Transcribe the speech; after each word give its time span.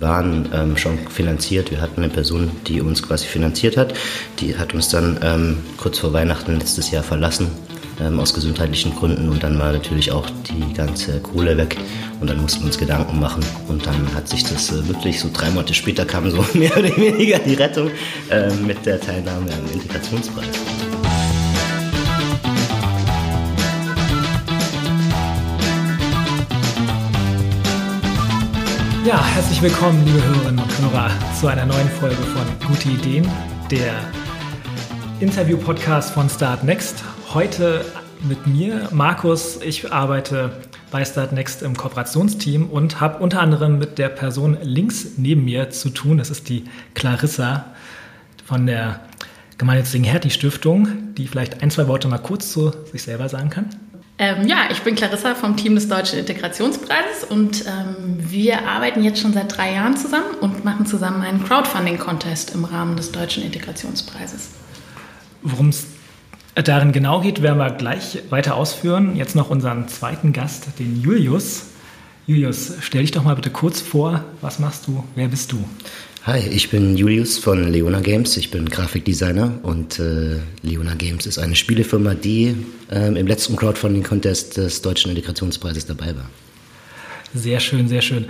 waren 0.00 0.48
ähm, 0.52 0.76
schon 0.76 0.98
finanziert. 1.08 1.70
Wir 1.70 1.80
hatten 1.80 2.02
eine 2.02 2.12
Person, 2.12 2.50
die 2.66 2.80
uns 2.80 3.02
quasi 3.02 3.26
finanziert 3.26 3.76
hat. 3.76 3.94
Die 4.40 4.56
hat 4.56 4.74
uns 4.74 4.88
dann 4.88 5.18
ähm, 5.22 5.58
kurz 5.76 5.98
vor 5.98 6.12
Weihnachten 6.12 6.58
letztes 6.58 6.90
Jahr 6.90 7.02
verlassen 7.02 7.48
ähm, 8.00 8.18
aus 8.18 8.34
gesundheitlichen 8.34 8.94
Gründen 8.96 9.28
und 9.28 9.42
dann 9.42 9.58
war 9.58 9.72
natürlich 9.72 10.10
auch 10.10 10.28
die 10.48 10.72
ganze 10.72 11.20
Kohle 11.20 11.56
weg 11.56 11.76
und 12.20 12.30
dann 12.30 12.40
mussten 12.40 12.60
wir 12.60 12.66
uns 12.66 12.78
Gedanken 12.78 13.20
machen 13.20 13.44
und 13.68 13.86
dann 13.86 14.14
hat 14.14 14.28
sich 14.28 14.42
das 14.42 14.70
äh, 14.72 14.88
wirklich 14.88 15.20
so 15.20 15.28
drei 15.32 15.50
Monate 15.50 15.74
später 15.74 16.04
kam 16.04 16.30
so 16.30 16.44
mehr 16.54 16.76
oder 16.76 16.96
weniger 16.96 17.38
die 17.38 17.54
Rettung 17.54 17.90
äh, 18.30 18.50
mit 18.54 18.84
der 18.86 19.00
Teilnahme 19.00 19.52
am 19.52 19.72
Integrationspreis. 19.72 20.79
Ja, 29.04 29.24
herzlich 29.24 29.62
willkommen, 29.62 30.04
liebe 30.04 30.22
Hörerinnen 30.22 30.62
und 30.62 30.78
Hörer, 30.78 31.10
zu 31.40 31.46
einer 31.46 31.64
neuen 31.64 31.88
Folge 31.88 32.16
von 32.16 32.68
Gute 32.68 32.90
Ideen, 32.90 33.26
der 33.70 33.94
Interview-Podcast 35.20 36.12
von 36.12 36.28
Start 36.28 36.64
Next. 36.64 37.02
Heute 37.32 37.82
mit 38.28 38.46
mir, 38.46 38.90
Markus. 38.92 39.58
Ich 39.62 39.90
arbeite 39.90 40.52
bei 40.90 41.02
Start 41.02 41.32
Next 41.32 41.62
im 41.62 41.74
Kooperationsteam 41.74 42.68
und 42.68 43.00
habe 43.00 43.22
unter 43.22 43.40
anderem 43.40 43.78
mit 43.78 43.96
der 43.96 44.10
Person 44.10 44.58
links 44.60 45.12
neben 45.16 45.46
mir 45.46 45.70
zu 45.70 45.88
tun. 45.88 46.18
Das 46.18 46.28
ist 46.28 46.50
die 46.50 46.64
Clarissa 46.92 47.64
von 48.44 48.66
der 48.66 49.00
gemeinnützigen 49.56 50.04
Hertie 50.04 50.30
Stiftung, 50.30 51.14
die 51.14 51.26
vielleicht 51.26 51.62
ein, 51.62 51.70
zwei 51.70 51.88
Worte 51.88 52.06
mal 52.08 52.18
kurz 52.18 52.52
zu 52.52 52.70
sich 52.92 53.02
selber 53.02 53.30
sagen 53.30 53.48
kann. 53.48 53.70
Ähm, 54.22 54.46
ja, 54.46 54.68
ich 54.70 54.82
bin 54.82 54.96
Clarissa 54.96 55.34
vom 55.34 55.56
Team 55.56 55.76
des 55.76 55.88
Deutschen 55.88 56.18
Integrationspreises 56.18 57.24
und 57.30 57.64
ähm, 57.64 58.18
wir 58.18 58.68
arbeiten 58.68 59.02
jetzt 59.02 59.18
schon 59.18 59.32
seit 59.32 59.56
drei 59.56 59.72
Jahren 59.72 59.96
zusammen 59.96 60.34
und 60.42 60.62
machen 60.62 60.84
zusammen 60.84 61.22
einen 61.22 61.42
Crowdfunding-Contest 61.42 62.54
im 62.54 62.66
Rahmen 62.66 62.96
des 62.96 63.12
Deutschen 63.12 63.42
Integrationspreises. 63.42 64.50
Worum 65.40 65.70
es 65.70 65.86
darin 66.54 66.92
genau 66.92 67.22
geht, 67.22 67.40
werden 67.40 67.56
wir 67.56 67.70
gleich 67.70 68.18
weiter 68.28 68.56
ausführen. 68.56 69.16
Jetzt 69.16 69.36
noch 69.36 69.48
unseren 69.48 69.88
zweiten 69.88 70.34
Gast, 70.34 70.66
den 70.78 71.00
Julius. 71.00 71.68
Julius, 72.26 72.74
stell 72.80 73.00
dich 73.00 73.12
doch 73.12 73.24
mal 73.24 73.36
bitte 73.36 73.48
kurz 73.48 73.80
vor. 73.80 74.22
Was 74.42 74.58
machst 74.58 74.86
du? 74.86 75.02
Wer 75.14 75.28
bist 75.28 75.50
du? 75.50 75.64
Hi, 76.26 76.38
ich 76.38 76.68
bin 76.68 76.98
Julius 76.98 77.38
von 77.38 77.72
Leona 77.72 78.00
Games. 78.00 78.36
Ich 78.36 78.50
bin 78.50 78.68
Grafikdesigner 78.68 79.58
und 79.62 79.98
äh, 79.98 80.36
Leona 80.60 80.92
Games 80.94 81.24
ist 81.24 81.38
eine 81.38 81.56
Spielefirma, 81.56 82.12
die 82.12 82.56
ähm, 82.90 83.16
im 83.16 83.26
letzten 83.26 83.56
Crowdfunding-Contest 83.56 84.58
des 84.58 84.82
Deutschen 84.82 85.08
Integrationspreises 85.12 85.86
dabei 85.86 86.14
war. 86.14 86.28
Sehr 87.32 87.58
schön, 87.58 87.88
sehr 87.88 88.02
schön. 88.02 88.26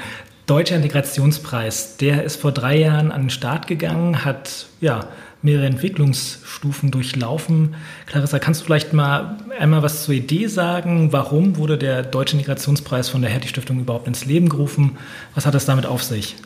Deutscher 0.46 0.76
Integrationspreis, 0.76 1.96
der 1.96 2.22
ist 2.22 2.36
vor 2.36 2.52
drei 2.52 2.78
Jahren 2.78 3.10
an 3.10 3.22
den 3.22 3.30
Start 3.30 3.66
gegangen, 3.66 4.24
hat 4.24 4.66
ja 4.80 5.08
mehrere 5.42 5.66
Entwicklungsstufen 5.66 6.92
durchlaufen. 6.92 7.74
Clarissa, 8.06 8.38
kannst 8.38 8.60
du 8.60 8.66
vielleicht 8.66 8.92
mal 8.92 9.38
einmal 9.58 9.82
was 9.82 10.04
zur 10.04 10.14
Idee 10.14 10.46
sagen? 10.46 11.12
Warum 11.12 11.56
wurde 11.56 11.76
der 11.76 12.04
Deutsche 12.04 12.36
Integrationspreis 12.36 13.08
von 13.08 13.20
der 13.20 13.32
Hertie 13.32 13.48
Stiftung 13.48 13.80
überhaupt 13.80 14.06
ins 14.06 14.26
Leben 14.26 14.48
gerufen? 14.48 14.96
Was 15.34 15.44
hat 15.44 15.56
es 15.56 15.64
damit 15.64 15.86
auf 15.86 16.04
sich? 16.04 16.36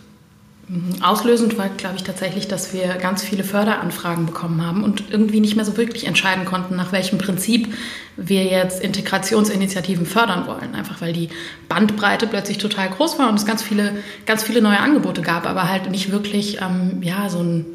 Auslösend 1.03 1.59
war, 1.59 1.69
glaube 1.69 1.97
ich, 1.97 2.05
tatsächlich, 2.05 2.49
dass 2.49 2.73
wir 2.73 2.95
ganz 2.95 3.23
viele 3.23 3.45
Förderanfragen 3.45 4.25
bekommen 4.25 4.65
haben 4.65 4.83
und 4.83 5.05
irgendwie 5.11 5.41
nicht 5.41 5.57
mehr 5.57 5.65
so 5.65 5.77
wirklich 5.77 6.07
entscheiden 6.07 6.47
konnten, 6.47 6.75
nach 6.75 6.91
welchem 6.91 7.19
Prinzip 7.19 7.75
wir 8.17 8.45
jetzt 8.45 8.83
Integrationsinitiativen 8.83 10.07
fördern 10.07 10.47
wollen. 10.47 10.75
Einfach 10.75 11.03
weil 11.03 11.13
die 11.13 11.29
Bandbreite 11.69 12.27
plötzlich 12.27 12.57
total 12.57 12.89
groß 12.89 13.19
war 13.19 13.29
und 13.29 13.35
es 13.35 13.45
ganz 13.45 13.63
viele, 13.63 13.93
ganz 14.25 14.43
viele 14.43 14.63
neue 14.63 14.79
Angebote 14.81 15.21
gab, 15.21 15.47
aber 15.47 15.69
halt 15.69 15.91
nicht 15.91 16.11
wirklich 16.11 16.59
ähm, 16.63 17.03
ja, 17.03 17.29
so 17.29 17.41
ein 17.41 17.67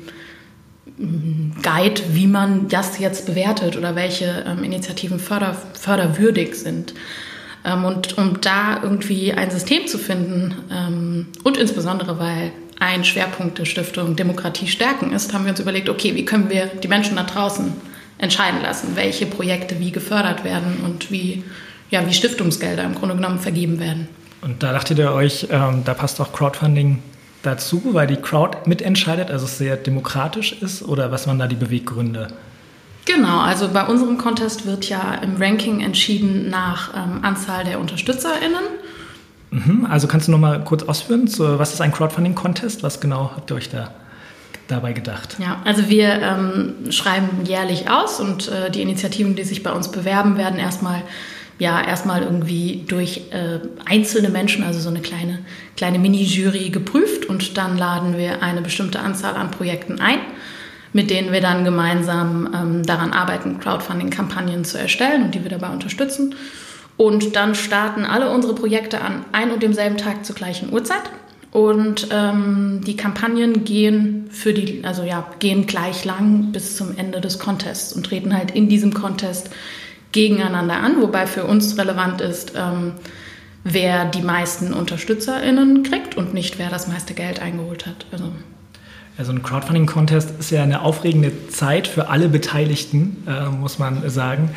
mm, 0.98 1.62
Guide, 1.62 2.02
wie 2.14 2.28
man 2.28 2.70
das 2.70 2.98
jetzt 2.98 3.28
bewertet 3.28 3.78
oder 3.78 3.96
welche 3.96 4.46
ähm, 4.48 4.64
Initiativen 4.64 5.20
förder, 5.20 5.56
förderwürdig 5.74 6.56
sind. 6.56 6.96
Ähm, 7.64 7.86
und 7.86 8.18
um 8.18 8.42
da 8.42 8.82
irgendwie 8.82 9.34
ein 9.34 9.52
System 9.52 9.86
zu 9.86 10.00
finden 10.00 10.56
ähm, 10.72 11.28
und 11.44 11.58
insbesondere 11.58 12.18
weil 12.18 12.52
ein 12.80 13.04
Schwerpunkt 13.04 13.60
der 13.60 13.66
Stiftung 13.66 14.16
Demokratie 14.16 14.68
stärken 14.68 15.12
ist, 15.12 15.34
haben 15.34 15.46
wir 15.46 15.52
uns 15.52 15.60
überlegt, 15.60 15.90
okay, 15.90 16.16
wie 16.16 16.26
können 16.26 16.50
wir 16.50 16.68
die 16.68 16.88
Menschen 16.88 17.18
da 17.18 17.24
draußen 17.24 17.74
entscheiden 18.18 18.62
lassen, 18.62 18.96
welche 18.96 19.26
Projekte 19.26 19.80
wie 19.80 19.92
gefördert 19.92 20.44
werden 20.44 20.82
und 20.84 21.12
wie, 21.12 21.44
ja, 21.90 22.06
wie 22.08 22.14
Stiftungsgelder 22.14 22.84
im 22.84 22.96
Grunde 22.96 23.16
genommen 23.16 23.40
vergeben 23.40 23.80
werden. 23.80 24.08
Und 24.42 24.64
da 24.64 24.72
dachtet 24.72 25.00
ihr 25.00 25.12
euch, 25.12 25.48
ähm, 25.52 25.84
da 25.84 25.94
passt 25.94 26.20
auch 26.22 26.32
Crowdfunding 26.32 27.02
dazu, 27.44 27.82
weil 27.94 28.08
die 28.08 28.18
Crowd 28.18 28.58
mitentscheidet, 28.66 29.32
also 29.32 29.46
es 29.46 29.58
sehr 29.58 29.78
demokratisch 29.78 30.54
ist 30.62 30.82
oder 30.82 31.12
was 31.12 31.28
waren 31.28 31.40
da 31.40 31.48
die 31.48 31.56
Beweggründe? 31.56 32.28
Genau, 33.06 33.40
also 33.40 33.70
bei 33.70 33.86
unserem 33.86 34.18
Contest 34.18 34.66
wird 34.66 34.88
ja 34.88 35.16
im 35.16 35.38
Ranking 35.38 35.82
entschieden 35.82 36.50
nach 36.50 36.94
ähm, 36.96 37.24
Anzahl 37.24 37.64
der 37.64 37.80
UnterstützerInnen. 37.80 38.64
Mhm, 39.52 39.88
also 39.90 40.08
kannst 40.08 40.28
du 40.28 40.32
noch 40.32 40.40
mal 40.40 40.64
kurz 40.64 40.84
ausführen, 40.84 41.30
was 41.38 41.74
ist 41.74 41.82
ein 41.82 41.92
Crowdfunding-Contest? 41.92 42.84
Was 42.84 43.00
genau 43.00 43.32
habt 43.36 43.52
ihr 43.52 43.56
euch 43.56 43.70
da 43.70 43.92
dabei 44.68 44.94
gedacht? 44.94 45.38
Ja, 45.40 45.62
also 45.66 45.90
wir 45.90 46.22
ähm, 46.22 46.92
schreiben 46.92 47.46
jährlich 47.46 47.90
aus 47.90 48.20
und 48.20 48.48
äh, 48.50 48.70
die 48.70 48.82
Initiativen, 48.82 49.36
die 49.36 49.44
sich 49.44 49.64
bei 49.64 49.72
uns 49.72 49.92
bewerben, 49.92 50.38
werden 50.38 50.60
erstmal 50.60 51.02
ja 51.58 51.82
erstmal 51.82 52.24
irgendwie 52.24 52.86
durch 52.88 53.24
äh, 53.32 53.60
einzelne 53.86 54.30
Menschen, 54.30 54.64
also 54.64 54.80
so 54.80 54.90
eine 54.90 55.02
kleine 55.02 55.40
kleine 55.76 56.00
Mini-Jury 56.00 56.70
geprüft 56.70 57.26
und 57.26 57.58
dann 57.58 57.78
laden 57.78 58.18
wir 58.18 58.42
eine 58.42 58.62
bestimmte 58.62 59.00
Anzahl 59.00 59.36
an 59.36 59.52
Projekten 59.52 60.00
ein, 60.00 60.20
mit 60.94 61.10
denen 61.10 61.32
wir 61.32 61.42
dann 61.42 61.66
gemeinsam 61.66 62.50
ähm, 62.54 62.86
daran 62.86 63.12
arbeiten, 63.12 63.60
Crowdfunding-Kampagnen 63.60 64.64
zu 64.64 64.78
erstellen 64.78 65.24
und 65.24 65.36
die 65.36 65.44
wir 65.44 65.50
dabei 65.50 65.70
unterstützen. 65.70 66.36
Und 67.00 67.38
dann 67.38 67.56
starten 67.56 68.04
alle 68.04 68.30
unsere 68.30 68.54
Projekte 68.54 69.00
an 69.00 69.24
ein 69.32 69.52
und 69.52 69.64
demselben 69.64 69.96
Tag 69.96 70.26
zur 70.26 70.36
gleichen 70.36 70.74
Uhrzeit. 70.74 71.04
Und 71.50 72.10
ähm, 72.12 72.82
die 72.86 72.98
Kampagnen 72.98 73.64
gehen 73.64 74.28
für 74.32 74.54
die, 74.54 74.84
also 74.84 75.04
ja, 75.04 75.26
gehen 75.40 75.66
gleich 75.66 76.04
lang 76.04 76.52
bis 76.52 76.76
zum 76.76 76.98
Ende 76.98 77.22
des 77.22 77.40
Contests 77.40 77.94
und 77.94 78.06
treten 78.06 78.36
halt 78.36 78.52
in 78.52 78.68
diesem 78.68 78.94
Contest 78.94 79.50
gegeneinander 80.12 80.76
an, 80.76 81.02
wobei 81.02 81.26
für 81.26 81.46
uns 81.46 81.78
relevant 81.78 82.20
ist, 82.20 82.52
ähm, 82.58 82.96
wer 83.64 84.04
die 84.04 84.22
meisten 84.22 84.74
UnterstützerInnen 84.74 85.84
kriegt 85.84 86.18
und 86.18 86.34
nicht 86.34 86.60
wer 86.60 86.70
das 86.70 86.90
meiste 86.90 87.14
Geld 87.14 87.42
eingeholt 87.42 87.88
hat. 87.88 88.08
Also 88.12 88.26
also 89.18 89.34
ein 89.34 89.44
Crowdfunding-Contest 89.44 90.40
ist 90.40 90.50
ja 90.50 90.64
eine 90.64 90.82
aufregende 90.82 91.50
Zeit 91.50 91.90
für 91.90 92.08
alle 92.08 92.30
Beteiligten, 92.30 93.24
äh, 93.28 93.50
muss 93.50 93.78
man 93.78 94.10
sagen 94.10 94.50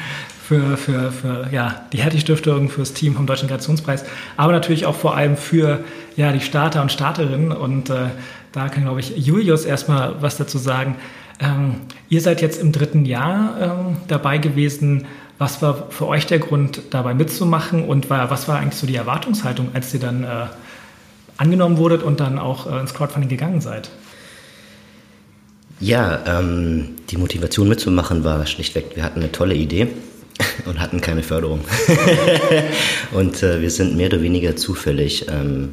für, 0.42 0.76
für, 0.76 1.12
für 1.12 1.48
ja, 1.53 1.86
die 1.92 1.98
Hertie-Stiftung, 1.98 2.69
fürs 2.69 2.92
Team 2.92 3.14
vom 3.14 3.26
Deutschen 3.26 3.44
Integrationspreis, 3.44 4.04
aber 4.36 4.53
natürlich 4.53 4.86
auch 4.86 4.97
vor 4.97 5.16
allem 5.16 5.36
für 5.36 5.84
ja, 6.16 6.32
die 6.32 6.41
Starter 6.41 6.82
und 6.82 6.91
Starterinnen. 6.91 7.53
Und 7.53 7.91
äh, 7.91 8.08
da 8.50 8.69
kann, 8.69 8.82
glaube 8.82 9.00
ich, 9.00 9.16
Julius 9.16 9.64
erstmal 9.64 10.20
was 10.20 10.36
dazu 10.36 10.58
sagen. 10.58 10.97
Ähm, 11.38 11.76
ihr 12.08 12.20
seid 12.20 12.42
jetzt 12.42 12.60
im 12.60 12.72
dritten 12.72 13.04
Jahr 13.04 13.56
ähm, 13.60 13.97
dabei 14.08 14.38
gewesen. 14.38 15.06
Was 15.38 15.62
war 15.62 15.91
für 15.91 16.06
euch 16.08 16.26
der 16.26 16.41
Grund, 16.41 16.82
dabei 16.91 17.14
mitzumachen 17.14 17.84
und 17.84 18.10
war, 18.10 18.30
was 18.30 18.48
war 18.48 18.59
eigentlich 18.59 18.78
so 18.78 18.86
die 18.86 18.97
Erwartungshaltung, 18.97 19.69
als 19.74 19.94
ihr 19.94 20.00
dann 20.00 20.24
äh, 20.24 20.47
angenommen 21.36 21.78
wurdet 21.78 22.03
und 22.03 22.20
dann 22.20 22.38
auch 22.38 22.70
äh, 22.70 22.80
ins 22.80 22.94
Crowdfunding 22.94 23.30
gegangen 23.30 23.60
seid? 23.60 23.91
Ja, 25.80 26.20
ähm, 26.26 26.97
die 27.10 27.16
Motivation 27.16 27.69
mitzumachen 27.69 28.22
war 28.22 28.44
schlichtweg, 28.47 28.94
wir 28.94 29.03
hatten 29.03 29.20
eine 29.20 29.32
tolle 29.32 29.54
Idee 29.54 29.88
und 30.66 30.80
hatten 30.80 31.00
keine 31.00 31.22
Förderung. 31.22 31.60
und 33.12 33.42
äh, 33.42 33.60
wir 33.60 33.70
sind 33.70 33.97
mehr 33.97 34.08
oder 34.08 34.22
weniger 34.22 34.56
zufällig 34.56 35.26
ähm, 35.28 35.70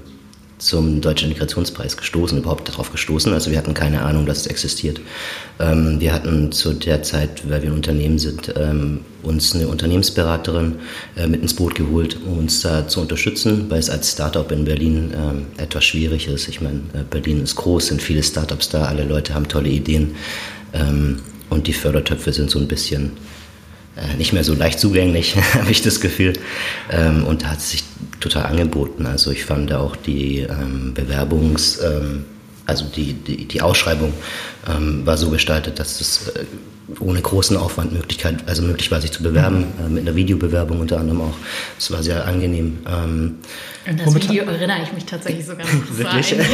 zum 0.59 0.99
Deutschen 0.99 1.29
Integrationspreis 1.29 1.97
gestoßen, 1.97 2.37
überhaupt 2.37 2.67
darauf 2.67 2.91
gestoßen. 2.91 3.33
Also 3.33 3.49
wir 3.49 3.57
hatten 3.57 3.73
keine 3.73 4.01
Ahnung, 4.01 4.25
dass 4.25 4.39
es 4.39 4.47
existiert. 4.47 4.99
Ähm, 5.59 5.99
wir 5.99 6.13
hatten 6.13 6.51
zu 6.51 6.73
der 6.73 7.01
Zeit, 7.01 7.49
weil 7.49 7.63
wir 7.63 7.69
ein 7.69 7.75
Unternehmen 7.75 8.19
sind, 8.19 8.53
ähm, 8.57 8.99
uns 9.23 9.55
eine 9.55 9.67
Unternehmensberaterin 9.67 10.75
äh, 11.15 11.27
mit 11.27 11.41
ins 11.41 11.53
Boot 11.53 11.75
geholt, 11.75 12.17
um 12.25 12.39
uns 12.39 12.61
da 12.61 12.87
zu 12.87 12.99
unterstützen, 13.01 13.69
weil 13.69 13.79
es 13.79 13.89
als 13.89 14.11
Startup 14.11 14.51
in 14.51 14.65
Berlin 14.65 15.13
ähm, 15.15 15.45
etwas 15.57 15.85
schwierig 15.85 16.27
ist. 16.27 16.49
Ich 16.49 16.61
meine, 16.61 16.79
äh, 16.93 17.03
Berlin 17.09 17.41
ist 17.41 17.55
groß, 17.55 17.87
sind 17.87 18.01
viele 18.01 18.21
Startups 18.21 18.69
da, 18.69 18.83
alle 18.83 19.05
Leute 19.05 19.33
haben 19.33 19.47
tolle 19.47 19.69
Ideen 19.69 20.15
ähm, 20.73 21.19
und 21.49 21.67
die 21.67 21.73
Fördertöpfe 21.73 22.33
sind 22.33 22.51
so 22.51 22.59
ein 22.59 22.67
bisschen 22.67 23.13
nicht 24.17 24.33
mehr 24.33 24.43
so 24.43 24.53
leicht 24.53 24.79
zugänglich, 24.79 25.35
habe 25.53 25.71
ich 25.71 25.81
das 25.81 25.99
Gefühl. 25.99 26.33
Ähm, 26.91 27.25
und 27.25 27.43
da 27.43 27.47
hat 27.47 27.59
es 27.59 27.71
sich 27.71 27.83
total 28.19 28.45
angeboten. 28.45 29.05
Also 29.05 29.31
ich 29.31 29.45
fand 29.45 29.73
auch 29.73 29.95
die 29.95 30.39
ähm, 30.39 30.93
Bewerbungs-, 30.93 31.79
ähm, 31.83 32.25
also 32.65 32.85
die, 32.85 33.13
die, 33.13 33.45
die 33.45 33.61
Ausschreibung 33.61 34.13
ähm, 34.67 35.05
war 35.05 35.17
so 35.17 35.29
gestaltet, 35.29 35.79
dass 35.79 36.01
es 36.01 36.27
äh, 36.29 36.45
ohne 36.99 37.21
großen 37.21 37.55
Aufwand 37.57 37.93
Möglichkeit, 37.93 38.37
also 38.47 38.61
möglich 38.63 38.89
war, 38.91 39.01
sich 39.01 39.11
zu 39.11 39.21
bewerben, 39.21 39.65
äh, 39.83 39.89
mit 39.89 40.07
einer 40.07 40.15
Videobewerbung 40.15 40.79
unter 40.79 40.99
anderem 40.99 41.21
auch. 41.21 41.35
Das 41.75 41.91
war 41.91 42.03
sehr 42.03 42.25
angenehm. 42.25 42.79
Ähm, 42.87 43.37
An 43.85 43.97
das 43.97 44.15
Video 44.15 44.43
erinnere 44.45 44.83
ich 44.83 44.93
mich 44.93 45.05
tatsächlich 45.05 45.45
sogar 45.45 45.65
noch. 45.65 45.97
Wirklich? 45.97 46.27
Sitzt, 46.27 46.49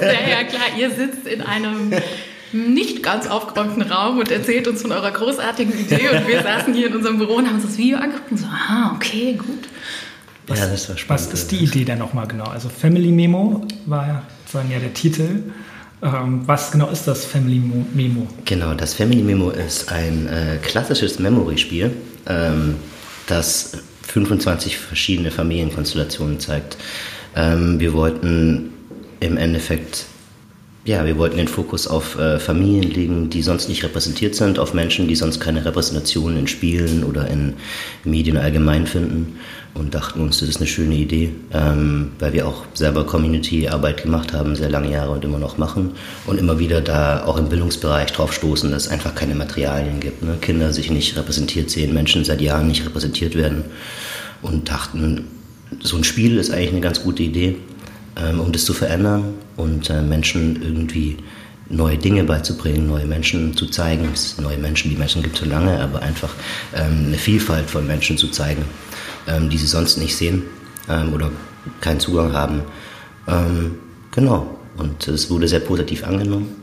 ja, 0.00 0.28
ja, 0.28 0.44
klar, 0.44 0.62
ihr 0.78 0.90
sitzt 0.90 1.26
in 1.26 1.42
einem 1.42 1.92
nicht 2.54 3.02
ganz 3.02 3.26
aufgeräumten 3.26 3.82
Raum 3.82 4.18
und 4.18 4.30
erzählt 4.30 4.68
uns 4.68 4.82
von 4.82 4.92
eurer 4.92 5.10
großartigen 5.10 5.78
Idee 5.78 6.08
und 6.10 6.26
wir 6.28 6.42
saßen 6.44 6.72
hier 6.72 6.86
in 6.86 6.96
unserem 6.96 7.18
Büro 7.18 7.34
und 7.34 7.46
haben 7.46 7.56
uns 7.56 7.66
das 7.66 7.76
Video 7.78 7.98
angeguckt 7.98 8.30
und 8.30 8.38
so, 8.38 8.46
ah, 8.46 8.92
okay, 8.94 9.34
gut. 9.34 9.68
Was, 10.46 10.58
ja, 10.60 10.66
das 10.66 10.88
war 10.88 10.96
spannend. 10.96 11.26
Was 11.26 11.32
ist 11.32 11.50
die 11.50 11.56
Idee 11.56 11.84
denn 11.84 11.98
nochmal 11.98 12.26
genau? 12.26 12.44
Also 12.44 12.68
Family 12.68 13.10
Memo 13.10 13.66
war 13.86 14.06
ja 14.06 14.22
sozusagen 14.44 14.70
ja 14.70 14.78
der 14.78 14.94
Titel. 14.94 15.42
Ähm, 16.02 16.42
was 16.46 16.70
genau 16.70 16.90
ist 16.90 17.06
das 17.06 17.24
Family 17.24 17.60
Memo? 17.94 18.28
Genau, 18.44 18.74
das 18.74 18.94
Family 18.94 19.22
Memo 19.22 19.50
ist 19.50 19.90
ein 19.90 20.28
äh, 20.28 20.58
klassisches 20.62 21.18
Memory-Spiel, 21.18 21.92
ähm, 22.26 22.76
das 23.26 23.72
25 24.02 24.78
verschiedene 24.78 25.30
Familienkonstellationen 25.30 26.40
zeigt. 26.40 26.76
Ähm, 27.34 27.80
wir 27.80 27.94
wollten 27.94 28.72
im 29.20 29.38
Endeffekt 29.38 30.06
ja, 30.86 31.06
wir 31.06 31.16
wollten 31.16 31.38
den 31.38 31.48
Fokus 31.48 31.86
auf 31.86 32.18
äh, 32.18 32.38
Familien 32.38 32.90
legen, 32.90 33.30
die 33.30 33.40
sonst 33.40 33.70
nicht 33.70 33.82
repräsentiert 33.82 34.34
sind, 34.34 34.58
auf 34.58 34.74
Menschen, 34.74 35.08
die 35.08 35.16
sonst 35.16 35.40
keine 35.40 35.64
Repräsentation 35.64 36.36
in 36.36 36.46
Spielen 36.46 37.04
oder 37.04 37.26
in 37.28 37.54
Medien 38.04 38.36
allgemein 38.36 38.86
finden 38.86 39.38
und 39.72 39.94
dachten 39.94 40.20
uns, 40.20 40.40
das 40.40 40.50
ist 40.50 40.58
eine 40.58 40.66
schöne 40.66 40.94
Idee, 40.94 41.32
ähm, 41.54 42.12
weil 42.18 42.34
wir 42.34 42.46
auch 42.46 42.64
selber 42.74 43.06
Community-Arbeit 43.06 44.02
gemacht 44.02 44.34
haben, 44.34 44.56
sehr 44.56 44.68
lange 44.68 44.90
Jahre 44.90 45.12
und 45.12 45.24
immer 45.24 45.38
noch 45.38 45.56
machen 45.56 45.92
und 46.26 46.38
immer 46.38 46.58
wieder 46.58 46.82
da 46.82 47.24
auch 47.24 47.38
im 47.38 47.48
Bildungsbereich 47.48 48.12
drauf 48.12 48.34
stoßen, 48.34 48.70
dass 48.70 48.84
es 48.84 48.92
einfach 48.92 49.14
keine 49.14 49.34
Materialien 49.34 50.00
gibt. 50.00 50.22
Ne? 50.22 50.36
Kinder 50.42 50.70
sich 50.74 50.90
nicht 50.90 51.16
repräsentiert 51.16 51.70
sehen, 51.70 51.94
Menschen 51.94 52.26
seit 52.26 52.42
Jahren 52.42 52.68
nicht 52.68 52.84
repräsentiert 52.84 53.36
werden 53.36 53.64
und 54.42 54.68
dachten, 54.68 55.28
so 55.80 55.96
ein 55.96 56.04
Spiel 56.04 56.36
ist 56.36 56.50
eigentlich 56.50 56.72
eine 56.72 56.80
ganz 56.82 57.02
gute 57.02 57.22
Idee 57.22 57.56
ähm, 58.16 58.38
um 58.38 58.52
das 58.52 58.64
zu 58.64 58.74
verändern 58.74 59.34
und 59.56 59.90
äh, 59.90 60.02
Menschen 60.02 60.62
irgendwie 60.62 61.18
neue 61.68 61.96
Dinge 61.96 62.24
beizubringen, 62.24 62.86
neue 62.86 63.06
Menschen 63.06 63.56
zu 63.56 63.66
zeigen. 63.66 64.08
Neue 64.40 64.58
Menschen, 64.58 64.90
die 64.90 64.96
Menschen 64.96 65.22
gibt 65.22 65.34
es 65.34 65.40
schon 65.40 65.50
lange, 65.50 65.80
aber 65.80 66.02
einfach 66.02 66.34
ähm, 66.74 67.06
eine 67.06 67.16
Vielfalt 67.16 67.70
von 67.70 67.86
Menschen 67.86 68.18
zu 68.18 68.28
zeigen, 68.28 68.64
ähm, 69.26 69.48
die 69.48 69.56
sie 69.56 69.66
sonst 69.66 69.96
nicht 69.98 70.16
sehen 70.16 70.42
oder 71.14 71.30
keinen 71.80 71.98
Zugang 71.98 72.34
haben. 72.34 72.60
genau. 74.10 74.58
Und 74.76 75.08
es 75.08 75.30
wurde 75.30 75.48
sehr 75.48 75.60
positiv 75.60 76.04
angenommen. 76.04 76.54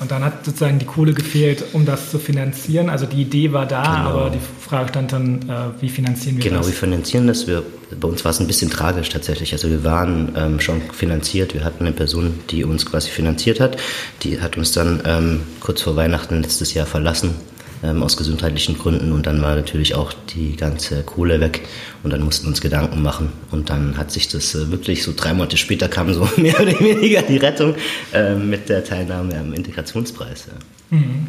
Und 0.00 0.10
dann 0.10 0.24
hat 0.24 0.44
sozusagen 0.44 0.78
die 0.78 0.86
Kohle 0.86 1.12
gefehlt, 1.12 1.64
um 1.72 1.86
das 1.86 2.10
zu 2.10 2.18
finanzieren. 2.18 2.90
Also 2.90 3.06
die 3.06 3.22
Idee 3.22 3.52
war 3.52 3.66
da, 3.66 3.82
genau. 3.82 4.10
aber 4.10 4.30
die 4.30 4.40
Frage 4.60 4.88
stand 4.88 5.12
dann, 5.12 5.48
äh, 5.48 5.82
wie 5.82 5.88
finanzieren 5.88 6.36
wir 6.36 6.44
genau, 6.44 6.56
das? 6.58 6.66
Genau, 6.66 6.74
wir 6.74 6.88
finanzieren 6.88 7.26
das. 7.26 7.46
Wir, 7.46 7.62
bei 7.98 8.08
uns 8.08 8.24
war 8.24 8.30
es 8.30 8.40
ein 8.40 8.46
bisschen 8.46 8.70
tragisch 8.70 9.08
tatsächlich. 9.08 9.52
Also 9.52 9.70
wir 9.70 9.84
waren 9.84 10.32
ähm, 10.36 10.60
schon 10.60 10.82
finanziert. 10.92 11.54
Wir 11.54 11.64
hatten 11.64 11.84
eine 11.86 11.94
Person, 11.94 12.34
die 12.50 12.64
uns 12.64 12.86
quasi 12.86 13.10
finanziert 13.10 13.60
hat. 13.60 13.76
Die 14.22 14.40
hat 14.40 14.56
uns 14.56 14.72
dann 14.72 15.00
ähm, 15.06 15.40
kurz 15.60 15.82
vor 15.82 15.96
Weihnachten 15.96 16.42
letztes 16.42 16.74
Jahr 16.74 16.86
verlassen 16.86 17.34
ähm, 17.82 18.02
aus 18.02 18.16
gesundheitlichen 18.16 18.78
Gründen 18.78 19.12
und 19.12 19.26
dann 19.26 19.42
war 19.42 19.56
natürlich 19.56 19.94
auch 19.94 20.12
die 20.34 20.56
ganze 20.56 21.02
Kohle 21.02 21.40
weg 21.40 21.66
und 22.02 22.12
dann 22.12 22.22
mussten 22.22 22.46
wir 22.46 22.48
uns 22.50 22.60
Gedanken 22.60 23.02
machen 23.02 23.32
und 23.50 23.70
dann 23.70 23.96
hat 23.96 24.10
sich 24.10 24.28
das 24.28 24.54
äh, 24.54 24.70
wirklich 24.70 25.02
so 25.02 25.12
drei 25.14 25.34
Monate 25.34 25.56
später 25.56 25.88
kam 25.88 26.12
so 26.12 26.28
mehr 26.36 26.60
oder 26.60 26.78
weniger 26.80 27.22
die 27.22 27.36
Rettung 27.36 27.74
äh, 28.12 28.34
mit 28.34 28.68
der 28.68 28.84
Teilnahme 28.84 29.38
am 29.38 29.52
Integrationspreis. 29.52 30.46
Ja. 30.46 30.98
Mhm. 30.98 31.26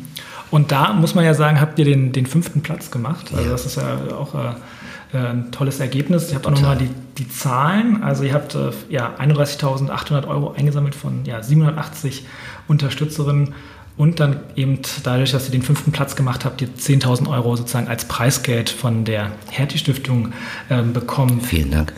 Und 0.52 0.72
da 0.72 0.94
muss 0.94 1.16
man 1.16 1.26
ja 1.26 1.34
sagen, 1.34 1.60
habt 1.60 1.80
ihr 1.80 1.86
den, 1.86 2.12
den 2.12 2.26
fünften 2.26 2.62
Platz 2.62 2.92
gemacht. 2.92 3.32
Also 3.32 3.46
ja. 3.46 3.52
das 3.52 3.66
ist 3.66 3.78
ja 3.78 3.98
auch 4.16 4.36
äh, 4.36 5.18
äh 5.18 5.18
ein 5.18 5.52
tolles 5.52 5.80
Ergebnis. 5.80 6.30
Ich 6.30 6.36
habe 6.36 6.48
auch 6.48 6.52
nochmal 6.52 6.78
die, 6.78 6.90
die 7.18 7.28
Zahlen. 7.28 8.04
Also 8.04 8.24
ihr 8.24 8.34
habt 8.34 8.56
äh, 8.56 8.70
ja 8.90 9.16
31.800 9.20 10.28
Euro 10.28 10.54
eingesammelt 10.54 10.96
von 10.96 11.26
ja, 11.26 11.42
780 11.42 12.26
Unterstützerinnen 12.68 13.54
und 13.98 14.20
dann 14.20 14.40
eben 14.56 14.80
dadurch, 15.04 15.32
dass 15.32 15.46
ihr 15.46 15.52
den 15.52 15.62
fünften 15.62 15.92
Platz 15.92 16.16
gemacht 16.16 16.46
habt, 16.46 16.62
ihr 16.62 16.68
10.000 16.68 17.30
Euro 17.30 17.56
sozusagen 17.56 17.88
als 17.88 18.06
Preisgeld 18.06 18.70
von 18.70 19.06
der 19.06 19.32
Hertie-Stiftung 19.50 20.34
ähm, 20.70 20.94
bekommen. 20.94 21.42
Vielen 21.42 21.72
Dank. 21.72 21.94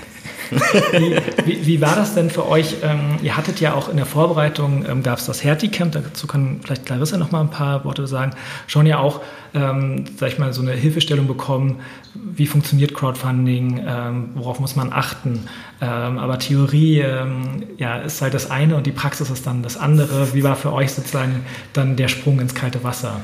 Wie, 1.45 1.65
wie, 1.65 1.81
war 1.81 1.95
das 1.95 2.15
denn 2.15 2.29
für 2.29 2.47
euch? 2.47 2.77
Ähm, 2.83 3.17
ihr 3.21 3.37
hattet 3.37 3.59
ja 3.59 3.73
auch 3.73 3.89
in 3.89 3.97
der 3.97 4.05
Vorbereitung, 4.05 4.85
ähm, 4.87 5.03
gab 5.03 5.19
es 5.19 5.25
das 5.25 5.43
Hertie-Camp, 5.43 5.93
dazu 5.93 6.27
kann 6.27 6.59
vielleicht 6.63 6.85
Clarissa 6.85 7.17
noch 7.17 7.31
mal 7.31 7.41
ein 7.41 7.49
paar 7.49 7.85
Worte 7.85 8.07
sagen, 8.07 8.31
schon 8.67 8.85
ja 8.85 8.99
auch, 8.99 9.21
ähm, 9.53 10.05
sag 10.17 10.29
ich 10.29 10.39
mal, 10.39 10.53
so 10.53 10.61
eine 10.61 10.73
Hilfestellung 10.73 11.27
bekommen, 11.27 11.81
wie 12.13 12.47
funktioniert 12.47 12.93
Crowdfunding, 12.93 13.85
ähm, 13.87 14.29
worauf 14.35 14.59
muss 14.59 14.75
man 14.75 14.91
achten. 14.91 15.47
Ähm, 15.81 16.17
aber 16.17 16.39
Theorie 16.39 16.99
ähm, 16.99 17.63
ja, 17.77 17.97
ist 17.97 18.21
halt 18.21 18.33
das 18.33 18.49
eine 18.49 18.75
und 18.75 18.87
die 18.87 18.91
Praxis 18.91 19.29
ist 19.29 19.45
dann 19.45 19.63
das 19.63 19.77
andere. 19.77 20.33
Wie 20.33 20.43
war 20.43 20.55
für 20.55 20.73
euch 20.73 20.93
sozusagen 20.93 21.45
dann 21.73 21.95
der 21.95 22.07
Sprung 22.07 22.39
ins 22.39 22.55
kalte 22.55 22.83
Wasser? 22.83 23.21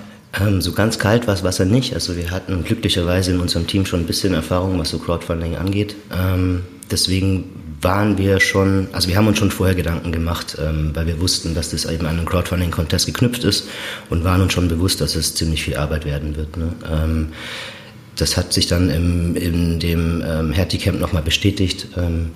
So 0.60 0.72
ganz 0.72 0.98
kalt 0.98 1.28
war 1.28 1.36
das 1.36 1.44
Wasser 1.44 1.66
nicht. 1.66 1.94
Also 1.94 2.18
wir 2.18 2.32
hatten 2.32 2.64
glücklicherweise 2.64 3.32
in 3.32 3.40
unserem 3.40 3.68
Team 3.68 3.86
schon 3.86 4.00
ein 4.00 4.08
bisschen 4.08 4.34
Erfahrung, 4.34 4.80
was 4.80 4.90
so 4.90 4.98
Crowdfunding 4.98 5.56
angeht. 5.58 5.96
Ähm, 6.12 6.64
deswegen 6.92 7.46
waren 7.82 8.18
wir 8.18 8.40
schon, 8.40 8.88
also 8.94 9.10
wir 9.10 9.18
haben 9.18 9.28
uns 9.28 9.38
schon 9.38 9.52
vorher 9.52 9.76
Gedanken 9.76 10.12
gemacht, 10.12 10.58
ähm, 10.60 10.92
weil 10.94 11.08
wir 11.08 11.20
wussten, 11.20 11.54
dass 11.54 11.72
das 11.72 11.86
eben 11.86 12.06
an 12.06 12.18
einen 12.18 12.26
Crowdfunding-Contest 12.26 13.06
geknüpft 13.06 13.44
ist 13.44 13.68
und 14.10 14.24
waren 14.24 14.42
uns 14.42 14.54
schon 14.54 14.68
bewusst, 14.68 15.02
dass 15.02 15.16
es 15.16 15.36
ziemlich 15.36 15.64
viel 15.64 15.76
Arbeit 15.76 16.06
werden 16.06 16.36
wird. 16.36 16.56
Ne? 16.58 16.74
Ähm, 16.90 17.28
das 18.16 18.38
hat 18.38 18.54
sich 18.54 18.68
dann 18.68 18.90
im, 18.90 19.36
in 19.36 19.80
dem 19.80 20.24
ähm, 20.26 20.52
Hertie 20.52 20.78
Camp 20.78 21.00
nochmal 21.00 21.24
bestätigt, 21.24 21.88
ähm, 21.98 22.32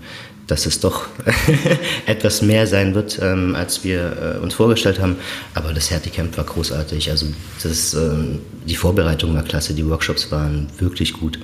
dass 0.47 0.65
es 0.65 0.79
doch 0.79 1.07
etwas 2.05 2.41
mehr 2.41 2.67
sein 2.67 2.95
wird, 2.95 3.19
ähm, 3.21 3.53
als 3.55 3.83
wir 3.83 4.37
äh, 4.37 4.43
uns 4.43 4.53
vorgestellt 4.53 4.99
haben. 4.99 5.17
Aber 5.53 5.73
das 5.73 5.91
Hertie 5.91 6.09
Camp 6.09 6.35
war 6.37 6.45
großartig. 6.45 7.11
Also 7.11 7.27
das, 7.61 7.93
ähm, 7.93 8.39
die 8.65 8.75
Vorbereitung 8.75 9.35
war 9.35 9.43
klasse, 9.43 9.73
die 9.73 9.87
Workshops 9.87 10.31
waren 10.31 10.67
wirklich 10.79 11.13
gut. 11.13 11.37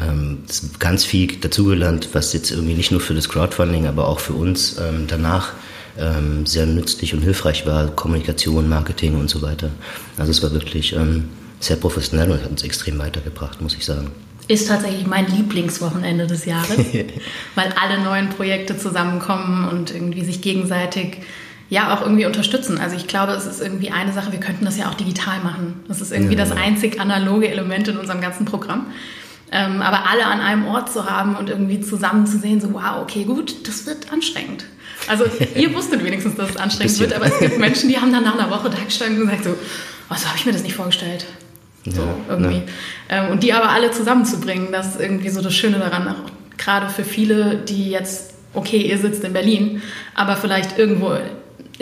Ähm, 0.00 0.38
ganz 0.78 1.04
viel 1.04 1.36
dazugelernt, 1.36 2.08
was 2.12 2.32
jetzt 2.32 2.50
irgendwie 2.50 2.74
nicht 2.74 2.90
nur 2.90 3.00
für 3.00 3.14
das 3.14 3.28
Crowdfunding, 3.28 3.86
aber 3.86 4.08
auch 4.08 4.20
für 4.20 4.32
uns 4.32 4.78
ähm, 4.78 5.06
danach 5.06 5.52
ähm, 5.98 6.46
sehr 6.46 6.66
nützlich 6.66 7.14
und 7.14 7.22
hilfreich 7.22 7.66
war. 7.66 7.88
Kommunikation, 7.88 8.68
Marketing 8.68 9.18
und 9.18 9.28
so 9.28 9.42
weiter. 9.42 9.70
Also 10.16 10.30
es 10.30 10.42
war 10.42 10.52
wirklich 10.52 10.94
ähm, 10.94 11.28
sehr 11.60 11.76
professionell 11.76 12.30
und 12.30 12.42
hat 12.42 12.50
uns 12.50 12.62
extrem 12.62 12.98
weitergebracht, 12.98 13.60
muss 13.60 13.74
ich 13.74 13.84
sagen 13.84 14.10
ist 14.48 14.68
tatsächlich 14.68 15.06
mein 15.06 15.26
Lieblingswochenende 15.26 16.26
des 16.26 16.44
Jahres, 16.44 16.78
weil 17.54 17.72
alle 17.80 18.02
neuen 18.02 18.28
Projekte 18.28 18.76
zusammenkommen 18.76 19.68
und 19.68 19.94
irgendwie 19.94 20.24
sich 20.24 20.42
gegenseitig 20.42 21.18
ja 21.70 21.94
auch 21.96 22.02
irgendwie 22.02 22.26
unterstützen. 22.26 22.78
Also 22.78 22.96
ich 22.96 23.06
glaube, 23.06 23.32
es 23.32 23.46
ist 23.46 23.62
irgendwie 23.62 23.90
eine 23.90 24.12
Sache, 24.12 24.32
wir 24.32 24.40
könnten 24.40 24.64
das 24.64 24.76
ja 24.76 24.90
auch 24.90 24.94
digital 24.94 25.40
machen. 25.40 25.80
Das 25.88 26.00
ist 26.00 26.12
irgendwie 26.12 26.34
ja, 26.34 26.44
das 26.44 26.52
einzig 26.52 27.00
analoge 27.00 27.48
Element 27.48 27.88
in 27.88 27.96
unserem 27.96 28.20
ganzen 28.20 28.44
Programm. 28.44 28.88
Ähm, 29.54 29.82
aber 29.82 30.08
alle 30.08 30.24
an 30.24 30.40
einem 30.40 30.66
Ort 30.66 30.90
zu 30.90 31.08
haben 31.08 31.36
und 31.36 31.50
irgendwie 31.50 31.80
zusammen 31.80 32.26
zu 32.26 32.38
sehen, 32.38 32.60
so 32.60 32.72
wow, 32.72 33.02
okay, 33.02 33.24
gut, 33.24 33.68
das 33.68 33.84
wird 33.86 34.10
anstrengend. 34.10 34.64
Also 35.08 35.24
ihr 35.54 35.74
wusstet 35.74 36.02
wenigstens, 36.02 36.36
dass 36.36 36.50
es 36.50 36.56
anstrengend 36.56 36.98
wird, 36.98 37.12
aber 37.12 37.26
es 37.26 37.38
gibt 37.38 37.58
Menschen, 37.58 37.90
die 37.90 38.00
haben 38.00 38.12
dann 38.12 38.24
nach 38.24 38.38
einer 38.38 38.50
Woche 38.50 38.70
da 38.70 38.78
gestanden 38.82 39.20
und 39.20 39.28
gesagt 39.28 39.44
so, 39.44 39.50
oh, 40.10 40.14
so 40.14 40.26
habe 40.26 40.38
ich 40.38 40.46
mir 40.46 40.52
das 40.52 40.62
nicht 40.62 40.74
vorgestellt. 40.74 41.26
So 41.84 42.00
ja, 42.00 42.14
irgendwie. 42.30 42.62
Ja. 43.10 43.24
Ähm, 43.24 43.30
und 43.32 43.42
die 43.42 43.52
aber 43.52 43.70
alle 43.70 43.90
zusammenzubringen, 43.90 44.72
das 44.72 44.94
ist 44.94 45.00
irgendwie 45.00 45.28
so 45.28 45.42
das 45.42 45.54
Schöne 45.54 45.78
daran, 45.78 46.08
auch 46.08 46.30
gerade 46.56 46.88
für 46.88 47.04
viele, 47.04 47.56
die 47.56 47.90
jetzt, 47.90 48.34
okay, 48.54 48.78
ihr 48.78 48.98
sitzt 48.98 49.22
in 49.24 49.34
Berlin, 49.34 49.82
aber 50.14 50.36
vielleicht 50.36 50.78
irgendwo 50.78 51.16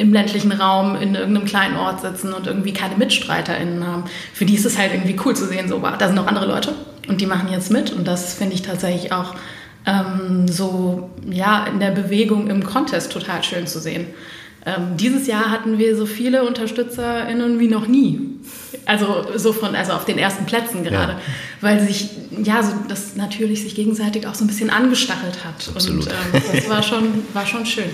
im 0.00 0.12
ländlichen 0.12 0.52
Raum 0.52 0.96
in 0.96 1.14
irgendeinem 1.14 1.46
kleinen 1.46 1.76
Ort 1.76 2.00
sitzen 2.00 2.32
und 2.32 2.46
irgendwie 2.46 2.72
keine 2.72 2.96
MitstreiterInnen 2.96 3.86
haben. 3.86 4.04
Für 4.32 4.44
die 4.46 4.54
ist 4.54 4.64
es 4.64 4.78
halt 4.78 4.92
irgendwie 4.92 5.16
cool 5.24 5.36
zu 5.36 5.46
sehen, 5.46 5.68
so, 5.68 5.82
wow, 5.82 5.92
da 5.98 6.06
sind 6.06 6.16
noch 6.16 6.26
andere 6.26 6.46
Leute 6.46 6.72
und 7.08 7.20
die 7.20 7.26
machen 7.26 7.48
jetzt 7.52 7.70
mit. 7.70 7.92
Und 7.92 8.08
das 8.08 8.34
finde 8.34 8.54
ich 8.54 8.62
tatsächlich 8.62 9.12
auch 9.12 9.34
ähm, 9.86 10.48
so, 10.48 11.10
ja, 11.30 11.66
in 11.66 11.80
der 11.80 11.90
Bewegung 11.90 12.48
im 12.48 12.64
Contest 12.64 13.12
total 13.12 13.44
schön 13.44 13.66
zu 13.66 13.78
sehen. 13.78 14.06
Ähm, 14.66 14.96
dieses 14.96 15.26
Jahr 15.26 15.50
hatten 15.50 15.78
wir 15.78 15.96
so 15.96 16.04
viele 16.04 16.44
UnterstützerInnen 16.46 17.58
wie 17.58 17.68
noch 17.68 17.86
nie. 17.86 18.20
Also 18.84 19.26
so 19.36 19.52
von, 19.52 19.74
also 19.74 19.92
auf 19.92 20.04
den 20.04 20.18
ersten 20.18 20.44
Plätzen 20.44 20.84
gerade. 20.84 21.12
Ja. 21.12 21.20
Weil 21.60 21.80
sich, 21.80 22.10
ja, 22.42 22.62
so 22.62 22.72
das 22.88 23.16
natürlich 23.16 23.62
sich 23.62 23.74
gegenseitig 23.74 24.26
auch 24.26 24.34
so 24.34 24.44
ein 24.44 24.48
bisschen 24.48 24.70
angestachelt 24.70 25.44
hat. 25.44 25.74
Absolut. 25.74 26.06
Und 26.06 26.12
ähm, 26.12 26.42
das 26.52 26.68
war 26.68 26.82
schon, 26.82 27.24
war 27.32 27.46
schon 27.46 27.64
schön. 27.64 27.90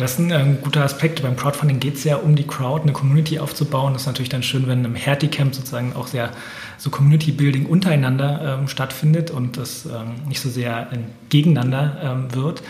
Das 0.00 0.12
ist 0.12 0.18
ein, 0.18 0.32
ein 0.32 0.62
guter 0.62 0.82
Aspekt. 0.82 1.20
Beim 1.22 1.36
Crowdfunding 1.36 1.78
geht 1.78 1.96
es 1.96 2.04
ja 2.04 2.16
um 2.16 2.34
die 2.34 2.46
Crowd, 2.46 2.82
eine 2.82 2.92
Community 2.92 3.38
aufzubauen. 3.38 3.92
Das 3.92 4.02
ist 4.02 4.06
natürlich 4.06 4.30
dann 4.30 4.42
schön, 4.42 4.66
wenn 4.66 4.82
im 4.82 4.94
Hertie-Camp 4.94 5.54
sozusagen 5.54 5.94
auch 5.94 6.06
sehr 6.06 6.30
so 6.78 6.88
Community-Building 6.88 7.66
untereinander 7.66 8.58
ähm, 8.60 8.68
stattfindet 8.68 9.30
und 9.30 9.58
das 9.58 9.84
ähm, 9.84 10.26
nicht 10.26 10.40
so 10.40 10.48
sehr 10.48 10.88
äh, 10.90 10.96
gegeneinander 11.28 11.98
ähm, 12.02 12.34
wird. 12.34 12.62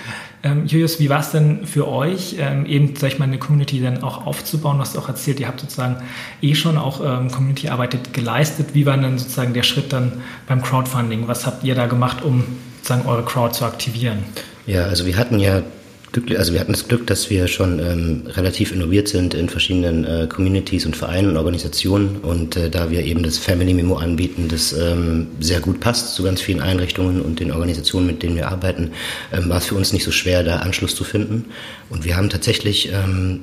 Ähm, 0.42 0.66
Julius, 0.66 0.98
wie 0.98 1.08
war 1.08 1.20
es 1.20 1.30
denn 1.30 1.66
für 1.66 1.86
euch, 1.86 2.34
ähm, 2.40 2.66
eben, 2.66 2.96
sag 2.96 3.12
ich 3.12 3.18
mal, 3.20 3.26
eine 3.26 3.38
Community 3.38 3.80
dann 3.80 4.02
auch 4.02 4.26
aufzubauen? 4.26 4.78
Du 4.78 4.82
hast 4.82 4.98
auch 4.98 5.06
erzählt, 5.06 5.38
ihr 5.38 5.46
habt 5.46 5.60
sozusagen 5.60 5.98
eh 6.42 6.56
schon 6.56 6.78
auch 6.78 7.00
ähm, 7.00 7.30
Community-Arbeit 7.30 8.12
geleistet. 8.12 8.70
Wie 8.72 8.86
war 8.86 8.96
denn 8.96 9.18
sozusagen 9.18 9.54
der 9.54 9.62
Schritt 9.62 9.92
dann 9.92 10.14
beim 10.48 10.62
Crowdfunding? 10.62 11.28
Was 11.28 11.46
habt 11.46 11.62
ihr 11.62 11.76
da 11.76 11.86
gemacht, 11.86 12.24
um 12.24 12.42
sozusagen 12.78 13.08
eure 13.08 13.24
Crowd 13.24 13.54
zu 13.54 13.64
aktivieren? 13.64 14.24
Ja, 14.66 14.86
also 14.86 15.06
wir 15.06 15.16
hatten 15.16 15.38
ja 15.38 15.62
Glück, 16.12 16.36
also 16.36 16.52
wir 16.52 16.60
hatten 16.60 16.72
das 16.72 16.88
Glück, 16.88 17.06
dass 17.06 17.30
wir 17.30 17.46
schon 17.46 17.78
ähm, 17.78 18.22
relativ 18.28 18.72
innoviert 18.72 19.06
sind 19.06 19.34
in 19.34 19.48
verschiedenen 19.48 20.04
äh, 20.04 20.26
Communities 20.28 20.84
und 20.84 20.96
Vereinen 20.96 21.30
und 21.30 21.36
Organisationen 21.36 22.16
und 22.16 22.56
äh, 22.56 22.68
da 22.68 22.90
wir 22.90 23.04
eben 23.04 23.22
das 23.22 23.38
Family 23.38 23.74
Memo 23.74 23.96
anbieten, 23.96 24.48
das 24.48 24.72
ähm, 24.72 25.28
sehr 25.38 25.60
gut 25.60 25.78
passt 25.78 26.14
zu 26.14 26.24
ganz 26.24 26.40
vielen 26.40 26.60
Einrichtungen 26.60 27.20
und 27.20 27.38
den 27.38 27.52
Organisationen, 27.52 28.08
mit 28.08 28.22
denen 28.22 28.34
wir 28.34 28.48
arbeiten, 28.48 28.90
ähm, 29.32 29.48
war 29.48 29.58
es 29.58 29.66
für 29.66 29.76
uns 29.76 29.92
nicht 29.92 30.04
so 30.04 30.10
schwer, 30.10 30.42
da 30.42 30.56
Anschluss 30.56 30.96
zu 30.96 31.04
finden. 31.04 31.46
Und 31.90 32.04
wir 32.04 32.16
haben 32.16 32.28
tatsächlich 32.28 32.90
ähm, 32.92 33.42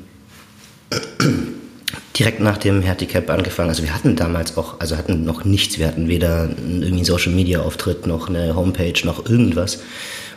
direkt 2.19 2.41
nach 2.41 2.57
dem 2.57 2.81
Handicap 2.81 3.29
angefangen. 3.29 3.69
Also 3.69 3.83
wir 3.83 3.93
hatten 3.93 4.17
damals 4.17 4.57
auch, 4.57 4.81
also 4.81 4.97
hatten 4.97 5.23
noch 5.23 5.45
nichts. 5.45 5.79
Wir 5.79 5.87
hatten 5.87 6.09
weder 6.09 6.49
irgendwie 6.67 7.05
Social 7.05 7.31
Media 7.31 7.61
Auftritt 7.61 8.07
noch 8.07 8.27
eine 8.27 8.55
Homepage 8.55 9.05
noch 9.05 9.25
irgendwas 9.25 9.79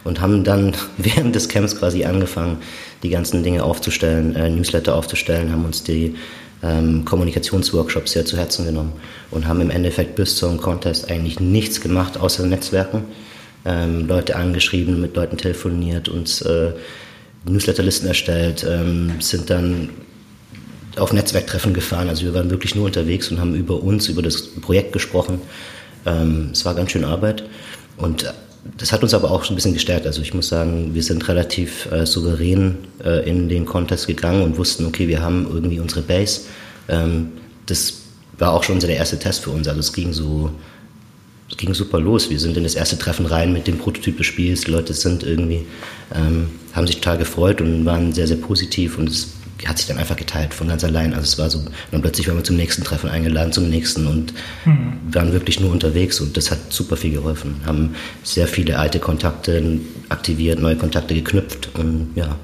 und 0.04 0.20
haben 0.20 0.44
dann 0.44 0.74
während 0.98 1.34
des 1.34 1.48
Camps 1.48 1.76
quasi 1.76 2.04
angefangen, 2.04 2.58
die 3.02 3.10
ganzen 3.10 3.42
Dinge 3.42 3.64
aufzustellen, 3.64 4.34
äh, 4.36 4.50
Newsletter 4.50 4.94
aufzustellen, 4.94 5.52
haben 5.52 5.64
uns 5.64 5.82
die 5.82 6.14
ähm, 6.62 7.04
Kommunikationsworkshops 7.04 8.12
sehr 8.12 8.26
zu 8.26 8.36
Herzen 8.36 8.66
genommen 8.66 8.92
und 9.30 9.46
haben 9.46 9.60
im 9.60 9.70
Endeffekt 9.70 10.16
bis 10.16 10.36
zum 10.36 10.60
Contest 10.60 11.10
eigentlich 11.10 11.40
nichts 11.40 11.80
gemacht, 11.80 12.18
außer 12.18 12.46
Netzwerken. 12.46 13.04
Ähm, 13.64 14.06
Leute 14.06 14.36
angeschrieben, 14.36 15.00
mit 15.00 15.16
Leuten 15.16 15.36
telefoniert, 15.36 16.08
uns 16.08 16.40
äh, 16.42 16.72
Newsletterlisten 17.44 18.08
erstellt, 18.08 18.66
ähm, 18.68 19.12
sind 19.20 19.50
dann 19.50 19.90
auf 20.96 21.12
Netzwerktreffen 21.12 21.74
gefahren. 21.74 22.08
Also 22.08 22.24
wir 22.24 22.34
waren 22.34 22.50
wirklich 22.50 22.74
nur 22.74 22.86
unterwegs 22.86 23.30
und 23.30 23.38
haben 23.38 23.54
über 23.54 23.82
uns, 23.82 24.08
über 24.08 24.22
das 24.22 24.48
Projekt 24.48 24.92
gesprochen. 24.92 25.40
Ähm, 26.06 26.50
es 26.52 26.64
war 26.64 26.74
ganz 26.74 26.92
schön 26.92 27.04
Arbeit 27.04 27.44
und 27.96 28.32
das 28.76 28.92
hat 28.92 29.02
uns 29.02 29.14
aber 29.14 29.30
auch 29.30 29.44
schon 29.44 29.54
ein 29.54 29.56
bisschen 29.56 29.74
gestärkt. 29.74 30.06
Also 30.06 30.20
ich 30.22 30.34
muss 30.34 30.48
sagen, 30.48 30.94
wir 30.94 31.02
sind 31.02 31.26
relativ 31.28 31.90
äh, 31.90 32.04
souverän 32.04 32.78
äh, 33.02 33.28
in 33.28 33.48
den 33.48 33.64
Contest 33.64 34.06
gegangen 34.06 34.42
und 34.42 34.58
wussten, 34.58 34.84
okay, 34.86 35.08
wir 35.08 35.22
haben 35.22 35.46
irgendwie 35.50 35.80
unsere 35.80 36.02
Base. 36.02 36.42
Ähm, 36.88 37.32
das 37.66 37.94
war 38.38 38.52
auch 38.52 38.62
schon 38.62 38.80
der 38.80 38.96
erste 38.96 39.18
Test 39.18 39.44
für 39.44 39.50
uns. 39.50 39.66
Also 39.66 39.80
es 39.80 39.92
ging 39.92 40.12
so, 40.12 40.50
es 41.50 41.56
ging 41.56 41.72
super 41.72 42.00
los. 42.00 42.28
Wir 42.28 42.38
sind 42.38 42.56
in 42.56 42.64
das 42.64 42.74
erste 42.74 42.98
Treffen 42.98 43.26
rein 43.26 43.52
mit 43.52 43.66
dem 43.66 43.78
Prototyp 43.78 44.18
des 44.18 44.26
Spiels. 44.26 44.62
Die 44.62 44.70
Leute 44.70 44.92
sind 44.92 45.22
irgendwie, 45.22 45.64
ähm, 46.14 46.50
haben 46.72 46.86
sich 46.86 46.96
total 46.96 47.18
gefreut 47.18 47.60
und 47.60 47.84
waren 47.86 48.12
sehr, 48.12 48.26
sehr 48.26 48.36
positiv 48.36 48.98
und 48.98 49.08
es 49.08 49.28
hat 49.66 49.78
sich 49.78 49.86
dann 49.86 49.98
einfach 49.98 50.16
geteilt 50.16 50.54
von 50.54 50.68
ganz 50.68 50.84
allein. 50.84 51.12
Also 51.12 51.24
es 51.24 51.38
war 51.38 51.50
so, 51.50 51.64
dann 51.90 52.00
plötzlich 52.02 52.28
waren 52.28 52.36
wir 52.36 52.44
zum 52.44 52.56
nächsten 52.56 52.84
Treffen 52.84 53.10
eingeladen, 53.10 53.52
zum 53.52 53.68
nächsten 53.68 54.06
und 54.06 54.32
mhm. 54.64 54.98
waren 55.10 55.32
wirklich 55.32 55.60
nur 55.60 55.70
unterwegs 55.70 56.20
und 56.20 56.36
das 56.36 56.50
hat 56.50 56.58
super 56.70 56.96
viel 56.96 57.12
geholfen. 57.12 57.56
Haben 57.66 57.94
sehr 58.22 58.46
viele 58.46 58.78
alte 58.78 58.98
Kontakte 58.98 59.80
aktiviert, 60.08 60.60
neue 60.60 60.76
Kontakte 60.76 61.14
geknüpft 61.14 61.70
und 61.74 62.10
ja. 62.14 62.36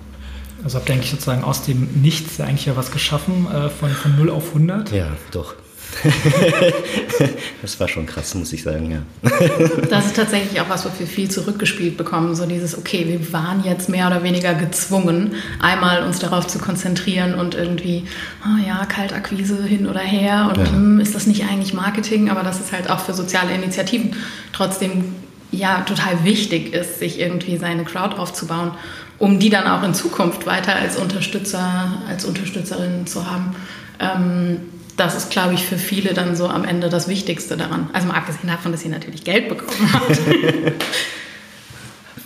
Also 0.64 0.78
habt 0.78 0.88
ihr 0.88 0.94
eigentlich 0.94 1.10
sozusagen 1.10 1.44
aus 1.44 1.62
dem 1.62 1.88
Nichts 2.02 2.40
eigentlich 2.40 2.66
ja 2.66 2.76
was 2.76 2.90
geschaffen, 2.90 3.46
äh, 3.46 3.68
von, 3.68 3.90
von 3.90 4.16
0 4.16 4.30
auf 4.30 4.48
100? 4.48 4.90
Ja, 4.92 5.16
doch. 5.30 5.54
das 7.62 7.80
war 7.80 7.88
schon 7.88 8.06
krass, 8.06 8.34
muss 8.34 8.52
ich 8.52 8.62
sagen, 8.62 8.90
ja. 8.90 9.30
das 9.90 10.06
ist 10.06 10.16
tatsächlich 10.16 10.60
auch 10.60 10.68
was, 10.68 10.84
was 10.84 10.98
wir 10.98 11.06
viel 11.06 11.30
zurückgespielt 11.30 11.96
bekommen. 11.96 12.34
So 12.34 12.46
dieses, 12.46 12.76
okay, 12.76 13.06
wir 13.08 13.32
waren 13.32 13.64
jetzt 13.64 13.88
mehr 13.88 14.06
oder 14.06 14.22
weniger 14.22 14.54
gezwungen, 14.54 15.34
einmal 15.60 16.02
uns 16.04 16.18
darauf 16.18 16.46
zu 16.46 16.58
konzentrieren 16.58 17.34
und 17.34 17.54
irgendwie, 17.54 18.04
oh 18.44 18.66
ja, 18.66 18.84
Kaltakquise 18.86 19.62
hin 19.64 19.86
oder 19.86 20.00
her 20.00 20.52
und 20.54 20.58
ja. 20.58 20.72
hm, 20.72 21.00
ist 21.00 21.14
das 21.14 21.26
nicht 21.26 21.44
eigentlich 21.44 21.72
Marketing? 21.72 22.30
Aber 22.30 22.42
das 22.42 22.60
ist 22.60 22.72
halt 22.72 22.90
auch 22.90 23.00
für 23.00 23.14
soziale 23.14 23.54
Initiativen 23.54 24.14
trotzdem 24.52 25.14
ja 25.50 25.80
total 25.82 26.24
wichtig 26.24 26.74
ist, 26.74 26.98
sich 26.98 27.18
irgendwie 27.20 27.56
seine 27.56 27.84
Crowd 27.84 28.16
aufzubauen, 28.16 28.72
um 29.18 29.38
die 29.38 29.50
dann 29.50 29.66
auch 29.66 29.82
in 29.82 29.94
Zukunft 29.94 30.46
weiter 30.46 30.74
als 30.76 30.96
Unterstützer, 30.96 32.02
als 32.08 32.24
Unterstützerin 32.24 33.06
zu 33.06 33.30
haben. 33.30 33.54
Ähm, 33.98 34.58
das 34.96 35.14
ist, 35.16 35.30
glaube 35.30 35.54
ich, 35.54 35.64
für 35.64 35.78
viele 35.78 36.14
dann 36.14 36.36
so 36.36 36.48
am 36.48 36.64
Ende 36.64 36.88
das 36.88 37.08
Wichtigste 37.08 37.56
daran. 37.56 37.90
Also 37.92 38.08
mal 38.08 38.14
abgesehen 38.14 38.48
davon, 38.48 38.72
dass 38.72 38.80
sie 38.80 38.88
natürlich 38.88 39.24
Geld 39.24 39.48
bekommen 39.48 39.92
hat. 39.92 40.18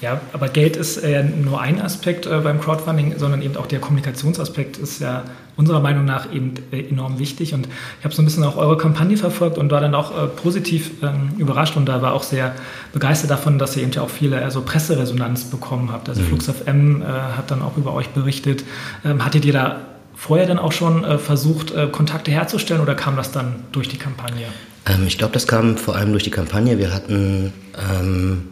Ja, 0.00 0.19
aber 0.33 0.49
Geld 0.49 0.77
ist 0.77 0.97
äh, 0.97 1.23
nur 1.23 1.61
ein 1.61 1.81
Aspekt 1.81 2.25
äh, 2.25 2.41
beim 2.41 2.59
Crowdfunding, 2.59 3.19
sondern 3.19 3.43
eben 3.43 3.57
auch 3.57 3.67
der 3.67 3.81
Kommunikationsaspekt 3.81 4.79
ist 4.79 5.00
ja 5.00 5.25
unserer 5.57 5.81
Meinung 5.81 6.07
nach 6.07 6.33
eben 6.33 6.55
äh, 6.73 6.89
enorm 6.89 7.19
wichtig. 7.19 7.53
Und 7.53 7.69
ich 7.99 8.05
habe 8.05 8.15
so 8.15 8.23
ein 8.23 8.25
bisschen 8.25 8.43
auch 8.45 8.57
eure 8.57 8.79
Kampagne 8.79 9.19
verfolgt 9.19 9.59
und 9.59 9.71
war 9.71 9.83
dann 9.83 9.95
auch 9.95 10.17
äh, 10.17 10.27
positiv 10.27 10.93
ähm, 11.03 11.33
überrascht 11.37 11.77
und 11.77 11.85
da 11.85 12.00
war 12.00 12.15
auch 12.15 12.23
sehr 12.23 12.55
begeistert 12.95 13.31
davon, 13.31 13.59
dass 13.59 13.77
ihr 13.77 13.83
eben 13.83 13.93
ja 13.93 14.00
auch 14.00 14.09
viele 14.09 14.43
also 14.43 14.62
Presseresonanz 14.62 15.45
bekommen 15.45 15.93
habt. 15.93 16.09
Also 16.09 16.23
mhm. 16.23 16.29
Flux 16.29 16.47
FM 16.47 17.03
äh, 17.03 17.05
hat 17.05 17.50
dann 17.50 17.61
auch 17.61 17.77
über 17.77 17.93
euch 17.93 18.09
berichtet. 18.09 18.65
Ähm, 19.05 19.23
hattet 19.23 19.45
ihr 19.45 19.53
da 19.53 19.89
vorher 20.21 20.47
dann 20.47 20.59
auch 20.59 20.73
schon 20.73 21.03
äh, 21.03 21.17
versucht, 21.17 21.71
äh, 21.71 21.87
Kontakte 21.87 22.31
herzustellen 22.31 22.83
oder 22.83 22.95
kam 22.95 23.17
das 23.17 23.33
dann 23.33 23.65
durch 23.73 23.89
die 23.89 23.97
Kampagne? 23.97 24.47
Ähm, 24.87 25.07
ich 25.07 25.17
glaube, 25.17 25.33
das 25.33 25.47
kam 25.47 25.79
vor 25.79 25.97
allem 25.97 26.11
durch 26.12 26.25
die 26.25 26.31
Kampagne. 26.31 26.79
Wir 26.79 26.93
hatten, 26.93 27.55
ähm, 27.79 28.50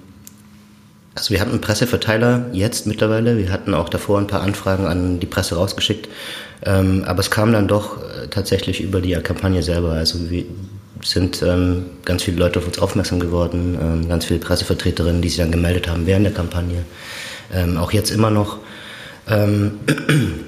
also 1.14 1.30
wir 1.30 1.40
hatten 1.40 1.50
einen 1.50 1.60
Presseverteiler 1.60 2.46
jetzt 2.54 2.86
mittlerweile. 2.86 3.36
Wir 3.36 3.52
hatten 3.52 3.74
auch 3.74 3.90
davor 3.90 4.18
ein 4.18 4.26
paar 4.26 4.40
Anfragen 4.40 4.86
an 4.86 5.20
die 5.20 5.26
Presse 5.26 5.56
rausgeschickt. 5.56 6.08
Ähm, 6.64 7.04
aber 7.06 7.20
es 7.20 7.30
kam 7.30 7.52
dann 7.52 7.68
doch 7.68 7.98
äh, 7.98 8.28
tatsächlich 8.28 8.80
über 8.80 9.02
die 9.02 9.12
Kampagne 9.16 9.62
selber. 9.62 9.92
Also 9.92 10.30
wir 10.30 10.44
sind 11.02 11.42
ähm, 11.42 11.84
ganz 12.06 12.22
viele 12.22 12.38
Leute 12.38 12.60
auf 12.60 12.66
uns 12.66 12.78
aufmerksam 12.78 13.20
geworden, 13.20 13.78
ähm, 13.78 14.08
ganz 14.08 14.24
viele 14.24 14.40
Pressevertreterinnen, 14.40 15.20
die 15.20 15.28
sich 15.28 15.38
dann 15.38 15.52
gemeldet 15.52 15.86
haben 15.86 16.06
während 16.06 16.24
der 16.24 16.32
Kampagne. 16.32 16.84
Ähm, 17.52 17.76
auch 17.76 17.92
jetzt 17.92 18.10
immer 18.10 18.30
noch. 18.30 18.56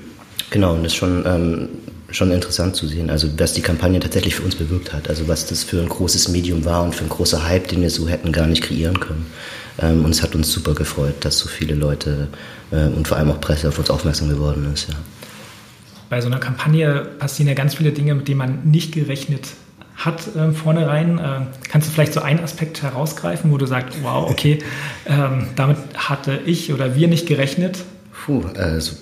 Genau, 0.51 0.75
und 0.75 0.83
das 0.83 0.93
ist 0.93 0.99
schon, 0.99 1.25
ähm, 1.27 1.69
schon 2.11 2.33
interessant 2.33 2.75
zu 2.75 2.87
sehen, 2.89 3.09
also 3.09 3.29
was 3.39 3.53
die 3.53 3.63
Kampagne 3.63 4.01
tatsächlich 4.01 4.35
für 4.35 4.43
uns 4.43 4.57
bewirkt 4.57 4.93
hat, 4.93 5.09
also 5.09 5.29
was 5.29 5.47
das 5.47 5.63
für 5.63 5.81
ein 5.81 5.89
großes 5.89 6.29
Medium 6.29 6.65
war 6.65 6.83
und 6.83 6.95
für 6.95 7.05
ein 7.05 7.09
großer 7.09 7.47
Hype, 7.47 7.69
den 7.69 7.83
wir 7.83 7.91
so 7.91 8.09
hätten 8.09 8.33
gar 8.33 8.47
nicht 8.47 8.63
kreieren 8.63 8.99
können. 8.99 9.27
Ähm, 9.81 10.05
und 10.05 10.11
es 10.11 10.23
hat 10.23 10.35
uns 10.35 10.53
super 10.53 10.75
gefreut, 10.75 11.15
dass 11.21 11.39
so 11.39 11.49
viele 11.49 11.75
Leute 11.75 12.29
äh, 12.73 12.87
und 12.87 13.07
vor 13.07 13.17
allem 13.17 13.31
auch 13.31 13.41
Presse 13.41 13.69
auf 13.69 13.79
uns 13.79 13.91
aufmerksam 13.91 14.29
geworden 14.29 14.69
ist. 14.75 14.89
Ja. 14.89 14.97
Bei 16.09 16.21
so 16.21 16.27
einer 16.27 16.41
Kampagne 16.41 17.07
passieren 17.19 17.49
ja 17.49 17.55
ganz 17.55 17.75
viele 17.75 17.93
Dinge, 17.93 18.17
mit 18.17 18.27
denen 18.27 18.39
man 18.39 18.65
nicht 18.65 18.93
gerechnet 18.93 19.47
hat 19.95 20.35
äh, 20.35 20.51
vornherein. 20.51 21.19
Äh, 21.19 21.41
kannst 21.69 21.87
du 21.87 21.93
vielleicht 21.93 22.13
so 22.13 22.21
einen 22.21 22.41
Aspekt 22.41 22.83
herausgreifen, 22.83 23.53
wo 23.53 23.59
du 23.59 23.67
sagst, 23.67 23.99
wow, 24.03 24.29
okay, 24.29 24.59
ähm, 25.07 25.47
damit 25.55 25.77
hatte 25.95 26.41
ich 26.45 26.73
oder 26.73 26.97
wir 26.97 27.07
nicht 27.07 27.27
gerechnet? 27.27 27.79
Puh, 28.25 28.43
also 28.57 28.97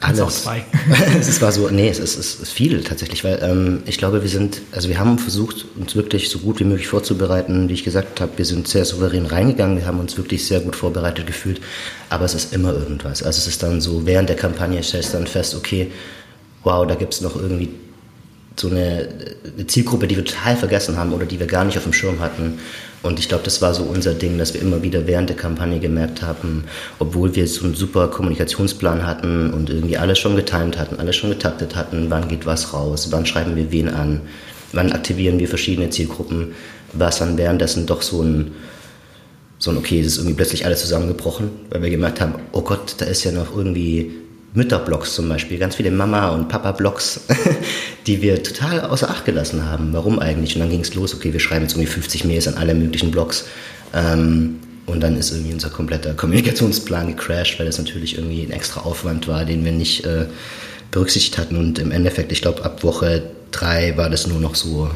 alles. 0.00 0.20
Auch 0.20 0.30
zwei. 0.30 0.64
es 1.18 1.40
war 1.42 1.52
so, 1.52 1.68
nee, 1.68 1.88
es 1.88 1.98
ist, 1.98 2.18
es 2.18 2.36
ist 2.36 2.52
viel 2.52 2.82
tatsächlich, 2.84 3.24
weil 3.24 3.40
ähm, 3.42 3.82
ich 3.86 3.98
glaube, 3.98 4.22
wir 4.22 4.28
sind, 4.28 4.60
also 4.72 4.88
wir 4.88 4.98
haben 4.98 5.18
versucht, 5.18 5.66
uns 5.76 5.96
wirklich 5.96 6.30
so 6.30 6.38
gut 6.38 6.60
wie 6.60 6.64
möglich 6.64 6.88
vorzubereiten. 6.88 7.68
Wie 7.68 7.74
ich 7.74 7.84
gesagt 7.84 8.20
habe, 8.20 8.32
wir 8.36 8.44
sind 8.44 8.68
sehr 8.68 8.84
souverän 8.84 9.26
reingegangen, 9.26 9.78
wir 9.78 9.86
haben 9.86 10.00
uns 10.00 10.16
wirklich 10.16 10.46
sehr 10.46 10.60
gut 10.60 10.76
vorbereitet 10.76 11.26
gefühlt, 11.26 11.60
aber 12.10 12.24
es 12.24 12.34
ist 12.34 12.52
immer 12.52 12.72
irgendwas. 12.72 13.22
Also 13.22 13.38
es 13.38 13.46
ist 13.46 13.62
dann 13.62 13.80
so, 13.80 14.06
während 14.06 14.28
der 14.28 14.36
Kampagne 14.36 14.82
stellst 14.82 15.14
du 15.14 15.18
dann 15.18 15.26
fest, 15.26 15.54
okay, 15.54 15.90
wow, 16.62 16.86
da 16.86 16.94
gibt 16.94 17.14
es 17.14 17.20
noch 17.20 17.36
irgendwie 17.36 17.70
so 18.56 18.68
eine, 18.68 19.08
eine 19.56 19.66
Zielgruppe, 19.66 20.06
die 20.06 20.16
wir 20.16 20.24
total 20.24 20.56
vergessen 20.56 20.96
haben 20.96 21.12
oder 21.12 21.26
die 21.26 21.38
wir 21.38 21.46
gar 21.46 21.64
nicht 21.64 21.76
auf 21.76 21.84
dem 21.84 21.92
Schirm 21.92 22.20
hatten. 22.20 22.58
Und 23.02 23.18
ich 23.18 23.28
glaube, 23.28 23.44
das 23.44 23.62
war 23.62 23.74
so 23.74 23.84
unser 23.84 24.14
Ding, 24.14 24.38
dass 24.38 24.54
wir 24.54 24.60
immer 24.60 24.82
wieder 24.82 25.06
während 25.06 25.28
der 25.28 25.36
Kampagne 25.36 25.78
gemerkt 25.78 26.22
haben, 26.22 26.64
obwohl 26.98 27.34
wir 27.36 27.46
so 27.46 27.64
einen 27.64 27.74
super 27.74 28.08
Kommunikationsplan 28.08 29.06
hatten 29.06 29.52
und 29.52 29.70
irgendwie 29.70 29.96
alles 29.96 30.18
schon 30.18 30.34
getimt 30.34 30.78
hatten, 30.78 30.98
alles 30.98 31.16
schon 31.16 31.30
getaktet 31.30 31.76
hatten, 31.76 32.06
wann 32.10 32.28
geht 32.28 32.44
was 32.44 32.72
raus, 32.72 33.08
wann 33.10 33.24
schreiben 33.24 33.54
wir 33.54 33.70
wen 33.70 33.88
an, 33.88 34.22
wann 34.72 34.92
aktivieren 34.92 35.38
wir 35.38 35.48
verschiedene 35.48 35.90
Zielgruppen, 35.90 36.54
war 36.92 37.10
es 37.10 37.18
dann 37.18 37.38
währenddessen 37.38 37.86
doch 37.86 38.02
so 38.02 38.22
ein, 38.22 38.52
so 39.58 39.70
ein, 39.70 39.76
okay, 39.76 40.00
es 40.00 40.06
ist 40.06 40.18
irgendwie 40.18 40.34
plötzlich 40.34 40.66
alles 40.66 40.80
zusammengebrochen, 40.80 41.50
weil 41.70 41.82
wir 41.82 41.90
gemerkt 41.90 42.20
haben, 42.20 42.34
oh 42.52 42.62
Gott, 42.62 42.96
da 42.98 43.04
ist 43.04 43.24
ja 43.24 43.32
noch 43.32 43.56
irgendwie 43.56 44.12
Mütterblogs 44.54 45.14
zum 45.14 45.28
Beispiel, 45.28 45.58
ganz 45.58 45.76
viele 45.76 45.90
Mama- 45.90 46.30
und 46.30 46.48
Papa-Blogs, 46.48 47.20
die 48.06 48.22
wir 48.22 48.42
total 48.42 48.80
außer 48.80 49.10
Acht 49.10 49.24
gelassen 49.24 49.66
haben. 49.66 49.92
Warum 49.92 50.18
eigentlich? 50.18 50.54
Und 50.54 50.60
dann 50.60 50.70
ging 50.70 50.80
es 50.80 50.94
los, 50.94 51.14
okay, 51.14 51.32
wir 51.32 51.40
schreiben 51.40 51.62
jetzt 51.62 51.74
irgendwie 51.74 51.90
50 51.90 52.24
Mails 52.24 52.48
an 52.48 52.54
alle 52.54 52.74
möglichen 52.74 53.10
Blogs. 53.10 53.44
Ähm, 53.94 54.58
und 54.86 55.00
dann 55.00 55.16
ist 55.16 55.32
irgendwie 55.32 55.52
unser 55.52 55.68
kompletter 55.68 56.14
Kommunikationsplan 56.14 57.08
gecrashed, 57.08 57.58
weil 57.58 57.66
das 57.66 57.78
natürlich 57.78 58.16
irgendwie 58.16 58.42
ein 58.42 58.50
extra 58.50 58.80
Aufwand 58.80 59.28
war, 59.28 59.44
den 59.44 59.64
wir 59.64 59.72
nicht 59.72 60.06
äh, 60.06 60.26
berücksichtigt 60.90 61.36
hatten. 61.36 61.56
Und 61.56 61.78
im 61.78 61.92
Endeffekt, 61.92 62.32
ich 62.32 62.40
glaube, 62.40 62.64
ab 62.64 62.82
Woche 62.82 63.22
drei 63.50 63.96
war 63.98 64.08
das 64.08 64.26
nur 64.26 64.40
noch 64.40 64.54
so, 64.54 64.90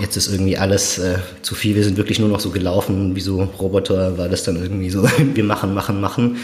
jetzt 0.00 0.18
ist 0.18 0.30
irgendwie 0.30 0.58
alles 0.58 0.98
äh, 0.98 1.18
zu 1.40 1.54
viel, 1.54 1.76
wir 1.76 1.84
sind 1.84 1.96
wirklich 1.96 2.18
nur 2.18 2.28
noch 2.28 2.40
so 2.40 2.50
gelaufen, 2.50 3.16
wie 3.16 3.20
so 3.20 3.42
Roboter 3.42 4.18
war 4.18 4.28
das 4.28 4.44
dann 4.44 4.56
irgendwie 4.56 4.90
so, 4.90 5.08
wir 5.34 5.44
machen, 5.44 5.72
machen, 5.72 6.00
machen. 6.00 6.36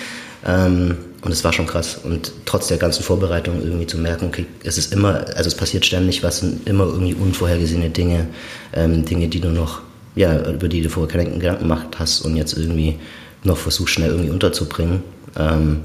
Ähm, 0.46 0.96
und 1.22 1.30
es 1.30 1.44
war 1.44 1.52
schon 1.52 1.66
krass. 1.66 2.00
Und 2.02 2.32
trotz 2.44 2.66
der 2.66 2.78
ganzen 2.78 3.02
Vorbereitung 3.02 3.62
irgendwie 3.62 3.86
zu 3.86 3.96
merken, 3.96 4.26
okay, 4.26 4.46
es 4.64 4.76
ist 4.76 4.92
immer, 4.92 5.24
also 5.36 5.48
es 5.48 5.54
passiert 5.54 5.86
ständig 5.86 6.22
was, 6.22 6.40
sind 6.40 6.68
immer 6.68 6.84
irgendwie 6.84 7.14
unvorhergesehene 7.14 7.90
Dinge, 7.90 8.26
ähm, 8.74 9.04
Dinge, 9.04 9.28
die 9.28 9.40
du 9.40 9.50
noch, 9.50 9.82
ja, 10.16 10.50
über 10.50 10.68
die 10.68 10.82
du 10.82 10.90
vorher 10.90 11.10
keine 11.10 11.30
Gedanken 11.30 11.62
gemacht 11.62 11.98
hast 11.98 12.22
und 12.22 12.36
jetzt 12.36 12.56
irgendwie 12.56 12.98
noch 13.44 13.56
versuchst, 13.56 13.94
schnell 13.94 14.10
irgendwie 14.10 14.30
unterzubringen. 14.30 15.02
Ähm, 15.36 15.80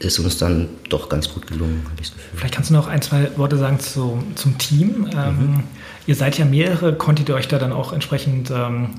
ist 0.00 0.18
uns 0.18 0.36
dann 0.36 0.68
doch 0.88 1.08
ganz 1.08 1.32
gut 1.32 1.46
gelungen, 1.46 1.82
habe 1.84 1.94
ich 2.00 2.08
das 2.08 2.16
Gefühl. 2.16 2.38
Vielleicht 2.38 2.54
kannst 2.54 2.70
du 2.70 2.74
noch 2.74 2.88
ein, 2.88 3.00
zwei 3.02 3.30
Worte 3.36 3.56
sagen 3.56 3.78
zu, 3.78 4.20
zum 4.34 4.58
Team. 4.58 5.08
Ähm, 5.14 5.36
mhm. 5.36 5.62
Ihr 6.08 6.16
seid 6.16 6.36
ja 6.38 6.44
mehrere, 6.44 6.94
konntet 6.94 7.28
ihr 7.28 7.36
euch 7.36 7.46
da 7.46 7.60
dann 7.60 7.72
auch 7.72 7.92
entsprechend 7.92 8.50
ähm, 8.50 8.90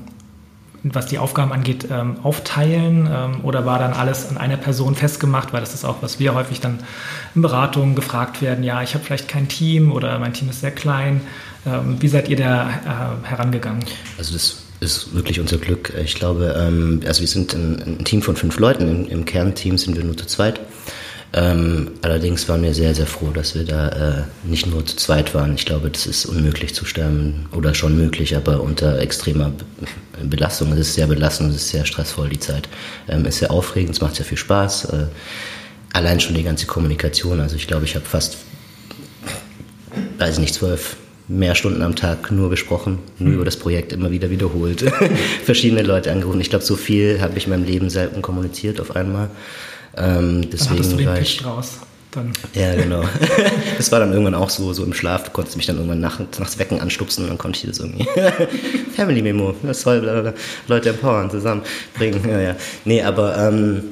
was 0.92 1.06
die 1.06 1.18
Aufgaben 1.18 1.52
angeht, 1.52 1.88
ähm, 1.90 2.18
aufteilen 2.22 3.08
ähm, 3.10 3.40
oder 3.42 3.64
war 3.64 3.78
dann 3.78 3.94
alles 3.94 4.28
an 4.28 4.36
einer 4.36 4.58
Person 4.58 4.94
festgemacht, 4.94 5.52
weil 5.52 5.60
das 5.60 5.72
ist 5.72 5.84
auch, 5.84 6.02
was 6.02 6.18
wir 6.18 6.34
häufig 6.34 6.60
dann 6.60 6.80
in 7.34 7.42
Beratungen 7.42 7.94
gefragt 7.94 8.42
werden, 8.42 8.62
ja, 8.62 8.82
ich 8.82 8.94
habe 8.94 9.02
vielleicht 9.02 9.26
kein 9.26 9.48
Team 9.48 9.90
oder 9.90 10.18
mein 10.18 10.34
Team 10.34 10.50
ist 10.50 10.60
sehr 10.60 10.72
klein. 10.72 11.22
Ähm, 11.66 11.96
wie 12.00 12.08
seid 12.08 12.28
ihr 12.28 12.36
da 12.36 12.68
äh, 12.68 13.26
herangegangen? 13.26 13.84
Also 14.18 14.34
das 14.34 14.58
ist 14.80 15.14
wirklich 15.14 15.40
unser 15.40 15.56
Glück. 15.56 15.92
Ich 16.04 16.14
glaube, 16.14 16.54
ähm, 16.58 17.00
also 17.06 17.20
wir 17.20 17.28
sind 17.28 17.54
ein, 17.54 17.82
ein, 18.00 18.04
Team 18.04 18.20
von 18.20 18.36
fünf 18.36 18.58
Leuten, 18.58 18.88
im, 18.88 19.06
im 19.06 19.24
Kernteam 19.24 19.78
sind 19.78 19.96
wir 19.96 20.04
nur 20.04 20.16
zu 20.16 20.26
zweit. 20.26 20.60
Ähm, 21.36 21.90
allerdings 22.02 22.48
waren 22.48 22.62
wir 22.62 22.74
sehr, 22.74 22.94
sehr 22.94 23.08
froh, 23.08 23.30
dass 23.34 23.56
wir 23.56 23.64
da 23.64 23.88
äh, 23.88 24.22
nicht 24.44 24.68
nur 24.68 24.86
zu 24.86 24.94
zweit 24.94 25.34
waren. 25.34 25.56
Ich 25.56 25.66
glaube, 25.66 25.90
das 25.90 26.06
ist 26.06 26.26
unmöglich 26.26 26.76
zu 26.76 26.84
sterben 26.84 27.46
oder 27.50 27.74
schon 27.74 27.96
möglich, 27.96 28.36
aber 28.36 28.60
unter 28.60 29.00
extremer 29.00 29.50
Belastung. 30.22 30.72
Es 30.72 30.78
ist 30.78 30.94
sehr 30.94 31.08
belastend, 31.08 31.50
es 31.50 31.56
ist 31.56 31.70
sehr 31.70 31.86
stressvoll, 31.86 32.28
die 32.28 32.38
Zeit. 32.38 32.68
Ähm, 33.08 33.26
ist 33.26 33.38
sehr 33.38 33.50
aufregend, 33.50 33.96
es 33.96 34.00
macht 34.00 34.14
sehr 34.14 34.24
viel 34.24 34.38
Spaß. 34.38 34.84
Äh, 34.92 35.06
allein 35.92 36.20
schon 36.20 36.36
die 36.36 36.44
ganze 36.44 36.66
Kommunikation. 36.66 37.40
Also 37.40 37.56
ich 37.56 37.66
glaube, 37.66 37.84
ich 37.84 37.96
habe 37.96 38.04
fast, 38.04 38.36
weiß 40.18 40.38
nicht, 40.38 40.54
zwölf 40.54 40.96
mehr 41.26 41.56
Stunden 41.56 41.82
am 41.82 41.96
Tag 41.96 42.30
nur 42.30 42.48
besprochen, 42.48 43.00
nur 43.18 43.30
mhm. 43.30 43.34
über 43.36 43.44
das 43.44 43.56
Projekt 43.56 43.92
immer 43.92 44.12
wieder 44.12 44.30
wiederholt, 44.30 44.84
verschiedene 45.44 45.82
Leute 45.82 46.12
angerufen. 46.12 46.40
Ich 46.40 46.50
glaube, 46.50 46.64
so 46.64 46.76
viel 46.76 47.20
habe 47.20 47.36
ich 47.38 47.46
in 47.46 47.50
meinem 47.50 47.64
Leben 47.64 47.90
selten 47.90 48.22
kommuniziert 48.22 48.78
auf 48.78 48.94
einmal. 48.94 49.30
Ähm, 49.96 50.48
deswegen 50.50 50.82
dann 50.82 50.90
du 50.90 50.96
den 50.96 51.22
ich, 51.22 51.44
raus. 51.44 51.78
Dann. 52.14 52.32
Ja, 52.54 52.74
genau. 52.74 53.02
das 53.76 53.90
war 53.90 53.98
dann 53.98 54.12
irgendwann 54.12 54.36
auch 54.36 54.50
so, 54.50 54.72
so 54.72 54.84
im 54.84 54.94
Schlaf. 54.94 55.24
Du 55.24 55.30
konntest 55.30 55.56
mich 55.56 55.66
dann 55.66 55.76
irgendwann 55.76 56.00
nach, 56.00 56.20
nachts 56.38 56.58
wecken, 56.58 56.80
anstupsen 56.80 57.24
und 57.24 57.30
dann 57.30 57.38
konnte 57.38 57.58
ich 57.58 57.66
das 57.66 57.80
irgendwie. 57.80 58.06
Family 58.96 59.20
Memo, 59.20 59.54
das 59.62 59.82
soll 59.82 60.00
blablabla. 60.00 60.34
Leute 60.68 60.90
empowern, 60.90 61.28
zusammenbringen. 61.30 62.28
Ja, 62.28 62.40
ja. 62.40 62.56
Nee, 62.84 63.02
aber 63.02 63.36
ähm, 63.36 63.82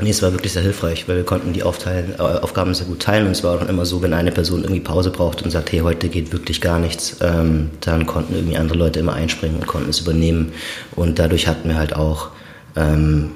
nee, 0.00 0.08
es 0.08 0.22
war 0.22 0.32
wirklich 0.32 0.52
sehr 0.54 0.62
hilfreich, 0.62 1.06
weil 1.06 1.16
wir 1.16 1.24
konnten 1.24 1.52
die 1.52 1.62
Aufteilen, 1.62 2.14
äh, 2.18 2.22
Aufgaben 2.22 2.72
sehr 2.72 2.86
gut 2.86 3.00
teilen 3.00 3.26
und 3.26 3.32
es 3.32 3.44
war 3.44 3.56
auch 3.56 3.68
immer 3.68 3.84
so, 3.84 4.00
wenn 4.00 4.14
eine 4.14 4.32
Person 4.32 4.62
irgendwie 4.62 4.80
Pause 4.80 5.10
braucht 5.10 5.42
und 5.42 5.50
sagt, 5.50 5.70
hey, 5.72 5.80
heute 5.80 6.08
geht 6.08 6.32
wirklich 6.32 6.62
gar 6.62 6.78
nichts, 6.78 7.18
ähm, 7.20 7.70
dann 7.80 8.06
konnten 8.06 8.34
irgendwie 8.34 8.56
andere 8.56 8.78
Leute 8.78 9.00
immer 9.00 9.12
einspringen 9.12 9.56
und 9.56 9.66
konnten 9.66 9.90
es 9.90 10.00
übernehmen. 10.00 10.52
Und 10.96 11.18
dadurch 11.18 11.46
hatten 11.46 11.68
wir 11.68 11.76
halt 11.76 11.94
auch 11.94 12.30
ähm, 12.74 13.32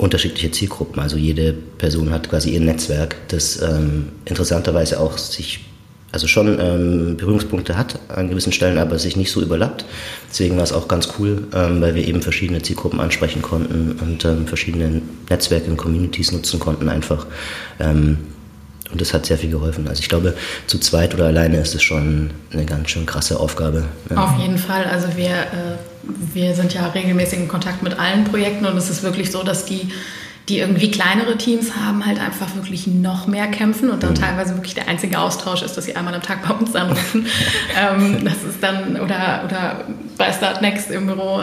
unterschiedliche 0.00 0.50
Zielgruppen. 0.50 1.00
Also 1.00 1.16
jede 1.16 1.52
Person 1.52 2.10
hat 2.10 2.30
quasi 2.30 2.50
ihr 2.50 2.60
Netzwerk, 2.60 3.16
das 3.28 3.60
ähm, 3.60 4.08
interessanterweise 4.24 4.98
auch 4.98 5.18
sich, 5.18 5.60
also 6.10 6.26
schon 6.26 6.58
ähm, 6.58 7.16
Berührungspunkte 7.18 7.76
hat 7.76 7.98
an 8.08 8.30
gewissen 8.30 8.52
Stellen, 8.52 8.78
aber 8.78 8.98
sich 8.98 9.16
nicht 9.16 9.30
so 9.30 9.42
überlappt. 9.42 9.84
Deswegen 10.30 10.56
war 10.56 10.64
es 10.64 10.72
auch 10.72 10.88
ganz 10.88 11.10
cool, 11.18 11.46
ähm, 11.54 11.82
weil 11.82 11.94
wir 11.94 12.08
eben 12.08 12.22
verschiedene 12.22 12.62
Zielgruppen 12.62 12.98
ansprechen 12.98 13.42
konnten 13.42 13.98
und 14.00 14.24
ähm, 14.24 14.46
verschiedene 14.46 15.02
Netzwerke 15.28 15.70
und 15.70 15.76
Communities 15.76 16.32
nutzen 16.32 16.58
konnten 16.58 16.88
einfach. 16.88 17.26
Ähm, 17.78 18.18
und 18.92 19.00
das 19.00 19.14
hat 19.14 19.26
sehr 19.26 19.38
viel 19.38 19.50
geholfen. 19.50 19.88
Also 19.88 20.00
ich 20.00 20.08
glaube, 20.08 20.34
zu 20.66 20.78
zweit 20.78 21.14
oder 21.14 21.26
alleine 21.26 21.58
ist 21.58 21.74
es 21.74 21.82
schon 21.82 22.30
eine 22.52 22.64
ganz 22.64 22.90
schön 22.90 23.06
krasse 23.06 23.38
Aufgabe. 23.38 23.84
Auf 24.14 24.38
jeden 24.38 24.58
Fall. 24.58 24.84
Also 24.84 25.08
wir, 25.16 25.30
äh, 25.30 25.76
wir 26.34 26.54
sind 26.54 26.74
ja 26.74 26.86
regelmäßig 26.88 27.40
in 27.40 27.48
Kontakt 27.48 27.82
mit 27.82 27.98
allen 27.98 28.24
Projekten 28.24 28.66
und 28.66 28.76
es 28.76 28.90
ist 28.90 29.02
wirklich 29.02 29.30
so, 29.30 29.42
dass 29.42 29.64
die 29.64 29.90
die 30.50 30.58
irgendwie 30.58 30.90
kleinere 30.90 31.38
Teams 31.38 31.76
haben, 31.76 32.04
halt 32.04 32.18
einfach 32.18 32.54
wirklich 32.56 32.88
noch 32.88 33.28
mehr 33.28 33.46
kämpfen 33.46 33.88
und 33.88 34.02
dann 34.02 34.10
mhm. 34.10 34.16
teilweise 34.16 34.56
wirklich 34.56 34.74
der 34.74 34.88
einzige 34.88 35.18
Austausch 35.18 35.62
ist, 35.62 35.76
dass 35.76 35.84
sie 35.84 35.94
einmal 35.94 36.12
am 36.12 36.22
Tag 36.22 36.46
bei 36.46 36.52
uns 36.52 36.74
anrufen. 36.74 37.26
ähm, 37.80 38.24
das 38.24 38.42
ist 38.42 38.60
dann, 38.60 38.96
oder, 38.96 39.42
oder 39.44 39.84
bei 40.18 40.32
Start 40.32 40.60
Next 40.60 40.90
im 40.90 41.06
Büro. 41.06 41.40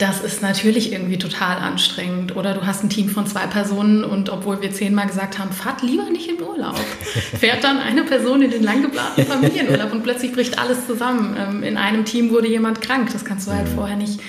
Das 0.00 0.22
ist 0.22 0.40
natürlich 0.40 0.92
irgendwie 0.92 1.18
total 1.18 1.58
anstrengend. 1.58 2.34
Oder 2.34 2.54
du 2.54 2.66
hast 2.66 2.82
ein 2.82 2.88
Team 2.88 3.10
von 3.10 3.26
zwei 3.26 3.46
Personen 3.46 4.02
und 4.02 4.30
obwohl 4.30 4.62
wir 4.62 4.72
zehnmal 4.72 5.06
gesagt 5.06 5.38
haben, 5.38 5.52
fahrt 5.52 5.82
lieber 5.82 6.08
nicht 6.08 6.26
in 6.26 6.42
Urlaub, 6.42 6.74
fährt 7.38 7.62
dann 7.64 7.78
eine 7.78 8.02
Person 8.04 8.40
in 8.40 8.50
den 8.50 8.62
lang 8.62 8.80
geplanten 8.80 9.26
Familienurlaub 9.26 9.92
und 9.92 10.02
plötzlich 10.02 10.32
bricht 10.32 10.58
alles 10.58 10.86
zusammen. 10.86 11.36
Ähm, 11.38 11.62
in 11.62 11.76
einem 11.76 12.06
Team 12.06 12.30
wurde 12.30 12.48
jemand 12.48 12.80
krank. 12.80 13.10
Das 13.12 13.26
kannst 13.26 13.46
du 13.46 13.52
halt 13.52 13.68
vorher 13.68 13.96
nicht 13.96 14.20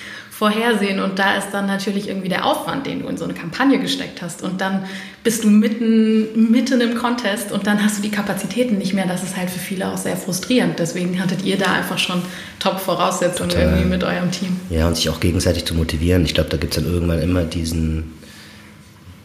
vorhersehen. 0.41 0.99
Und 0.99 1.19
da 1.19 1.37
ist 1.37 1.49
dann 1.51 1.67
natürlich 1.67 2.07
irgendwie 2.07 2.27
der 2.27 2.47
Aufwand, 2.47 2.87
den 2.87 3.03
du 3.03 3.07
in 3.07 3.15
so 3.15 3.25
eine 3.25 3.35
Kampagne 3.35 3.77
gesteckt 3.77 4.23
hast. 4.23 4.41
Und 4.41 4.59
dann 4.59 4.85
bist 5.23 5.43
du 5.43 5.51
mitten, 5.51 6.49
mitten 6.49 6.81
im 6.81 6.95
Contest 6.95 7.51
und 7.51 7.67
dann 7.67 7.83
hast 7.83 7.99
du 7.99 8.01
die 8.01 8.09
Kapazitäten 8.09 8.79
nicht 8.79 8.95
mehr. 8.95 9.05
Das 9.05 9.21
ist 9.21 9.37
halt 9.37 9.51
für 9.51 9.59
viele 9.59 9.87
auch 9.87 9.97
sehr 9.97 10.17
frustrierend. 10.17 10.79
Deswegen 10.79 11.21
hattet 11.21 11.45
ihr 11.45 11.59
da 11.59 11.71
einfach 11.71 11.99
schon 11.99 12.23
Top-Voraussetzungen 12.57 13.51
irgendwie 13.51 13.85
mit 13.85 14.03
eurem 14.03 14.31
Team. 14.31 14.59
Ja, 14.71 14.87
und 14.87 14.95
sich 14.95 15.09
auch 15.11 15.19
gegenseitig 15.19 15.65
zu 15.65 15.75
motivieren. 15.75 16.25
Ich 16.25 16.33
glaube, 16.33 16.49
da 16.49 16.57
gibt 16.57 16.75
es 16.75 16.83
dann 16.83 16.91
irgendwann 16.91 17.21
immer 17.21 17.43
diesen 17.43 18.13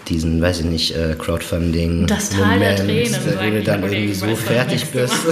diesen, 0.09 0.41
weiß 0.41 0.61
ich 0.61 0.67
nicht, 0.67 0.95
äh, 0.95 1.17
Crowdfunding. 1.19 2.07
Das 2.07 2.29
Tal 2.29 2.59
Moment, 2.59 2.79
der 2.79 2.87
Tränen. 2.87 3.21
Wo 3.25 3.51
du 3.51 3.63
dann 3.63 3.83
irgendwie 3.83 4.15
so 4.15 4.37
fertig 4.37 4.85
bist, 4.93 5.15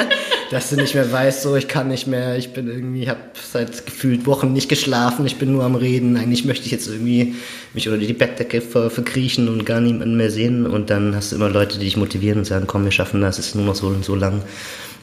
dass 0.50 0.70
du 0.70 0.76
nicht 0.76 0.94
mehr 0.94 1.10
weißt, 1.10 1.42
so 1.42 1.56
ich 1.56 1.68
kann 1.68 1.88
nicht 1.88 2.06
mehr, 2.06 2.36
ich 2.36 2.52
bin 2.52 2.68
irgendwie, 2.68 3.08
habe 3.08 3.20
seit 3.34 3.86
gefühlt 3.86 4.26
Wochen 4.26 4.52
nicht 4.52 4.68
geschlafen, 4.68 5.26
ich 5.26 5.36
bin 5.36 5.52
nur 5.52 5.64
am 5.64 5.74
Reden. 5.74 6.16
Eigentlich 6.16 6.44
möchte 6.44 6.66
ich 6.66 6.72
jetzt 6.72 6.88
irgendwie 6.88 7.34
mich 7.72 7.88
unter 7.88 7.98
die 7.98 8.12
Bettdecke 8.12 8.60
ver 8.60 8.90
verkriechen 8.90 9.48
und 9.48 9.64
gar 9.66 9.80
niemanden 9.80 10.16
mehr 10.16 10.30
sehen. 10.30 10.66
Und 10.66 10.90
dann 10.90 11.14
hast 11.14 11.32
du 11.32 11.36
immer 11.36 11.50
Leute, 11.50 11.78
die 11.78 11.84
dich 11.84 11.96
motivieren 11.96 12.38
und 12.38 12.44
sagen, 12.44 12.66
komm, 12.66 12.84
wir 12.84 12.92
schaffen 12.92 13.20
das, 13.20 13.38
es 13.38 13.48
ist 13.48 13.54
nur 13.54 13.64
noch 13.64 13.74
so 13.74 13.88
und 13.88 14.04
so 14.04 14.14
lang, 14.14 14.42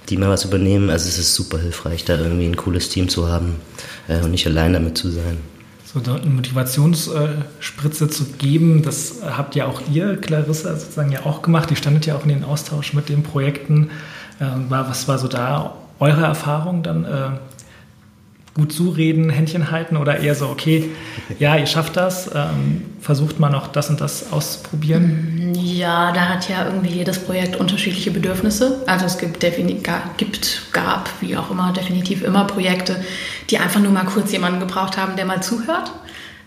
die 0.10 0.18
mal 0.18 0.30
was 0.30 0.46
übernehmen. 0.46 0.90
Also 0.90 1.08
es 1.08 1.18
ist 1.18 1.36
super 1.36 1.60
hilfreich, 1.60 2.06
da 2.06 2.18
irgendwie 2.18 2.46
ein 2.46 2.58
cooles 2.58 2.90
Team 2.90 3.10
zu 3.10 3.28
haben 3.28 3.56
äh, 4.08 4.24
und 4.24 4.32
nicht 4.32 4.48
allein 4.48 4.74
damit 4.74 4.98
zu 4.98 5.10
sein 5.10 5.38
so 5.94 6.00
eine 6.12 6.26
Motivationsspritze 6.30 8.08
zu 8.08 8.26
geben. 8.38 8.82
Das 8.82 9.16
habt 9.24 9.56
ja 9.56 9.66
auch 9.66 9.82
ihr, 9.92 10.16
Clarissa, 10.18 10.76
sozusagen 10.76 11.12
ja 11.12 11.26
auch 11.26 11.42
gemacht. 11.42 11.70
Die 11.70 11.76
standet 11.76 12.06
ja 12.06 12.16
auch 12.16 12.24
in 12.24 12.30
den 12.30 12.44
Austausch 12.44 12.94
mit 12.94 13.10
den 13.10 13.24
Projekten. 13.24 13.90
Ähm, 14.42 14.66
was 14.70 15.08
war 15.08 15.18
so 15.18 15.28
da 15.28 15.74
eure 16.00 16.24
Erfahrung 16.24 16.84
dann? 16.84 17.06
Äh, 17.06 17.30
gut 18.54 18.74
zureden, 18.74 19.30
Händchen 19.30 19.72
halten 19.72 19.96
oder 19.96 20.20
eher 20.20 20.36
so, 20.36 20.48
okay, 20.48 20.90
ja, 21.40 21.56
ihr 21.56 21.68
schafft 21.68 21.96
das, 21.96 22.30
ähm, 22.36 22.84
versucht 23.00 23.40
mal 23.40 23.50
noch 23.50 23.68
das 23.68 23.90
und 23.90 24.02
das 24.02 24.34
auszuprobieren? 24.34 25.54
Ja, 25.56 26.12
da 26.12 26.28
hat 26.28 26.50
ja 26.50 26.66
irgendwie 26.66 26.90
jedes 26.90 27.20
Projekt 27.20 27.56
unterschiedliche 27.56 28.12
Bedürfnisse. 28.12 28.84
Also 28.88 29.06
es 29.06 29.18
gibt, 29.18 29.40
gibt, 29.40 30.62
gab, 30.74 31.10
wie 31.22 31.38
auch 31.38 31.50
immer, 31.50 31.72
definitiv 31.72 32.24
immer 32.24 32.44
Projekte, 32.44 32.98
die 33.50 33.58
einfach 33.58 33.80
nur 33.80 33.94
mal 33.94 34.06
kurz 34.06 34.32
jemanden 34.34 34.60
gebraucht 34.60 34.98
haben, 34.98 35.16
der 35.16 35.26
mal 35.26 35.42
zuhört. 35.42 35.92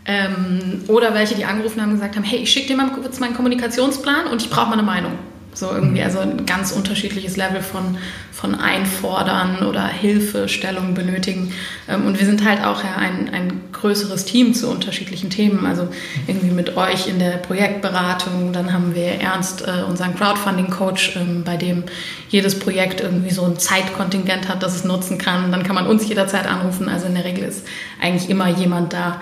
Ähm, 0.06 0.82
oder 0.88 1.14
welche, 1.14 1.34
die 1.34 1.46
angerufen 1.46 1.80
haben 1.80 1.88
und 1.88 1.94
gesagt 1.94 2.16
haben, 2.16 2.24
hey, 2.24 2.40
ich 2.40 2.52
schicke 2.52 2.68
dir 2.68 2.76
mal 2.76 2.90
kurz 2.90 3.18
meinen 3.20 3.34
Kommunikationsplan 3.34 4.26
und 4.26 4.42
ich 4.42 4.50
brauche 4.50 4.66
mal 4.66 4.74
eine 4.74 4.82
Meinung. 4.82 5.12
So 5.54 5.70
irgendwie, 5.70 6.02
also 6.02 6.18
ein 6.18 6.46
ganz 6.46 6.72
unterschiedliches 6.72 7.36
Level 7.36 7.62
von, 7.62 7.96
von 8.32 8.56
Einfordern 8.56 9.64
oder 9.64 9.86
Hilfestellung 9.86 10.94
benötigen. 10.94 11.52
Ähm, 11.88 12.06
und 12.06 12.18
wir 12.18 12.26
sind 12.26 12.44
halt 12.44 12.64
auch 12.64 12.82
ja 12.82 12.96
ein, 12.96 13.30
ein 13.32 13.60
größeres 13.72 14.24
Team 14.24 14.52
zu 14.52 14.68
unterschiedlichen 14.68 15.30
Themen. 15.30 15.64
Also 15.64 15.88
irgendwie 16.26 16.50
mit 16.50 16.76
euch 16.76 17.06
in 17.06 17.20
der 17.20 17.36
Projektberatung. 17.36 18.52
Dann 18.52 18.72
haben 18.72 18.96
wir 18.96 19.20
Ernst, 19.20 19.62
äh, 19.62 19.84
unseren 19.88 20.16
Crowdfunding-Coach, 20.16 21.16
ähm, 21.16 21.44
bei 21.44 21.56
dem 21.56 21.84
jedes 22.28 22.58
Projekt 22.58 23.00
irgendwie 23.00 23.32
so 23.32 23.44
ein 23.44 23.56
Zeitkontingent 23.56 24.48
hat, 24.48 24.62
das 24.64 24.74
es 24.74 24.84
nutzen 24.84 25.18
kann. 25.18 25.52
Dann 25.52 25.62
kann 25.62 25.76
man 25.76 25.86
uns 25.86 26.08
jederzeit 26.08 26.48
anrufen. 26.48 26.88
Also 26.88 27.06
in 27.06 27.14
der 27.14 27.24
Regel 27.24 27.44
ist 27.44 27.64
eigentlich 28.02 28.28
immer 28.28 28.48
jemand 28.48 28.92
da. 28.92 29.20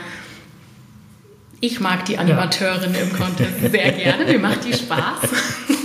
Ich 1.61 1.79
mag 1.79 2.07
die 2.07 2.17
Animateurin 2.17 2.95
ja. 2.95 3.01
im 3.01 3.13
Contest 3.13 3.61
sehr 3.71 3.93
gerne. 3.93 4.25
Mir 4.25 4.39
macht 4.39 4.65
die 4.65 4.73
Spaß. 4.73 5.29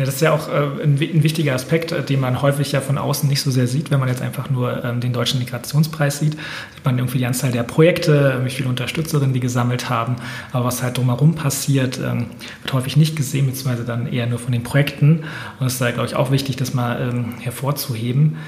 Ja, 0.00 0.06
das 0.06 0.14
ist 0.14 0.22
ja 0.22 0.32
auch 0.32 0.48
äh, 0.48 0.82
ein, 0.82 0.98
wichtiger 0.98 1.54
Aspekt, 1.54 1.92
äh, 1.92 2.02
den 2.02 2.20
man 2.20 2.40
häufig 2.40 2.72
ja 2.72 2.80
von 2.80 2.96
außen 2.96 3.28
nicht 3.28 3.42
so 3.42 3.50
sehr 3.50 3.66
sieht, 3.66 3.90
wenn 3.90 4.00
man 4.00 4.08
jetzt 4.08 4.22
einfach 4.22 4.48
nur 4.48 4.82
ähm, 4.82 5.00
den 5.00 5.12
Deutschen 5.12 5.38
Migrationspreis 5.40 6.20
sieht. 6.20 6.32
Sieht 6.32 6.84
man 6.86 6.96
irgendwie 6.96 7.18
die 7.18 7.26
Anzahl 7.26 7.52
der 7.52 7.64
Projekte, 7.64 8.40
wie 8.42 8.48
viele 8.48 8.70
Unterstützerinnen 8.70 9.34
die 9.34 9.40
gesammelt 9.40 9.90
haben. 9.90 10.16
Aber 10.52 10.64
was 10.64 10.82
halt 10.82 10.96
drumherum 10.96 11.34
passiert, 11.34 11.98
ähm, 11.98 12.28
wird 12.62 12.72
häufig 12.72 12.96
nicht 12.96 13.14
gesehen, 13.14 13.44
beziehungsweise 13.44 13.84
dann 13.84 14.10
eher 14.10 14.26
nur 14.26 14.38
von 14.38 14.52
den 14.52 14.62
Projekten. 14.62 15.24
Und 15.58 15.66
es 15.66 15.74
ist 15.74 15.82
da, 15.82 15.90
glaube 15.90 16.06
ich, 16.06 16.16
auch 16.16 16.30
wichtig, 16.30 16.56
das 16.56 16.72
mal 16.72 16.98
ähm, 16.98 17.34
hervorzuheben. 17.38 18.38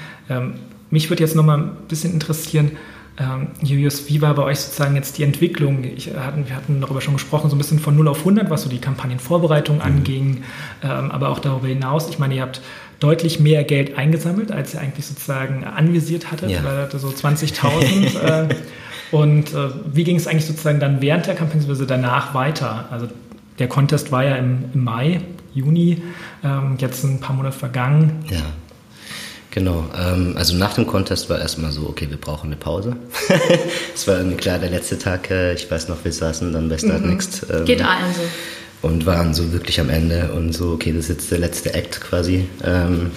Mich 0.89 1.09
würde 1.11 1.21
jetzt 1.21 1.35
noch 1.35 1.43
mal 1.43 1.59
ein 1.59 1.71
bisschen 1.87 2.13
interessieren, 2.13 2.71
ähm, 3.19 3.49
Julius, 3.61 4.09
wie 4.09 4.21
war 4.21 4.33
bei 4.33 4.43
euch 4.43 4.59
sozusagen 4.59 4.95
jetzt 4.95 5.17
die 5.19 5.23
Entwicklung? 5.23 5.83
Ich, 5.83 6.09
äh, 6.09 6.15
hatten, 6.15 6.47
wir 6.47 6.55
hatten 6.55 6.81
darüber 6.81 6.99
schon 6.99 7.13
gesprochen, 7.13 7.49
so 7.49 7.55
ein 7.55 7.59
bisschen 7.59 7.79
von 7.79 7.95
0 7.95 8.07
auf 8.07 8.19
100, 8.19 8.49
was 8.49 8.63
so 8.63 8.69
die 8.69 8.79
Kampagnenvorbereitung 8.79 9.77
mhm. 9.77 9.81
anging, 9.81 10.43
ähm, 10.83 11.11
aber 11.11 11.29
auch 11.29 11.39
darüber 11.39 11.67
hinaus. 11.67 12.09
Ich 12.09 12.17
meine, 12.17 12.35
ihr 12.35 12.41
habt 12.41 12.61
deutlich 12.99 13.39
mehr 13.39 13.63
Geld 13.63 13.97
eingesammelt, 13.97 14.51
als 14.51 14.73
ihr 14.73 14.81
eigentlich 14.81 15.05
sozusagen 15.05 15.63
anvisiert 15.63 16.31
hattet, 16.31 16.49
ja. 16.49 16.63
weil 16.63 16.89
so 16.91 17.09
20.000. 17.09 18.19
äh, 18.49 18.55
und 19.11 19.53
äh, 19.53 19.69
wie 19.93 20.03
ging 20.03 20.15
es 20.15 20.25
eigentlich 20.25 20.47
sozusagen 20.47 20.79
dann 20.79 21.01
während 21.01 21.27
der 21.27 21.35
Kampagne, 21.35 21.59
beziehungsweise 21.59 21.85
danach 21.85 22.33
weiter? 22.33 22.85
Also 22.89 23.07
der 23.59 23.67
Contest 23.67 24.11
war 24.11 24.23
ja 24.23 24.37
im, 24.37 24.65
im 24.73 24.83
Mai, 24.83 25.21
Juni, 25.53 26.01
ähm, 26.43 26.77
jetzt 26.79 27.01
sind 27.01 27.15
ein 27.15 27.19
paar 27.19 27.35
Monate 27.35 27.55
vergangen. 27.55 28.25
Ja. 28.31 28.39
Genau, 29.53 29.85
ähm, 29.95 30.33
also 30.35 30.55
nach 30.55 30.73
dem 30.73 30.87
Contest 30.87 31.29
war 31.29 31.37
erstmal 31.39 31.71
so, 31.71 31.83
okay, 31.87 32.09
wir 32.09 32.17
brauchen 32.17 32.47
eine 32.47 32.55
Pause. 32.55 32.95
Es 33.93 34.07
war 34.07 34.17
irgendwie 34.17 34.37
klar, 34.37 34.57
der 34.57 34.71
letzte 34.71 34.97
Tag, 34.97 35.29
äh, 35.29 35.53
ich 35.53 35.69
weiß 35.69 35.89
noch, 35.89 36.03
wir 36.03 36.11
saßen 36.11 36.51
dann 36.51 36.69
bei 36.69 36.79
Start 36.79 37.03
mhm. 37.03 37.11
Next. 37.11 37.45
Ähm, 37.53 37.65
Geht 37.65 37.83
allen 37.83 38.11
so. 38.15 38.87
Und 38.87 39.05
waren 39.05 39.35
so 39.35 39.53
wirklich 39.53 39.79
am 39.79 39.91
Ende 39.91 40.31
und 40.31 40.53
so, 40.53 40.71
okay, 40.71 40.91
das 40.91 41.03
ist 41.03 41.09
jetzt 41.09 41.31
der 41.31 41.37
letzte 41.37 41.71
Act 41.75 42.01
quasi. 42.01 42.47
Ähm, 42.63 43.11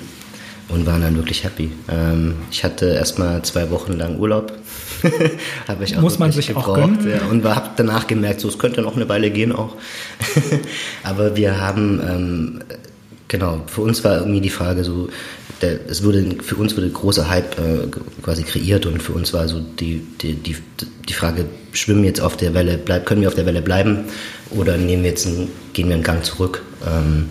und 0.68 0.84
waren 0.84 1.00
dann 1.00 1.16
wirklich 1.16 1.42
happy. 1.42 1.70
Ähm, 1.88 2.34
ich 2.50 2.64
hatte 2.64 2.86
erstmal 2.86 3.40
zwei 3.42 3.70
Wochen 3.70 3.94
lang 3.94 4.18
Urlaub. 4.18 4.52
habe 5.68 5.84
ich 5.84 5.96
auch 5.96 6.02
Muss 6.02 6.18
man 6.18 6.32
sich 6.32 6.48
gebraucht, 6.48 6.68
auch 6.68 6.74
gönnen. 6.74 7.08
Ja, 7.08 7.26
und 7.30 7.44
habe 7.44 7.70
danach 7.76 8.06
gemerkt, 8.06 8.40
so 8.40 8.48
es 8.48 8.58
könnte 8.58 8.82
noch 8.82 8.94
eine 8.94 9.08
Weile 9.08 9.30
gehen 9.30 9.52
auch. 9.52 9.74
Aber 11.02 11.34
wir 11.34 11.58
haben 11.58 12.00
ähm, 12.06 12.60
genau 13.28 13.62
für 13.66 13.82
uns 13.82 14.04
war 14.04 14.18
irgendwie 14.18 14.40
die 14.40 14.50
Frage 14.50 14.84
so 14.84 15.08
der, 15.62 15.78
es 15.88 16.02
wurde, 16.02 16.36
für 16.42 16.56
uns 16.56 16.76
wurde 16.76 16.90
großer 16.90 17.28
Hype 17.28 17.58
äh, 17.58 17.86
quasi 18.22 18.42
kreiert 18.42 18.86
und 18.86 19.02
für 19.02 19.12
uns 19.12 19.32
war 19.32 19.48
so 19.48 19.60
die, 19.60 20.02
die, 20.20 20.34
die, 20.34 20.56
die 21.08 21.12
Frage, 21.12 21.46
schwimmen 21.72 22.02
wir 22.02 22.08
jetzt 22.08 22.20
auf 22.20 22.36
der 22.36 22.52
Welle, 22.54 22.78
bleib, 22.78 23.06
können 23.06 23.22
wir 23.22 23.28
auf 23.28 23.34
der 23.34 23.46
Welle 23.46 23.62
bleiben 23.62 24.04
oder 24.50 24.76
nehmen 24.76 25.02
wir 25.02 25.10
jetzt 25.10 25.26
einen, 25.26 25.48
gehen 25.72 25.88
wir 25.88 25.94
einen 25.94 26.04
Gang 26.04 26.24
zurück? 26.24 26.62
Ähm, 26.86 27.28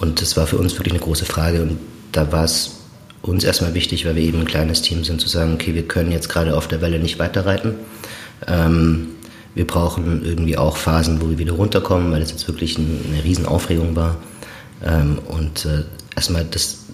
und 0.00 0.20
das 0.20 0.36
war 0.36 0.46
für 0.46 0.58
uns 0.58 0.74
wirklich 0.74 0.92
eine 0.92 1.02
große 1.02 1.24
Frage 1.24 1.62
und 1.62 1.78
da 2.12 2.30
war 2.32 2.44
es 2.44 2.72
uns 3.22 3.44
erstmal 3.44 3.74
wichtig, 3.74 4.06
weil 4.06 4.16
wir 4.16 4.22
eben 4.22 4.40
ein 4.40 4.46
kleines 4.46 4.82
Team 4.82 5.04
sind, 5.04 5.20
zu 5.20 5.28
sagen, 5.28 5.54
okay, 5.54 5.74
wir 5.74 5.88
können 5.88 6.12
jetzt 6.12 6.28
gerade 6.28 6.56
auf 6.56 6.68
der 6.68 6.80
Welle 6.80 6.98
nicht 6.98 7.18
weiterreiten. 7.18 7.74
Ähm, 8.46 9.08
wir 9.54 9.66
brauchen 9.66 10.24
irgendwie 10.24 10.56
auch 10.56 10.76
Phasen, 10.76 11.20
wo 11.20 11.30
wir 11.30 11.38
wieder 11.38 11.54
runterkommen, 11.54 12.12
weil 12.12 12.22
es 12.22 12.30
jetzt 12.30 12.46
wirklich 12.46 12.78
eine 12.78 13.24
Riesenaufregung 13.24 13.96
war. 13.96 14.18
Ähm, 14.84 15.18
und 15.26 15.64
äh, 15.64 15.84
erstmal 16.14 16.44
das 16.44 16.84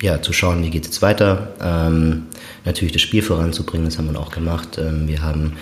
ja, 0.00 0.20
zu 0.20 0.32
schauen, 0.32 0.62
wie 0.62 0.70
geht 0.70 0.82
es 0.82 0.88
jetzt 0.88 1.02
weiter. 1.02 1.48
Ähm, 1.60 2.24
natürlich 2.64 2.92
das 2.92 3.02
Spiel 3.02 3.22
voranzubringen, 3.22 3.86
das 3.86 3.98
haben 3.98 4.12
wir 4.12 4.20
auch 4.20 4.30
gemacht. 4.30 4.78
Ähm, 4.78 5.08
wir 5.08 5.22
haben 5.22 5.52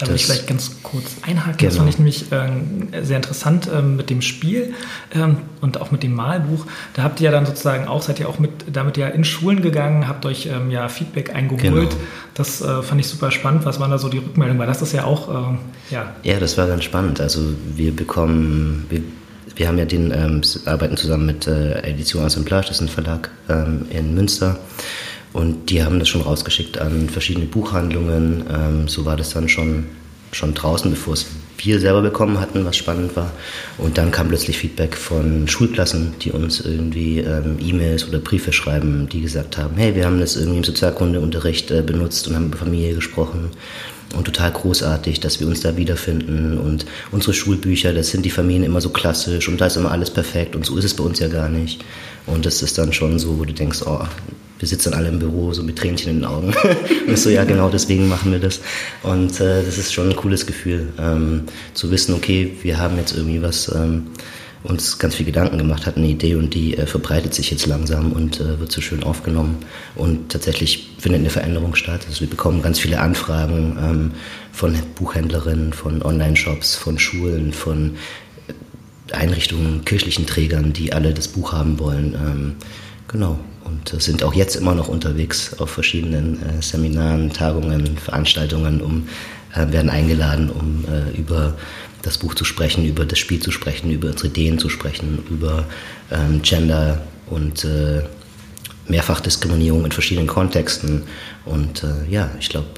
da 0.00 0.08
will 0.08 0.16
ich 0.16 0.24
vielleicht 0.24 0.46
ganz 0.46 0.70
kurz 0.82 1.16
einhaken. 1.22 1.58
Genau. 1.58 1.68
Das 1.68 1.76
fand 1.76 1.90
ich 1.90 1.98
nämlich 1.98 2.32
äh, 2.32 3.04
sehr 3.04 3.16
interessant 3.16 3.68
äh, 3.68 3.82
mit 3.82 4.08
dem 4.08 4.22
Spiel 4.22 4.72
ähm, 5.14 5.38
und 5.60 5.80
auch 5.80 5.90
mit 5.90 6.02
dem 6.02 6.14
Malbuch. 6.14 6.64
Da 6.94 7.02
habt 7.02 7.20
ihr 7.20 7.26
ja 7.26 7.30
dann 7.30 7.44
sozusagen 7.44 7.86
auch, 7.86 8.00
seid 8.00 8.18
ihr 8.18 8.28
auch 8.28 8.38
mit, 8.38 8.50
damit 8.72 8.96
ja 8.96 9.08
in 9.08 9.24
Schulen 9.24 9.60
gegangen, 9.60 10.08
habt 10.08 10.24
euch 10.24 10.46
ähm, 10.46 10.70
ja 10.70 10.88
Feedback 10.88 11.34
eingeholt. 11.34 11.90
Genau. 11.90 12.02
Das 12.32 12.62
äh, 12.62 12.82
fand 12.82 13.00
ich 13.00 13.08
super 13.08 13.30
spannend. 13.30 13.66
Was 13.66 13.78
waren 13.78 13.90
da 13.90 13.98
so 13.98 14.08
die 14.08 14.18
Rückmeldungen? 14.18 14.58
Weil 14.58 14.68
das 14.68 14.80
ist 14.80 14.92
ja 14.92 15.04
auch, 15.04 15.28
ähm, 15.28 15.58
ja. 15.90 16.14
Ja, 16.22 16.40
das 16.40 16.56
war 16.56 16.66
ganz 16.66 16.84
spannend. 16.84 17.20
Also 17.20 17.40
wir 17.76 17.94
bekommen, 17.94 18.86
wir 18.88 19.02
wir 19.56 19.68
haben 19.68 19.78
ja 19.78 19.84
den, 19.84 20.12
ähm, 20.12 20.42
arbeiten 20.64 20.96
zusammen 20.96 21.26
mit 21.26 21.46
äh, 21.46 21.80
Edition 21.82 22.24
Assemblage, 22.24 22.68
das 22.68 22.76
ist 22.76 22.82
ein 22.82 22.88
Verlag 22.88 23.30
ähm, 23.48 23.86
in 23.90 24.14
Münster. 24.14 24.58
Und 25.32 25.70
die 25.70 25.84
haben 25.84 25.98
das 25.98 26.08
schon 26.08 26.22
rausgeschickt 26.22 26.78
an 26.78 27.08
verschiedene 27.08 27.46
Buchhandlungen. 27.46 28.44
Ähm, 28.52 28.88
so 28.88 29.04
war 29.04 29.16
das 29.16 29.30
dann 29.30 29.48
schon, 29.48 29.86
schon 30.32 30.54
draußen, 30.54 30.90
bevor 30.90 31.14
es 31.14 31.26
wir 31.58 31.78
selber 31.78 32.02
bekommen 32.02 32.40
hatten, 32.40 32.64
was 32.64 32.76
spannend 32.76 33.14
war. 33.16 33.30
Und 33.78 33.98
dann 33.98 34.10
kam 34.10 34.28
plötzlich 34.28 34.58
Feedback 34.58 34.96
von 34.96 35.46
Schulklassen, 35.46 36.14
die 36.20 36.32
uns 36.32 36.60
irgendwie 36.60 37.18
ähm, 37.18 37.58
E-Mails 37.60 38.08
oder 38.08 38.18
Briefe 38.18 38.52
schreiben, 38.52 39.08
die 39.08 39.20
gesagt 39.20 39.58
haben, 39.58 39.76
hey, 39.76 39.94
wir 39.94 40.06
haben 40.06 40.20
das 40.20 40.36
irgendwie 40.36 40.58
im 40.58 40.64
Sozialkundeunterricht 40.64 41.70
äh, 41.70 41.82
benutzt 41.82 42.26
und 42.26 42.34
haben 42.34 42.46
über 42.46 42.58
Familie 42.58 42.94
gesprochen 42.94 43.50
und 44.14 44.24
total 44.24 44.50
großartig, 44.50 45.20
dass 45.20 45.40
wir 45.40 45.46
uns 45.46 45.60
da 45.60 45.76
wiederfinden 45.76 46.58
und 46.58 46.86
unsere 47.10 47.32
Schulbücher, 47.32 47.92
das 47.92 48.10
sind 48.10 48.24
die 48.24 48.30
Familien 48.30 48.64
immer 48.64 48.80
so 48.80 48.90
klassisch 48.90 49.48
und 49.48 49.60
da 49.60 49.66
ist 49.66 49.76
immer 49.76 49.92
alles 49.92 50.10
perfekt 50.10 50.56
und 50.56 50.66
so 50.66 50.76
ist 50.76 50.84
es 50.84 50.94
bei 50.94 51.04
uns 51.04 51.18
ja 51.18 51.28
gar 51.28 51.48
nicht. 51.48 51.84
Und 52.26 52.44
das 52.46 52.62
ist 52.62 52.76
dann 52.78 52.92
schon 52.92 53.18
so, 53.18 53.38
wo 53.38 53.44
du 53.44 53.52
denkst, 53.52 53.82
oh, 53.86 54.00
wir 54.58 54.68
sitzen 54.68 54.92
alle 54.92 55.08
im 55.08 55.18
Büro 55.18 55.52
so 55.52 55.62
mit 55.62 55.76
Tränchen 55.76 56.10
in 56.10 56.16
den 56.18 56.24
Augen. 56.24 56.52
und 57.08 57.18
so, 57.18 57.30
ja 57.30 57.44
genau, 57.44 57.70
deswegen 57.70 58.08
machen 58.08 58.30
wir 58.30 58.38
das. 58.38 58.60
Und 59.02 59.40
äh, 59.40 59.64
das 59.64 59.78
ist 59.78 59.92
schon 59.92 60.10
ein 60.10 60.16
cooles 60.16 60.46
Gefühl, 60.46 60.88
ähm, 60.98 61.44
zu 61.72 61.90
wissen, 61.90 62.14
okay, 62.14 62.52
wir 62.62 62.78
haben 62.78 62.96
jetzt 62.96 63.16
irgendwie 63.16 63.42
was... 63.42 63.72
Ähm, 63.74 64.08
uns 64.62 64.98
ganz 64.98 65.14
viel 65.14 65.26
Gedanken 65.26 65.58
gemacht 65.58 65.86
hat, 65.86 65.96
eine 65.96 66.08
Idee 66.08 66.34
und 66.34 66.52
die 66.52 66.76
äh, 66.76 66.86
verbreitet 66.86 67.32
sich 67.34 67.50
jetzt 67.50 67.66
langsam 67.66 68.12
und 68.12 68.40
äh, 68.40 68.60
wird 68.60 68.70
so 68.70 68.80
schön 68.80 69.02
aufgenommen. 69.02 69.58
Und 69.94 70.30
tatsächlich 70.30 70.90
findet 70.98 71.20
eine 71.20 71.30
Veränderung 71.30 71.74
statt. 71.74 72.02
Also 72.06 72.20
wir 72.20 72.28
bekommen 72.28 72.60
ganz 72.60 72.78
viele 72.78 73.00
Anfragen 73.00 73.78
ähm, 73.80 74.10
von 74.52 74.76
Buchhändlerinnen, 74.96 75.72
von 75.72 76.02
Online-Shops, 76.02 76.76
von 76.76 76.98
Schulen, 76.98 77.52
von 77.52 77.96
äh, 78.48 79.14
Einrichtungen, 79.14 79.84
kirchlichen 79.84 80.26
Trägern, 80.26 80.74
die 80.74 80.92
alle 80.92 81.14
das 81.14 81.28
Buch 81.28 81.52
haben 81.52 81.78
wollen. 81.78 82.14
Ähm, 82.14 82.56
genau. 83.08 83.38
Und 83.64 83.94
äh, 83.94 84.00
sind 84.00 84.22
auch 84.22 84.34
jetzt 84.34 84.56
immer 84.56 84.74
noch 84.74 84.88
unterwegs 84.88 85.58
auf 85.58 85.70
verschiedenen 85.70 86.42
äh, 86.42 86.60
Seminaren, 86.60 87.32
Tagungen, 87.32 87.96
Veranstaltungen, 87.96 88.80
um 88.82 89.08
werden 89.52 89.90
eingeladen, 89.90 90.48
um 90.48 90.84
über 91.18 91.56
das 92.02 92.18
Buch 92.18 92.34
zu 92.34 92.44
sprechen, 92.44 92.84
über 92.84 93.04
das 93.04 93.18
Spiel 93.18 93.40
zu 93.40 93.50
sprechen, 93.50 93.90
über 93.90 94.08
unsere 94.08 94.28
Ideen 94.28 94.58
zu 94.58 94.68
sprechen, 94.68 95.22
über 95.30 95.66
ähm, 96.10 96.42
Gender 96.42 97.02
und 97.28 97.64
äh, 97.64 98.02
Mehrfachdiskriminierung 98.88 99.84
in 99.84 99.92
verschiedenen 99.92 100.26
Kontexten. 100.26 101.04
Und 101.44 101.84
äh, 101.84 102.10
ja, 102.10 102.30
ich 102.38 102.48
glaube. 102.48 102.68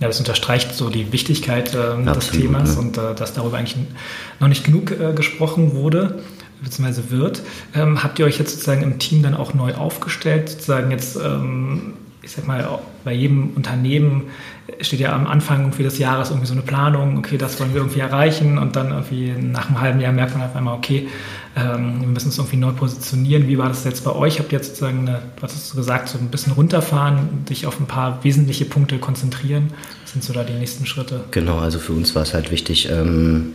Ja, 0.00 0.08
das 0.08 0.18
unterstreicht 0.18 0.74
so 0.74 0.90
die 0.90 1.12
Wichtigkeit 1.12 1.74
äh, 1.74 2.02
des 2.04 2.30
Themas 2.30 2.74
ne? 2.74 2.80
und 2.80 2.96
dass 2.96 3.34
darüber 3.34 3.58
eigentlich 3.58 3.76
noch 4.40 4.48
nicht 4.48 4.64
genug 4.64 4.90
äh, 4.90 5.12
gesprochen 5.12 5.74
wurde 5.74 6.22
bzw. 6.62 7.10
wird. 7.10 7.42
Ähm, 7.74 8.02
habt 8.02 8.18
ihr 8.18 8.26
euch 8.26 8.38
jetzt 8.38 8.52
sozusagen 8.52 8.82
im 8.82 8.98
Team 8.98 9.22
dann 9.22 9.34
auch 9.34 9.54
neu 9.54 9.74
aufgestellt, 9.74 10.48
sozusagen 10.48 10.90
jetzt 10.90 11.16
ähm, 11.16 11.94
ich 12.24 12.32
sag 12.32 12.46
mal, 12.46 12.80
bei 13.04 13.12
jedem 13.12 13.50
Unternehmen 13.50 14.24
steht 14.80 15.00
ja 15.00 15.12
am 15.12 15.26
Anfang 15.26 15.60
irgendwie 15.60 15.82
des 15.82 15.98
Jahres 15.98 16.30
irgendwie 16.30 16.46
so 16.46 16.54
eine 16.54 16.62
Planung, 16.62 17.18
okay, 17.18 17.36
das 17.36 17.60
wollen 17.60 17.74
wir 17.74 17.82
irgendwie 17.82 18.00
erreichen 18.00 18.58
und 18.58 18.76
dann 18.76 18.90
irgendwie 18.90 19.32
nach 19.32 19.68
einem 19.68 19.80
halben 19.80 20.00
Jahr 20.00 20.12
merkt 20.12 20.36
man 20.36 20.46
auf 20.46 20.56
einmal, 20.56 20.74
okay, 20.74 21.08
ähm, 21.56 22.00
wir 22.00 22.08
müssen 22.08 22.26
uns 22.26 22.38
irgendwie 22.38 22.56
neu 22.56 22.72
positionieren. 22.72 23.46
Wie 23.46 23.58
war 23.58 23.68
das 23.68 23.84
jetzt 23.84 24.04
bei 24.04 24.12
euch? 24.12 24.38
Habt 24.38 24.52
ihr 24.52 24.58
jetzt 24.58 24.68
sozusagen, 24.68 25.00
eine, 25.00 25.22
was 25.40 25.54
hast 25.54 25.72
du 25.72 25.76
gesagt, 25.76 26.08
so 26.08 26.18
ein 26.18 26.28
bisschen 26.28 26.52
runterfahren, 26.54 27.44
dich 27.48 27.66
auf 27.66 27.78
ein 27.78 27.86
paar 27.86 28.24
wesentliche 28.24 28.64
Punkte 28.64 28.98
konzentrieren? 28.98 29.70
Was 30.02 30.12
sind 30.12 30.24
so 30.24 30.32
da 30.32 30.44
die 30.44 30.54
nächsten 30.54 30.86
Schritte? 30.86 31.24
Genau, 31.30 31.58
also 31.58 31.78
für 31.78 31.92
uns 31.92 32.14
war 32.14 32.22
es 32.22 32.34
halt 32.34 32.50
wichtig, 32.50 32.88
ähm, 32.90 33.52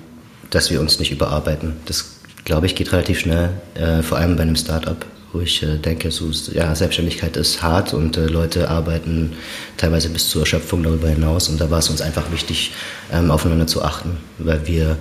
dass 0.52 0.69
wir 0.72 0.80
uns 0.80 1.00
nicht 1.00 1.12
überarbeiten. 1.12 1.74
Das, 1.86 2.19
glaube 2.45 2.67
ich, 2.67 2.76
geht 2.76 2.91
relativ 2.93 3.19
schnell, 3.19 3.50
äh, 3.74 4.02
vor 4.04 4.17
allem 4.17 4.36
bei 4.36 4.43
einem 4.43 4.56
Startup 4.56 5.06
wo 5.32 5.42
ich 5.42 5.62
äh, 5.63 5.78
denke, 5.78 6.12
so, 6.12 6.32
ja, 6.52 6.74
Selbstständigkeit 6.74 7.38
ist 7.38 7.62
hart 7.62 7.94
und 7.94 8.18
äh, 8.18 8.26
Leute 8.26 8.70
arbeiten 8.70 9.34
teilweise 9.78 10.10
bis 10.10 10.30
zur 10.30 10.42
Erschöpfung 10.42 10.84
darüber 10.84 11.10
hinaus. 11.10 11.50
Und 11.50 11.62
da 11.62 11.70
war 11.70 11.80
es 11.80 11.89
uns 11.89 12.02
einfach 12.02 12.32
wichtig, 12.32 12.72
ähm, 13.12 13.30
aufeinander 13.32 13.68
zu 13.68 13.84
achten, 13.84 14.18
weil 14.38 14.65
wir 14.68 14.98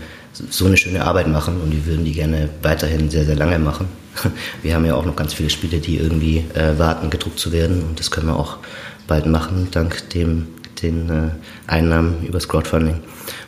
so 0.50 0.66
eine 0.66 0.76
schöne 0.76 1.04
Arbeit 1.04 1.28
machen 1.28 1.60
und 1.60 1.72
wir 1.72 1.86
würden 1.86 2.04
die 2.04 2.12
gerne 2.12 2.48
weiterhin 2.62 3.10
sehr, 3.10 3.24
sehr 3.24 3.36
lange 3.36 3.58
machen. 3.58 3.88
Wir 4.62 4.74
haben 4.74 4.84
ja 4.84 4.94
auch 4.94 5.04
noch 5.04 5.16
ganz 5.16 5.32
viele 5.34 5.50
Spiele, 5.50 5.78
die 5.78 5.96
irgendwie 5.96 6.44
äh, 6.54 6.78
warten, 6.78 7.08
gedruckt 7.10 7.38
zu 7.38 7.52
werden 7.52 7.82
und 7.82 7.98
das 7.98 8.10
können 8.10 8.26
wir 8.26 8.36
auch 8.36 8.58
bald 9.06 9.26
machen, 9.26 9.68
dank 9.70 10.10
dem, 10.10 10.48
den 10.82 11.08
äh, 11.08 11.30
Einnahmen 11.66 12.26
übers 12.26 12.48
Crowdfunding 12.48 13.00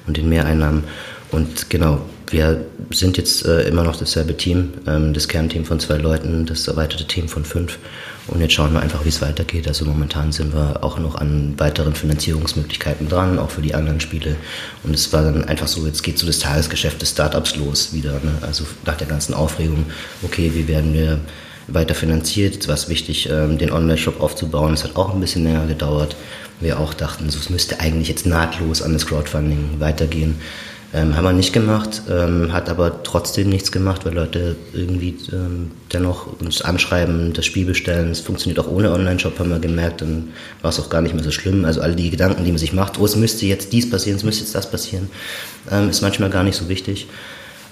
und 0.06 0.16
den 0.16 0.28
Mehreinnahmen. 0.28 0.84
Und 1.30 1.70
genau, 1.70 2.02
wir 2.30 2.64
sind 2.90 3.16
jetzt 3.16 3.44
äh, 3.44 3.62
immer 3.62 3.82
noch 3.82 3.96
dasselbe 3.96 4.36
Team, 4.36 4.72
ähm, 4.86 5.12
das 5.12 5.28
Kernteam 5.28 5.64
von 5.64 5.80
zwei 5.80 5.96
Leuten, 5.96 6.46
das 6.46 6.66
erweiterte 6.68 7.06
Team 7.06 7.28
von 7.28 7.44
fünf. 7.44 7.78
Und 8.26 8.40
jetzt 8.40 8.52
schauen 8.54 8.72
wir 8.72 8.80
einfach, 8.80 9.04
wie 9.04 9.08
es 9.08 9.20
weitergeht. 9.20 9.66
Also 9.66 9.84
momentan 9.84 10.30
sind 10.30 10.54
wir 10.54 10.84
auch 10.84 10.98
noch 10.98 11.16
an 11.16 11.54
weiteren 11.58 11.94
Finanzierungsmöglichkeiten 11.94 13.08
dran, 13.08 13.38
auch 13.38 13.50
für 13.50 13.62
die 13.62 13.74
anderen 13.74 14.00
Spiele. 14.00 14.36
Und 14.84 14.94
es 14.94 15.12
war 15.12 15.22
dann 15.22 15.44
einfach 15.44 15.66
so, 15.66 15.84
jetzt 15.86 16.02
geht 16.02 16.18
so 16.18 16.26
das 16.26 16.38
Tagesgeschäft 16.38 17.02
des 17.02 17.10
Startups 17.10 17.56
los 17.56 17.92
wieder. 17.92 18.12
Ne? 18.12 18.32
Also 18.42 18.64
nach 18.86 18.96
der 18.96 19.08
ganzen 19.08 19.34
Aufregung, 19.34 19.86
okay, 20.22 20.52
wie 20.54 20.68
werden 20.68 20.94
wir 20.94 21.18
weiter 21.66 21.94
finanziert? 21.94 22.56
Es 22.56 22.68
war 22.68 22.88
wichtig, 22.88 23.28
ähm, 23.30 23.58
den 23.58 23.72
Online-Shop 23.72 24.20
aufzubauen. 24.20 24.74
Es 24.74 24.84
hat 24.84 24.94
auch 24.94 25.12
ein 25.12 25.20
bisschen 25.20 25.44
länger 25.44 25.66
gedauert. 25.66 26.14
Wir 26.60 26.78
auch 26.78 26.94
dachten, 26.94 27.30
so, 27.30 27.38
es 27.38 27.50
müsste 27.50 27.80
eigentlich 27.80 28.08
jetzt 28.08 28.26
nahtlos 28.26 28.82
an 28.82 28.92
das 28.92 29.06
Crowdfunding 29.06 29.80
weitergehen. 29.80 30.36
Ähm, 30.92 31.16
haben 31.16 31.22
wir 31.22 31.32
nicht 31.32 31.52
gemacht, 31.52 32.02
ähm, 32.10 32.52
hat 32.52 32.68
aber 32.68 33.04
trotzdem 33.04 33.48
nichts 33.48 33.70
gemacht, 33.70 34.04
weil 34.04 34.12
Leute 34.12 34.56
irgendwie 34.72 35.16
ähm, 35.32 35.70
dennoch 35.92 36.40
uns 36.40 36.62
anschreiben, 36.62 37.32
das 37.32 37.46
Spiel 37.46 37.64
bestellen. 37.64 38.10
Es 38.10 38.18
funktioniert 38.18 38.58
auch 38.58 38.68
ohne 38.68 38.90
Online-Shop, 38.90 39.38
haben 39.38 39.50
wir 39.50 39.60
gemerkt. 39.60 40.00
Dann 40.00 40.30
war 40.62 40.70
es 40.70 40.80
auch 40.80 40.90
gar 40.90 41.00
nicht 41.00 41.14
mehr 41.14 41.22
so 41.22 41.30
schlimm. 41.30 41.64
Also 41.64 41.80
alle 41.80 41.94
die 41.94 42.10
Gedanken, 42.10 42.44
die 42.44 42.50
man 42.50 42.58
sich 42.58 42.72
macht, 42.72 42.98
oh, 42.98 43.04
es 43.04 43.14
müsste 43.14 43.46
jetzt 43.46 43.72
dies 43.72 43.88
passieren, 43.88 44.16
es 44.16 44.24
müsste 44.24 44.42
jetzt 44.42 44.54
das 44.56 44.68
passieren, 44.68 45.08
ähm, 45.70 45.90
ist 45.90 46.02
manchmal 46.02 46.28
gar 46.28 46.42
nicht 46.42 46.56
so 46.56 46.68
wichtig. 46.68 47.06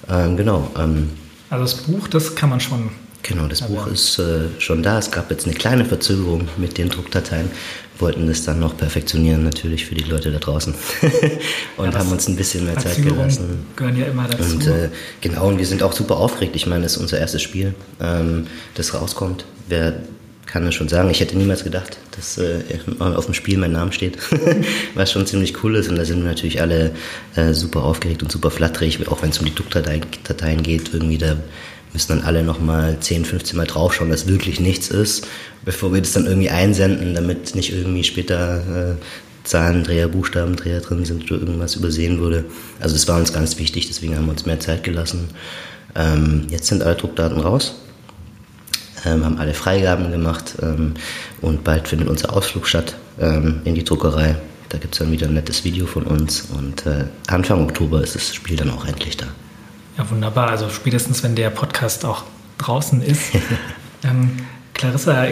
Ähm, 0.09 0.37
genau. 0.37 0.70
Ähm, 0.78 1.11
also 1.50 1.64
das 1.64 1.74
Buch, 1.74 2.07
das 2.07 2.37
kann 2.37 2.50
man 2.50 2.61
schon 2.61 2.90
Genau, 3.22 3.46
das 3.46 3.62
Buch 3.62 3.87
ist 3.88 4.18
äh, 4.18 4.48
schon 4.59 4.83
da. 4.83 4.98
Es 4.98 5.11
gab 5.11 5.31
jetzt 5.31 5.44
eine 5.44 5.54
kleine 5.54 5.85
Verzögerung 5.85 6.48
mit 6.57 6.78
den 6.78 6.88
Druckdateien 6.88 7.50
wollten 8.00 8.26
das 8.26 8.44
dann 8.44 8.61
noch 8.61 8.76
perfektionieren, 8.76 9.44
natürlich 9.44 9.87
für 9.87 9.94
die 9.94 10.04
Leute 10.04 10.31
da 10.31 10.38
draußen. 10.38 10.74
und 11.76 11.92
ja, 11.92 11.98
haben 11.98 12.11
uns 12.11 12.28
ein 12.28 12.37
bisschen 12.37 12.64
mehr 12.64 12.78
Zeit 12.78 13.02
gelassen. 13.02 13.66
gehören 13.76 13.96
ja 13.96 14.07
immer 14.07 14.28
dazu. 14.28 14.54
Und 14.54 14.66
äh, 14.66 14.88
genau, 15.20 15.48
und 15.48 15.59
wir 15.59 15.66
sind 15.66 15.83
auch 15.83 15.92
super 15.92 16.16
aufgeregt. 16.16 16.57
Ich 16.57 16.66
meine, 16.66 16.83
das 16.83 16.92
ist 16.92 16.98
unser 16.98 17.18
erstes 17.18 17.42
Spiel, 17.42 17.74
ähm, 18.00 18.46
das 18.74 18.94
rauskommt. 18.94 19.44
Wer 19.68 20.00
kann 20.46 20.66
es 20.66 20.74
schon 20.74 20.88
sagen, 20.88 21.11
ich 21.11 21.20
hätte 21.20 21.37
niemals 21.37 21.62
gedacht, 21.62 21.98
dass 22.16 22.38
äh, 22.38 22.62
auf 23.00 23.26
dem 23.26 23.35
Spiel 23.35 23.59
mein 23.59 23.72
Name 23.72 23.92
steht, 23.92 24.16
was 24.94 25.12
schon 25.12 25.26
ziemlich 25.26 25.62
cool 25.62 25.76
ist. 25.76 25.88
Und 25.88 25.96
da 25.96 26.04
sind 26.04 26.22
wir 26.22 26.28
natürlich 26.28 26.62
alle 26.62 26.92
äh, 27.37 27.52
super 27.52 27.85
aufgeregt 27.85 28.22
und 28.22 28.33
super 28.33 28.50
flatterig, 28.50 29.07
auch 29.09 29.22
wenn 29.22 29.31
es 29.31 29.38
um 29.38 29.44
die 29.44 29.54
Druckdateien 29.54 30.62
geht. 30.62 30.94
Irgendwie 30.94 31.18
da 31.18 31.37
müssen 31.92 32.18
dann 32.18 32.22
alle 32.22 32.42
nochmal 32.42 32.98
10, 33.01 33.24
15 33.24 33.57
Mal 33.57 33.66
draufschauen, 33.66 34.11
dass 34.11 34.27
wirklich 34.27 34.61
nichts 34.61 34.88
ist, 34.88 35.27
bevor 35.64 35.92
wir 35.92 36.01
das 36.01 36.12
dann 36.12 36.27
irgendwie 36.27 36.51
einsenden, 36.51 37.14
damit 37.14 37.55
nicht 37.55 37.72
irgendwie 37.72 38.05
später 38.05 38.92
äh, 38.92 38.94
Zahlendreher, 39.44 40.09
Buchstabendreher 40.09 40.81
drin 40.81 41.05
sind 41.05 41.31
oder 41.31 41.40
irgendwas 41.40 41.74
übersehen 41.74 42.20
wurde. 42.20 42.44
Also 42.81 42.94
das 42.94 43.09
war 43.09 43.18
uns 43.18 43.33
ganz 43.33 43.59
wichtig, 43.59 43.88
deswegen 43.88 44.16
haben 44.16 44.27
wir 44.27 44.33
uns 44.33 44.46
mehr 44.46 44.61
Zeit 44.61 44.85
gelassen. 44.85 45.29
Ähm, 45.94 46.46
jetzt 46.51 46.66
sind 46.66 46.83
alle 46.83 46.96
Druckdaten 46.96 47.40
raus, 47.40 47.74
ähm, 49.07 49.24
haben 49.24 49.38
alle 49.38 49.55
Freigaben 49.55 50.11
gemacht 50.11 50.55
ähm, 50.62 50.94
und 51.40 51.64
bald 51.64 51.88
findet 51.88 52.09
unser 52.09 52.37
Ausflug 52.37 52.66
statt 52.66 52.96
ähm, 53.18 53.62
in 53.64 53.74
die 53.74 53.85
Druckerei. 53.85 54.37
Da 54.68 54.77
gibt 54.77 54.94
es 54.94 54.98
dann 54.98 55.11
wieder 55.11 55.27
ein 55.27 55.35
nettes 55.35 55.64
Video 55.64 55.87
von 55.87 56.03
uns 56.05 56.44
und 56.55 56.85
äh, 56.85 57.05
Anfang 57.27 57.62
Oktober 57.62 58.03
ist 58.03 58.14
das 58.14 58.35
Spiel 58.35 58.57
dann 58.57 58.70
auch 58.70 58.85
endlich 58.85 59.16
da. 59.16 59.27
Ja, 59.98 60.08
wunderbar. 60.08 60.48
Also 60.48 60.70
spätestens, 60.70 61.24
wenn 61.24 61.34
der 61.34 61.50
Podcast 61.50 62.04
auch 62.04 62.22
draußen 62.56 63.02
ist. 63.02 63.34
ähm, 64.04 64.38
Clarissa, 64.72 65.26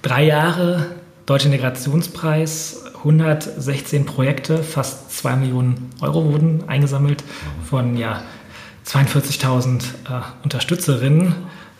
drei 0.00 0.24
Jahre 0.24 0.86
Deutscher 1.26 1.46
Integrationspreis, 1.46 2.84
116 2.98 4.06
Projekte, 4.06 4.62
fast 4.62 5.10
2 5.10 5.36
Millionen 5.36 5.90
Euro 6.00 6.24
wurden 6.24 6.68
eingesammelt 6.68 7.24
von 7.68 7.96
ja, 7.96 8.22
42.000 8.86 9.80
äh, 9.80 10.22
Unterstützerinnen. 10.44 11.34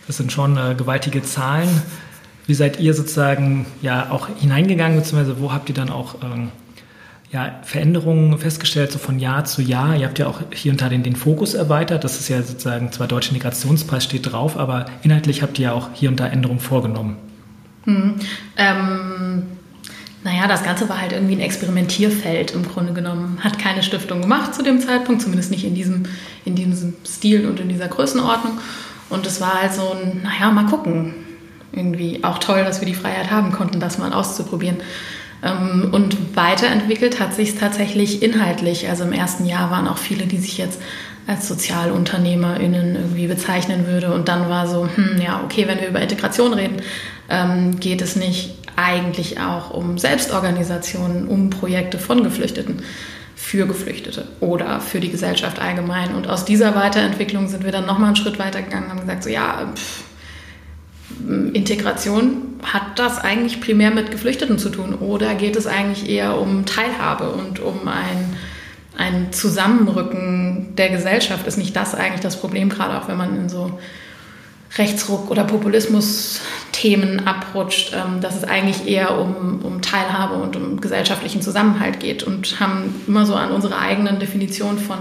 Das 0.09 0.17
sind 0.17 0.33
schon 0.33 0.57
äh, 0.57 0.75
gewaltige 0.77 1.23
Zahlen. 1.23 1.69
Wie 2.49 2.55
seid 2.55 2.81
ihr 2.81 2.93
sozusagen 2.95 3.67
ja 3.83 4.11
auch 4.11 4.27
hineingegangen, 4.37 4.99
beziehungsweise 4.99 5.41
wo 5.41 5.53
habt 5.53 5.69
ihr 5.69 5.77
dann 5.77 5.91
auch 5.91 6.17
ähm, 6.25 6.51
ja, 7.33 7.61
Veränderungen 7.63 8.39
festgestellt, 8.39 8.93
so 8.93 8.99
von 8.99 9.19
Jahr 9.19 9.45
zu 9.45 9.63
Jahr. 9.63 9.97
Ihr 9.97 10.07
habt 10.07 10.19
ja 10.19 10.27
auch 10.27 10.41
hier 10.53 10.73
und 10.73 10.81
da 10.81 10.89
den, 10.89 11.03
den 11.03 11.17
Fokus 11.17 11.55
erweitert. 11.55 12.05
Das 12.05 12.21
ist 12.21 12.29
ja 12.29 12.43
sozusagen, 12.43 12.93
zwar 12.93 13.09
Deutscher 13.09 13.33
Migrationspreis 13.33 14.05
steht 14.05 14.31
drauf, 14.31 14.57
aber 14.57 14.87
inhaltlich 15.03 15.43
habt 15.43 15.59
ihr 15.59 15.65
ja 15.65 15.73
auch 15.73 15.91
hier 15.93 16.09
und 16.09 16.21
da 16.21 16.27
Änderungen 16.27 16.61
vorgenommen. 16.61 17.17
Hm. 17.85 18.15
Ähm, 18.57 19.43
naja, 20.23 20.47
das 20.49 20.65
Ganze 20.65 20.89
war 20.89 21.01
halt 21.01 21.13
irgendwie 21.13 21.35
ein 21.35 21.41
Experimentierfeld 21.41 22.53
im 22.53 22.67
Grunde 22.67 22.93
genommen. 22.93 23.39
Hat 23.43 23.59
keine 23.59 23.83
Stiftung 23.83 24.21
gemacht 24.21 24.55
zu 24.55 24.63
dem 24.63 24.81
Zeitpunkt, 24.81 25.23
zumindest 25.23 25.51
nicht 25.51 25.65
in 25.65 25.75
diesem, 25.75 26.05
in 26.45 26.55
diesem 26.55 26.95
Stil 27.07 27.47
und 27.47 27.61
in 27.61 27.69
dieser 27.69 27.89
Größenordnung. 27.89 28.59
Und 29.09 29.27
es 29.27 29.41
war 29.41 29.63
halt 29.63 29.73
so 29.73 29.93
ein, 29.93 30.23
naja, 30.23 30.51
mal 30.51 30.67
gucken. 30.67 31.15
Irgendwie 31.73 32.25
auch 32.25 32.39
toll, 32.39 32.65
dass 32.65 32.81
wir 32.81 32.87
die 32.87 32.95
Freiheit 32.95 33.31
haben 33.31 33.53
konnten, 33.53 33.79
das 33.81 33.99
mal 33.99 34.13
auszuprobieren. 34.13 34.79
Ähm, 35.47 35.89
und 35.93 36.37
weiterentwickelt 36.37 37.21
hat 37.21 37.35
sich 37.35 37.51
es 37.51 37.57
tatsächlich 37.57 38.23
inhaltlich. 38.23 38.89
Also 38.89 39.05
im 39.05 39.13
ersten 39.13 39.47
Jahr 39.47 39.71
waren 39.71 39.87
auch 39.87 39.99
viele, 39.99 40.27
die 40.27 40.39
sich 40.39 40.59
jetzt 40.59 40.81
als 41.27 41.49
SozialunternehmerInnen 41.49 42.97
irgendwie 42.97 43.27
bezeichnen 43.27 43.87
würde. 43.87 44.13
Und 44.13 44.29
dann 44.29 44.49
war 44.49 44.67
so, 44.67 44.89
hm, 44.95 45.21
ja, 45.21 45.41
okay, 45.45 45.67
wenn 45.67 45.81
wir 45.81 45.89
über 45.89 46.01
Integration 46.01 46.53
reden, 46.53 46.83
ähm, 47.29 47.79
geht 47.81 48.03
es 48.03 48.17
nicht 48.17 48.55
eigentlich 48.77 49.41
auch 49.41 49.71
um 49.71 49.99
Selbstorganisationen, 49.99 51.27
um 51.29 51.51
Projekte 51.51 51.99
von 51.99 52.23
Geflüchteten 52.23 52.83
für 53.35 53.67
Geflüchtete 53.67 54.27
oder 54.41 54.81
für 54.81 55.01
die 55.01 55.11
Gesellschaft 55.11 55.61
allgemein. 55.61 56.15
Und 56.15 56.29
aus 56.29 56.45
dieser 56.45 56.75
Weiterentwicklung 56.75 57.49
sind 57.49 57.65
wir 57.65 57.73
dann 57.73 57.87
nochmal 57.87 58.09
einen 58.09 58.17
Schritt 58.17 58.39
weiter 58.39 58.63
gegangen 58.63 58.87
und 58.87 58.91
haben 58.91 59.01
gesagt, 59.01 59.25
so 59.25 59.31
ja, 59.31 59.73
pff, 59.75 60.05
Integration, 61.53 62.59
hat 62.63 62.99
das 62.99 63.19
eigentlich 63.19 63.61
primär 63.61 63.91
mit 63.91 64.11
Geflüchteten 64.11 64.59
zu 64.59 64.71
tun 64.71 64.95
oder 64.95 65.35
geht 65.35 65.57
es 65.57 65.67
eigentlich 65.67 66.09
eher 66.09 66.39
um 66.39 66.67
Teilhabe 66.67 67.31
und 67.31 67.61
um 67.61 67.89
ein, 67.89 68.37
ein 68.97 69.33
Zusammenrücken 69.33 70.75
der 70.77 70.91
Gesellschaft? 70.91 71.47
Ist 71.47 71.59
nicht 71.59 71.77
das 71.77 71.95
eigentlich 71.95 72.21
das 72.21 72.41
Problem, 72.41 72.69
gerade 72.69 72.99
auch 72.99 73.09
wenn 73.09 73.17
man 73.17 73.37
in 73.37 73.49
so 73.49 73.79
Rechtsruck- 74.77 75.31
oder 75.31 75.45
Populismus-Themen 75.45 77.27
abrutscht, 77.27 77.95
ähm, 77.95 78.21
dass 78.21 78.37
es 78.37 78.45
eigentlich 78.45 78.87
eher 78.87 79.19
um, 79.19 79.61
um 79.63 79.81
Teilhabe 79.81 80.35
und 80.35 80.57
um 80.57 80.81
gesellschaftlichen 80.81 81.41
Zusammenhalt 81.41 82.01
geht 82.01 82.23
und 82.23 82.61
haben 82.61 82.95
immer 83.07 83.25
so 83.27 83.35
an 83.35 83.53
unserer 83.53 83.79
eigenen 83.79 84.19
Definition 84.19 84.79
von, 84.79 84.99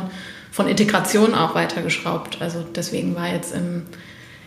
von 0.52 0.68
Integration 0.68 1.34
auch 1.34 1.56
weitergeschraubt. 1.56 2.42
Also 2.42 2.66
deswegen 2.76 3.16
war 3.16 3.28
jetzt 3.28 3.54
im 3.54 3.84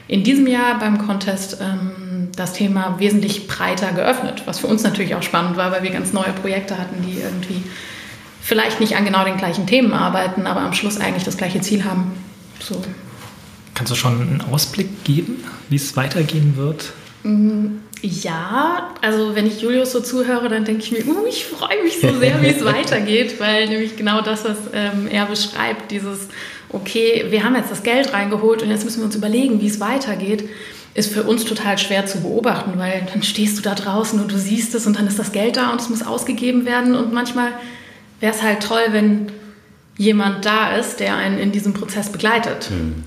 in 0.08 0.24
diesem 0.24 0.46
Jahr 0.46 0.78
beim 0.78 0.98
Contest 0.98 1.58
ähm, 1.60 2.28
das 2.34 2.54
Thema 2.54 2.96
wesentlich 2.98 3.46
breiter 3.46 3.92
geöffnet, 3.92 4.42
was 4.46 4.60
für 4.60 4.66
uns 4.66 4.82
natürlich 4.82 5.14
auch 5.14 5.22
spannend 5.22 5.56
war, 5.56 5.70
weil 5.70 5.82
wir 5.82 5.90
ganz 5.90 6.12
neue 6.12 6.32
Projekte 6.32 6.78
hatten, 6.78 7.02
die 7.02 7.20
irgendwie 7.20 7.62
vielleicht 8.40 8.80
nicht 8.80 8.96
an 8.96 9.04
genau 9.04 9.24
den 9.24 9.36
gleichen 9.36 9.66
Themen 9.66 9.92
arbeiten, 9.92 10.46
aber 10.46 10.60
am 10.60 10.72
Schluss 10.72 10.98
eigentlich 10.98 11.24
das 11.24 11.36
gleiche 11.36 11.60
Ziel 11.60 11.84
haben. 11.84 12.12
So. 12.60 12.82
Kannst 13.74 13.92
du 13.92 13.96
schon 13.96 14.20
einen 14.20 14.40
Ausblick 14.40 15.04
geben, 15.04 15.44
wie 15.68 15.76
es 15.76 15.94
weitergehen 15.96 16.56
wird? 16.56 16.92
Mm, 17.22 17.76
ja, 18.00 18.94
also 19.02 19.34
wenn 19.34 19.46
ich 19.46 19.60
Julius 19.60 19.92
so 19.92 20.00
zuhöre, 20.00 20.48
dann 20.48 20.64
denke 20.64 20.82
ich 20.82 20.92
mir, 20.92 21.06
uh, 21.06 21.26
ich 21.28 21.44
freue 21.44 21.82
mich 21.82 22.00
so 22.00 22.12
sehr, 22.18 22.40
wie 22.40 22.48
es 22.48 22.64
weitergeht, 22.64 23.38
weil 23.38 23.68
nämlich 23.68 23.96
genau 23.96 24.22
das, 24.22 24.44
was 24.44 24.56
ähm, 24.72 25.08
er 25.10 25.26
beschreibt, 25.26 25.90
dieses 25.90 26.28
okay, 26.70 27.26
wir 27.30 27.44
haben 27.44 27.56
jetzt 27.56 27.70
das 27.70 27.82
Geld 27.82 28.12
reingeholt 28.12 28.62
und 28.62 28.70
jetzt 28.70 28.84
müssen 28.84 29.00
wir 29.00 29.06
uns 29.06 29.16
überlegen, 29.16 29.60
wie 29.60 29.66
es 29.66 29.80
weitergeht, 29.80 30.48
ist 30.94 31.12
für 31.12 31.22
uns 31.22 31.44
total 31.44 31.78
schwer 31.78 32.06
zu 32.06 32.20
beobachten, 32.20 32.72
weil 32.76 33.06
dann 33.12 33.22
stehst 33.22 33.58
du 33.58 33.62
da 33.62 33.74
draußen 33.74 34.20
und 34.20 34.32
du 34.32 34.38
siehst 34.38 34.74
es 34.74 34.86
und 34.86 34.98
dann 34.98 35.06
ist 35.06 35.18
das 35.18 35.32
Geld 35.32 35.56
da 35.56 35.70
und 35.70 35.80
es 35.80 35.88
muss 35.88 36.04
ausgegeben 36.04 36.64
werden 36.64 36.94
und 36.94 37.12
manchmal 37.12 37.52
wäre 38.20 38.34
es 38.34 38.42
halt 38.42 38.62
toll, 38.62 38.82
wenn 38.90 39.30
jemand 39.96 40.44
da 40.44 40.76
ist, 40.76 41.00
der 41.00 41.16
einen 41.16 41.38
in 41.38 41.52
diesem 41.52 41.74
Prozess 41.74 42.10
begleitet. 42.10 42.70
Mhm. 42.70 43.04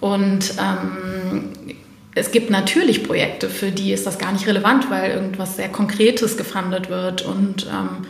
Und 0.00 0.54
ähm, 0.60 1.76
es 2.14 2.30
gibt 2.30 2.50
natürlich 2.50 3.04
Projekte, 3.04 3.48
für 3.48 3.70
die 3.70 3.92
ist 3.92 4.06
das 4.06 4.18
gar 4.18 4.32
nicht 4.32 4.46
relevant, 4.46 4.90
weil 4.90 5.10
irgendwas 5.12 5.56
sehr 5.56 5.68
Konkretes 5.68 6.36
gefundet 6.36 6.88
wird 6.90 7.22
und 7.22 7.66
ähm, 7.66 8.06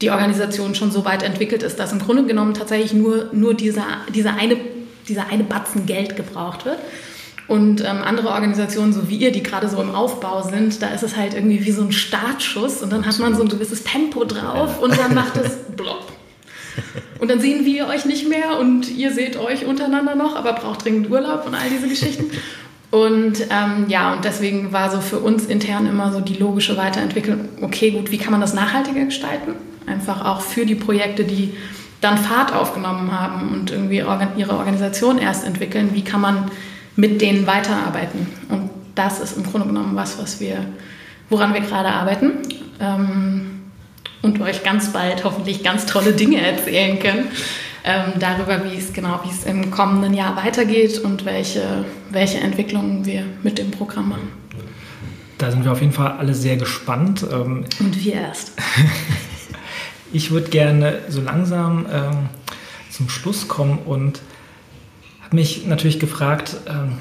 die 0.00 0.10
Organisation 0.10 0.74
schon 0.74 0.90
so 0.90 1.04
weit 1.04 1.22
entwickelt 1.22 1.62
ist, 1.62 1.78
dass 1.78 1.92
im 1.92 1.98
Grunde 1.98 2.24
genommen 2.24 2.54
tatsächlich 2.54 2.92
nur, 2.92 3.30
nur 3.32 3.54
dieser, 3.54 3.84
dieser, 4.14 4.34
eine, 4.34 4.56
dieser 5.08 5.28
eine 5.30 5.44
Batzen 5.44 5.86
Geld 5.86 6.16
gebraucht 6.16 6.64
wird. 6.64 6.78
Und 7.48 7.80
ähm, 7.80 8.02
andere 8.04 8.28
Organisationen, 8.28 8.92
so 8.92 9.08
wie 9.08 9.16
ihr, 9.16 9.32
die 9.32 9.42
gerade 9.42 9.68
so 9.68 9.80
im 9.80 9.94
Aufbau 9.94 10.42
sind, 10.42 10.82
da 10.82 10.88
ist 10.88 11.02
es 11.02 11.16
halt 11.16 11.32
irgendwie 11.32 11.64
wie 11.64 11.70
so 11.70 11.82
ein 11.82 11.92
Startschuss 11.92 12.82
und 12.82 12.92
dann 12.92 13.06
hat 13.06 13.18
man 13.18 13.34
so 13.34 13.42
ein 13.42 13.48
gewisses 13.48 13.84
Tempo 13.84 14.24
drauf 14.24 14.82
und 14.82 14.96
dann 14.96 15.14
macht 15.14 15.38
es 15.38 15.56
blopp. 15.76 16.12
Und 17.18 17.30
dann 17.30 17.40
sehen 17.40 17.64
wir 17.64 17.88
euch 17.88 18.04
nicht 18.04 18.28
mehr 18.28 18.58
und 18.60 18.90
ihr 18.90 19.12
seht 19.12 19.38
euch 19.38 19.64
untereinander 19.64 20.14
noch, 20.14 20.36
aber 20.36 20.52
braucht 20.52 20.84
dringend 20.84 21.10
Urlaub 21.10 21.46
und 21.46 21.54
all 21.54 21.68
diese 21.70 21.88
Geschichten. 21.88 22.30
Und 22.90 23.42
ähm, 23.50 23.86
ja, 23.88 24.14
und 24.14 24.24
deswegen 24.24 24.72
war 24.72 24.90
so 24.90 25.00
für 25.00 25.18
uns 25.18 25.44
intern 25.44 25.86
immer 25.86 26.10
so 26.10 26.20
die 26.20 26.36
logische 26.36 26.76
Weiterentwicklung, 26.76 27.48
okay, 27.60 27.90
gut, 27.90 28.10
wie 28.10 28.18
kann 28.18 28.32
man 28.32 28.40
das 28.40 28.54
nachhaltiger 28.54 29.04
gestalten? 29.04 29.52
Einfach 29.86 30.24
auch 30.24 30.40
für 30.40 30.64
die 30.64 30.74
Projekte, 30.74 31.24
die 31.24 31.54
dann 32.00 32.16
Fahrt 32.16 32.54
aufgenommen 32.54 33.12
haben 33.12 33.52
und 33.52 33.70
irgendwie 33.70 33.96
ihre 33.96 34.56
Organisation 34.56 35.18
erst 35.18 35.46
entwickeln, 35.46 35.90
wie 35.92 36.02
kann 36.02 36.20
man 36.20 36.50
mit 36.96 37.20
denen 37.20 37.46
weiterarbeiten? 37.46 38.26
Und 38.48 38.70
das 38.94 39.20
ist 39.20 39.36
im 39.36 39.42
Grunde 39.42 39.66
genommen 39.66 39.94
was, 39.94 40.18
was 40.18 40.40
wir, 40.40 40.64
woran 41.28 41.52
wir 41.52 41.60
gerade 41.60 41.88
arbeiten. 41.88 42.38
Ähm, 42.80 43.50
und 44.22 44.40
euch 44.40 44.64
ganz 44.64 44.92
bald 44.92 45.24
hoffentlich 45.24 45.62
ganz 45.62 45.86
tolle 45.86 46.12
Dinge 46.12 46.40
erzählen 46.40 46.98
können 46.98 47.28
ähm, 47.84 48.14
darüber, 48.18 48.64
wie 48.64 48.76
es 48.76 48.92
genau, 48.92 49.20
wie 49.24 49.30
es 49.30 49.44
im 49.44 49.70
kommenden 49.70 50.14
Jahr 50.14 50.36
weitergeht 50.36 50.98
und 50.98 51.24
welche, 51.24 51.84
welche 52.10 52.38
Entwicklungen 52.38 53.04
wir 53.04 53.24
mit 53.42 53.58
dem 53.58 53.70
Programm 53.70 54.10
machen. 54.10 54.32
Da 55.38 55.50
sind 55.52 55.64
wir 55.64 55.72
auf 55.72 55.80
jeden 55.80 55.92
Fall 55.92 56.12
alle 56.18 56.34
sehr 56.34 56.56
gespannt. 56.56 57.24
Ähm, 57.30 57.64
und 57.78 58.04
wir 58.04 58.14
erst. 58.14 58.52
ich 60.12 60.30
würde 60.30 60.50
gerne 60.50 60.98
so 61.08 61.20
langsam 61.20 61.86
ähm, 61.90 62.28
zum 62.90 63.08
Schluss 63.08 63.46
kommen 63.46 63.78
und 63.78 64.20
habe 65.22 65.36
mich 65.36 65.66
natürlich 65.66 66.00
gefragt, 66.00 66.56
ähm, 66.68 66.98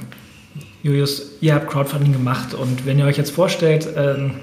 Julius, 0.84 1.32
ihr 1.42 1.56
habt 1.56 1.70
Crowdfunding 1.70 2.14
gemacht 2.14 2.54
und 2.54 2.86
wenn 2.86 3.00
ihr 3.00 3.06
euch 3.06 3.18
jetzt 3.18 3.32
vorstellt, 3.32 3.88
ähm, 3.96 4.36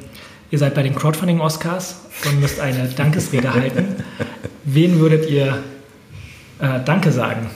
ihr 0.50 0.58
seid 0.58 0.74
bei 0.74 0.82
den 0.82 0.94
Crowdfunding-Oscars 0.94 2.06
und 2.26 2.40
müsst 2.40 2.60
eine 2.60 2.88
Dankesrede 2.88 3.54
halten, 3.54 3.96
wen 4.64 4.98
würdet 4.98 5.30
ihr 5.30 5.62
äh, 6.64 6.84
Danke 6.84 7.12
sagen? 7.12 7.50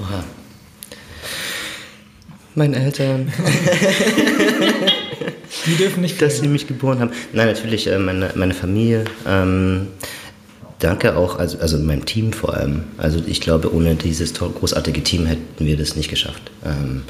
Oha. 0.00 0.24
Meinen 2.54 2.74
Eltern. 2.74 3.32
Die 5.66 5.76
dürfen 5.76 6.00
nicht. 6.00 6.20
Dass 6.20 6.40
sie 6.40 6.48
mich 6.48 6.66
geboren 6.66 7.00
haben. 7.00 7.10
Nein, 7.32 7.46
natürlich 7.46 7.86
äh, 7.86 7.98
meine, 7.98 8.30
meine 8.34 8.54
Familie. 8.54 9.04
Ähm, 9.26 9.88
danke 10.78 11.16
auch, 11.16 11.38
also, 11.38 11.58
also 11.58 11.78
meinem 11.78 12.04
Team 12.04 12.32
vor 12.32 12.54
allem. 12.54 12.84
Also 12.96 13.20
ich 13.26 13.40
glaube, 13.40 13.72
ohne 13.74 13.94
dieses 13.94 14.34
großartige 14.34 15.02
Team 15.02 15.26
hätten 15.26 15.66
wir 15.66 15.76
das 15.76 15.96
nicht 15.96 16.10
geschafft. 16.10 16.50
Ähm, 16.64 17.02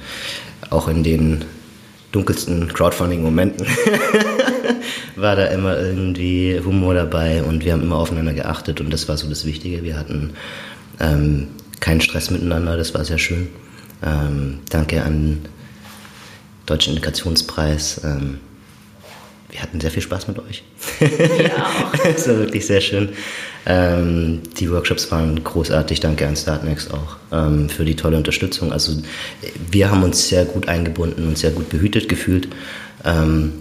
auch 0.70 0.88
in 0.88 1.02
den 1.02 1.44
dunkelsten 2.12 2.72
Crowdfunding-Momenten 2.72 3.66
war 5.16 5.36
da 5.36 5.46
immer 5.46 5.78
irgendwie 5.78 6.60
Humor 6.64 6.94
dabei 6.94 7.42
und 7.42 7.64
wir 7.64 7.72
haben 7.72 7.82
immer 7.82 7.96
aufeinander 7.96 8.32
geachtet 8.32 8.80
und 8.80 8.90
das 8.92 9.08
war 9.08 9.16
so 9.16 9.28
das 9.28 9.44
Wichtige. 9.44 9.82
Wir 9.82 9.98
hatten 9.98 10.30
ähm, 11.00 11.48
keinen 11.80 12.00
Stress 12.00 12.30
miteinander, 12.30 12.76
das 12.76 12.94
war 12.94 13.04
sehr 13.04 13.18
schön. 13.18 13.48
Ähm, 14.02 14.60
danke 14.70 15.02
an 15.02 15.40
Deutschen 16.66 16.94
Integrationspreis. 16.94 18.02
Ähm, 18.04 18.40
wir 19.50 19.62
hatten 19.62 19.80
sehr 19.80 19.90
viel 19.90 20.02
Spaß 20.02 20.28
mit 20.28 20.38
euch. 20.38 20.62
Ja. 21.00 21.90
das 22.04 22.28
war 22.28 22.38
wirklich 22.38 22.66
sehr 22.66 22.80
schön. 22.80 23.10
Ähm, 23.64 24.42
die 24.58 24.70
Workshops 24.70 25.10
waren 25.10 25.42
großartig. 25.42 26.00
Danke 26.00 26.28
an 26.28 26.36
Startnext 26.36 26.92
auch 26.92 27.16
ähm, 27.32 27.68
für 27.68 27.84
die 27.84 27.96
tolle 27.96 28.16
Unterstützung. 28.18 28.72
Also 28.72 28.92
wir 29.70 29.90
haben 29.90 30.02
uns 30.02 30.28
sehr 30.28 30.44
gut 30.44 30.68
eingebunden 30.68 31.26
und 31.26 31.38
sehr 31.38 31.50
gut 31.50 31.70
behütet 31.70 32.08
gefühlt, 32.08 32.48
ähm, 33.04 33.52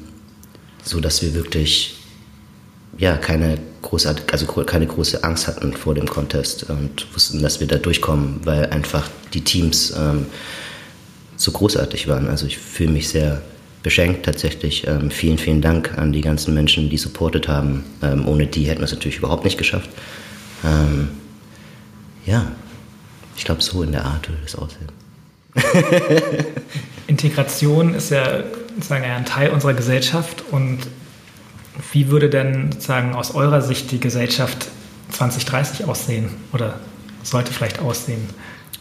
so 0.84 1.00
dass 1.00 1.22
wir 1.22 1.34
wirklich 1.34 1.96
ja 2.98 3.16
keine 3.16 3.58
große, 3.88 4.16
also 4.32 4.46
keine 4.46 4.86
große 4.86 5.24
Angst 5.24 5.48
hatten 5.48 5.74
vor 5.74 5.96
dem 5.96 6.08
Contest 6.08 6.70
und 6.70 7.08
wussten, 7.14 7.42
dass 7.42 7.60
wir 7.60 7.68
da 7.68 7.78
durchkommen, 7.78 8.42
weil 8.44 8.68
einfach 8.68 9.10
die 9.34 9.42
Teams 9.42 9.94
ähm, 9.98 10.26
so 11.38 11.52
großartig 11.52 12.08
waren. 12.08 12.28
Also 12.28 12.46
ich 12.46 12.58
fühle 12.58 12.92
mich 12.92 13.08
sehr 13.10 13.42
beschenkt 13.84 14.26
tatsächlich. 14.26 14.86
Ähm, 14.88 15.10
vielen, 15.10 15.38
vielen 15.38 15.62
Dank 15.62 15.98
an 15.98 16.12
die 16.12 16.22
ganzen 16.22 16.54
Menschen, 16.54 16.90
die 16.90 16.98
supportet 16.98 17.48
haben. 17.48 17.86
Ähm, 18.02 18.28
ohne 18.28 18.48
die 18.48 18.66
hätten 18.66 18.82
wir 18.82 18.86
es 18.86 18.92
natürlich 18.92 19.20
überhaupt 19.20 19.46
nicht 19.46 19.58
geschafft. 19.58 19.90
Ähm, 20.66 21.10
ja, 22.26 22.52
ich 23.38 23.46
glaube, 23.46 23.62
so 23.62 23.84
in 23.84 23.94
der 23.94 24.04
Art 24.04 24.28
würde 24.28 24.42
es 24.46 24.56
aussehen. 24.56 24.90
Integration 27.08 27.94
ist 27.94 28.10
ja 28.10 28.44
sozusagen 28.76 29.06
ein 29.06 29.26
Teil 29.26 29.52
unserer 29.52 29.74
Gesellschaft 29.74 30.44
und 30.52 30.80
wie 31.92 32.10
würde 32.10 32.30
denn 32.30 32.72
sozusagen 32.72 33.14
aus 33.14 33.34
eurer 33.36 33.62
Sicht 33.62 33.92
die 33.92 34.00
Gesellschaft 34.00 34.68
2030 35.12 35.86
aussehen 35.86 36.30
oder 36.54 36.80
sollte 37.24 37.52
vielleicht 37.54 37.80
aussehen? 37.80 38.22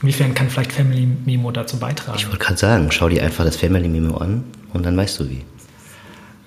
Inwiefern 0.03 0.35
kann 0.35 0.51
vielleicht 0.51 0.73
Family 0.73 1.07
Memo 1.25 1.51
dazu 1.51 1.79
beitragen? 1.79 2.19
Ich 2.19 2.27
wollte 2.27 2.39
gerade 2.39 2.59
sagen, 2.59 2.91
schau 2.91 3.09
dir 3.09 3.23
einfach 3.23 3.45
das 3.45 3.57
Family 3.57 3.89
Memo 3.89 4.19
an 4.19 4.45
und 4.73 4.85
dann 4.85 4.97
weißt 4.97 5.21
du 5.21 5.31
wie. 5.31 5.45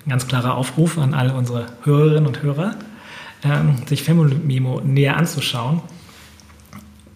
Ein 0.06 0.10
ganz 0.10 0.26
klarer 0.26 0.56
Aufruf 0.56 0.98
an 0.98 1.14
alle 1.14 1.34
unsere 1.34 1.66
Hörerinnen 1.82 2.26
und 2.26 2.42
Hörer, 2.42 2.76
ähm, 3.44 3.82
sich 3.86 4.02
Family 4.02 4.36
Memo 4.36 4.80
näher 4.80 5.16
anzuschauen. 5.16 5.82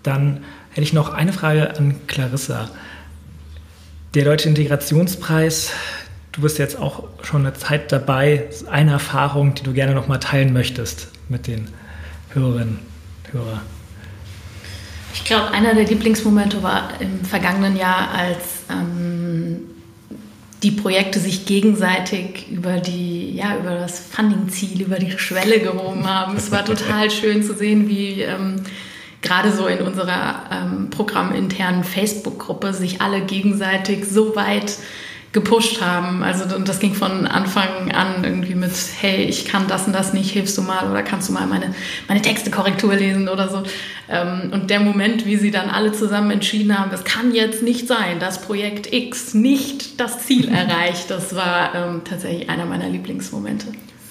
Dann 0.03 0.41
hätte 0.71 0.83
ich 0.83 0.93
noch 0.93 1.13
eine 1.13 1.33
Frage 1.33 1.77
an 1.77 1.97
Clarissa. 2.07 2.69
Der 4.15 4.25
Deutsche 4.25 4.49
Integrationspreis, 4.49 5.71
du 6.35 6.41
bist 6.41 6.59
jetzt 6.59 6.79
auch 6.79 7.05
schon 7.23 7.47
eine 7.47 7.55
Zeit 7.55 7.93
dabei. 7.93 8.49
Eine 8.71 8.93
Erfahrung, 8.93 9.55
die 9.55 9.63
du 9.63 9.73
gerne 9.73 9.95
noch 9.95 10.09
mal 10.09 10.19
teilen 10.19 10.53
möchtest 10.53 11.09
mit 11.29 11.47
den 11.47 11.69
Hörerinnen 12.33 12.81
und 13.25 13.33
Hörern. 13.33 13.61
Ich 15.15 15.25
glaube, 15.25 15.53
einer 15.53 15.75
der 15.75 15.85
Lieblingsmomente 15.85 16.63
war 16.63 16.89
im 16.99 17.25
vergangenen 17.25 17.77
Jahr, 17.77 18.11
als 18.11 18.65
ähm, 18.69 19.61
die 20.65 20.73
Projekte 20.73 21.21
sich 21.21 21.47
gegenseitig 21.47 22.51
über 22.51 22.79
die, 22.79 23.37
ja, 23.37 23.57
über 23.57 23.77
das 23.77 24.01
Funding-Ziel, 24.01 24.83
über 24.83 24.99
die 24.99 25.17
Schwelle 25.17 25.61
gehoben 25.61 26.09
haben. 26.09 26.37
Es 26.37 26.51
war 26.51 26.65
total 26.65 27.11
schön 27.13 27.45
zu 27.45 27.55
sehen, 27.55 27.89
wie 27.89 28.23
ähm, 28.23 28.57
gerade 29.23 29.53
so 29.53 29.69
in 29.69 29.83
unserer 29.83 30.43
ähm, 30.51 30.91
programminternen 30.91 31.85
Facebook-Gruppe 31.85 32.75
sich 32.75 33.01
alle 33.01 33.21
gegenseitig 33.21 34.07
so 34.07 34.35
weit 34.35 34.79
gepusht 35.35 35.83
haben. 35.83 36.23
Also 36.23 36.57
und 36.57 36.69
das 36.69 36.79
ging 36.79 36.95
von 36.95 37.27
Anfang 37.27 37.91
an 37.93 38.23
irgendwie 38.23 38.55
mit, 38.55 38.71
hey, 39.01 39.25
ich 39.25 39.45
kann 39.45 39.67
das 39.67 39.87
und 39.87 39.93
das 39.93 40.15
nicht, 40.15 40.31
hilfst 40.31 40.57
du 40.57 40.63
mal 40.63 40.91
oder 40.91 41.03
kannst 41.03 41.29
du 41.29 41.33
mal 41.33 41.47
meine, 41.47 41.75
meine 42.09 42.23
Texte 42.23 42.51
Korrektur 42.51 42.95
lesen 42.95 43.29
oder 43.29 43.49
so. 43.51 43.65
Ähm, 44.09 44.51
und 44.53 44.71
der 44.71 44.81
Moment, 44.81 45.27
wie 45.27 45.37
sie 45.37 45.51
dann 45.51 45.69
alle 45.71 45.93
zusammen 45.93 46.31
entschieden 46.31 46.79
haben, 46.79 46.93
es 46.95 47.05
kann 47.05 47.35
jetzt 47.35 47.63
nicht 47.63 47.89
sein, 47.89 48.21
dass 48.21 48.41
Projekt 48.41 48.93
X 48.93 49.35
nicht 49.35 50.01
das 50.01 50.25
Ziel 50.25 50.49
erreicht, 50.55 51.11
das 51.11 51.35
war 51.35 51.75
ähm, 51.75 52.03
tatsächlich 52.05 52.49
einer 52.49 52.65
meiner 52.65 52.89
Lieblingsmomente. 52.89 53.67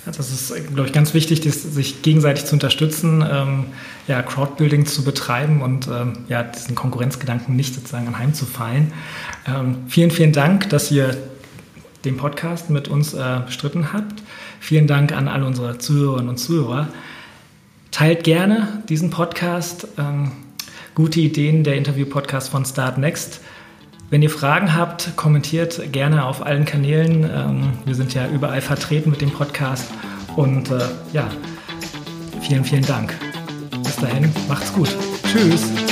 Das 0.06 0.32
ist, 0.32 0.54
glaube 0.68 0.88
ich, 0.88 0.94
ganz 0.94 1.14
wichtig, 1.14 1.42
sich 1.42 2.02
gegenseitig 2.02 2.44
zu 2.46 2.56
unterstützen, 2.56 3.24
ähm, 3.30 3.66
ja, 4.08 4.22
Crowdbuilding 4.22 4.86
zu 4.86 5.04
betreiben 5.06 5.62
und 5.62 5.88
ähm, 5.88 6.14
ja, 6.28 6.44
diesen 6.44 6.76
Konkurrenzgedanken 6.76 7.56
nicht 7.56 7.74
sozusagen 7.74 8.08
anheimzufallen. 8.08 8.92
Ähm, 9.48 9.78
vielen, 9.88 10.12
vielen 10.12 10.34
Dank, 10.34 10.70
dass 10.70 10.92
ihr 10.92 11.16
den 12.04 12.18
Podcast 12.18 12.70
mit 12.70 12.90
uns 12.90 13.14
äh, 13.14 13.40
bestritten 13.46 13.94
habt. 13.94 14.22
Vielen 14.60 14.88
Dank 14.88 15.14
an 15.14 15.30
alle 15.30 15.46
unsere 15.46 15.78
Zuhörerinnen 15.78 16.30
und 16.30 16.38
Zuhörer. 16.38 16.90
Teilt 17.92 18.26
gerne 18.26 18.84
diesen 18.90 19.10
Podcast. 19.10 19.88
Ähm, 19.98 20.34
gute 20.96 21.22
Ideen, 21.22 21.64
der 21.64 21.76
Interview-Podcast 21.76 22.50
von 22.50 22.66
Start 22.66 22.98
Next. 22.98 23.40
Wenn 24.14 24.22
ihr 24.22 24.30
Fragen 24.30 24.76
habt, 24.76 25.16
kommentiert 25.16 25.92
gerne 25.92 26.26
auf 26.26 26.46
allen 26.46 26.66
Kanälen. 26.66 27.24
Ähm, 27.24 27.74
wir 27.84 27.96
sind 27.96 28.14
ja 28.14 28.28
überall 28.28 28.62
vertreten 28.62 29.10
mit 29.10 29.22
dem 29.22 29.32
Podcast. 29.32 29.90
Und 30.36 30.70
äh, 30.70 30.82
ja, 31.14 31.32
vielen, 32.40 32.64
vielen 32.64 32.86
Dank. 32.86 33.12
Bis 33.82 33.96
dahin, 33.96 34.32
macht's 34.48 34.72
gut. 34.72 34.96
Tschüss. 35.24 35.83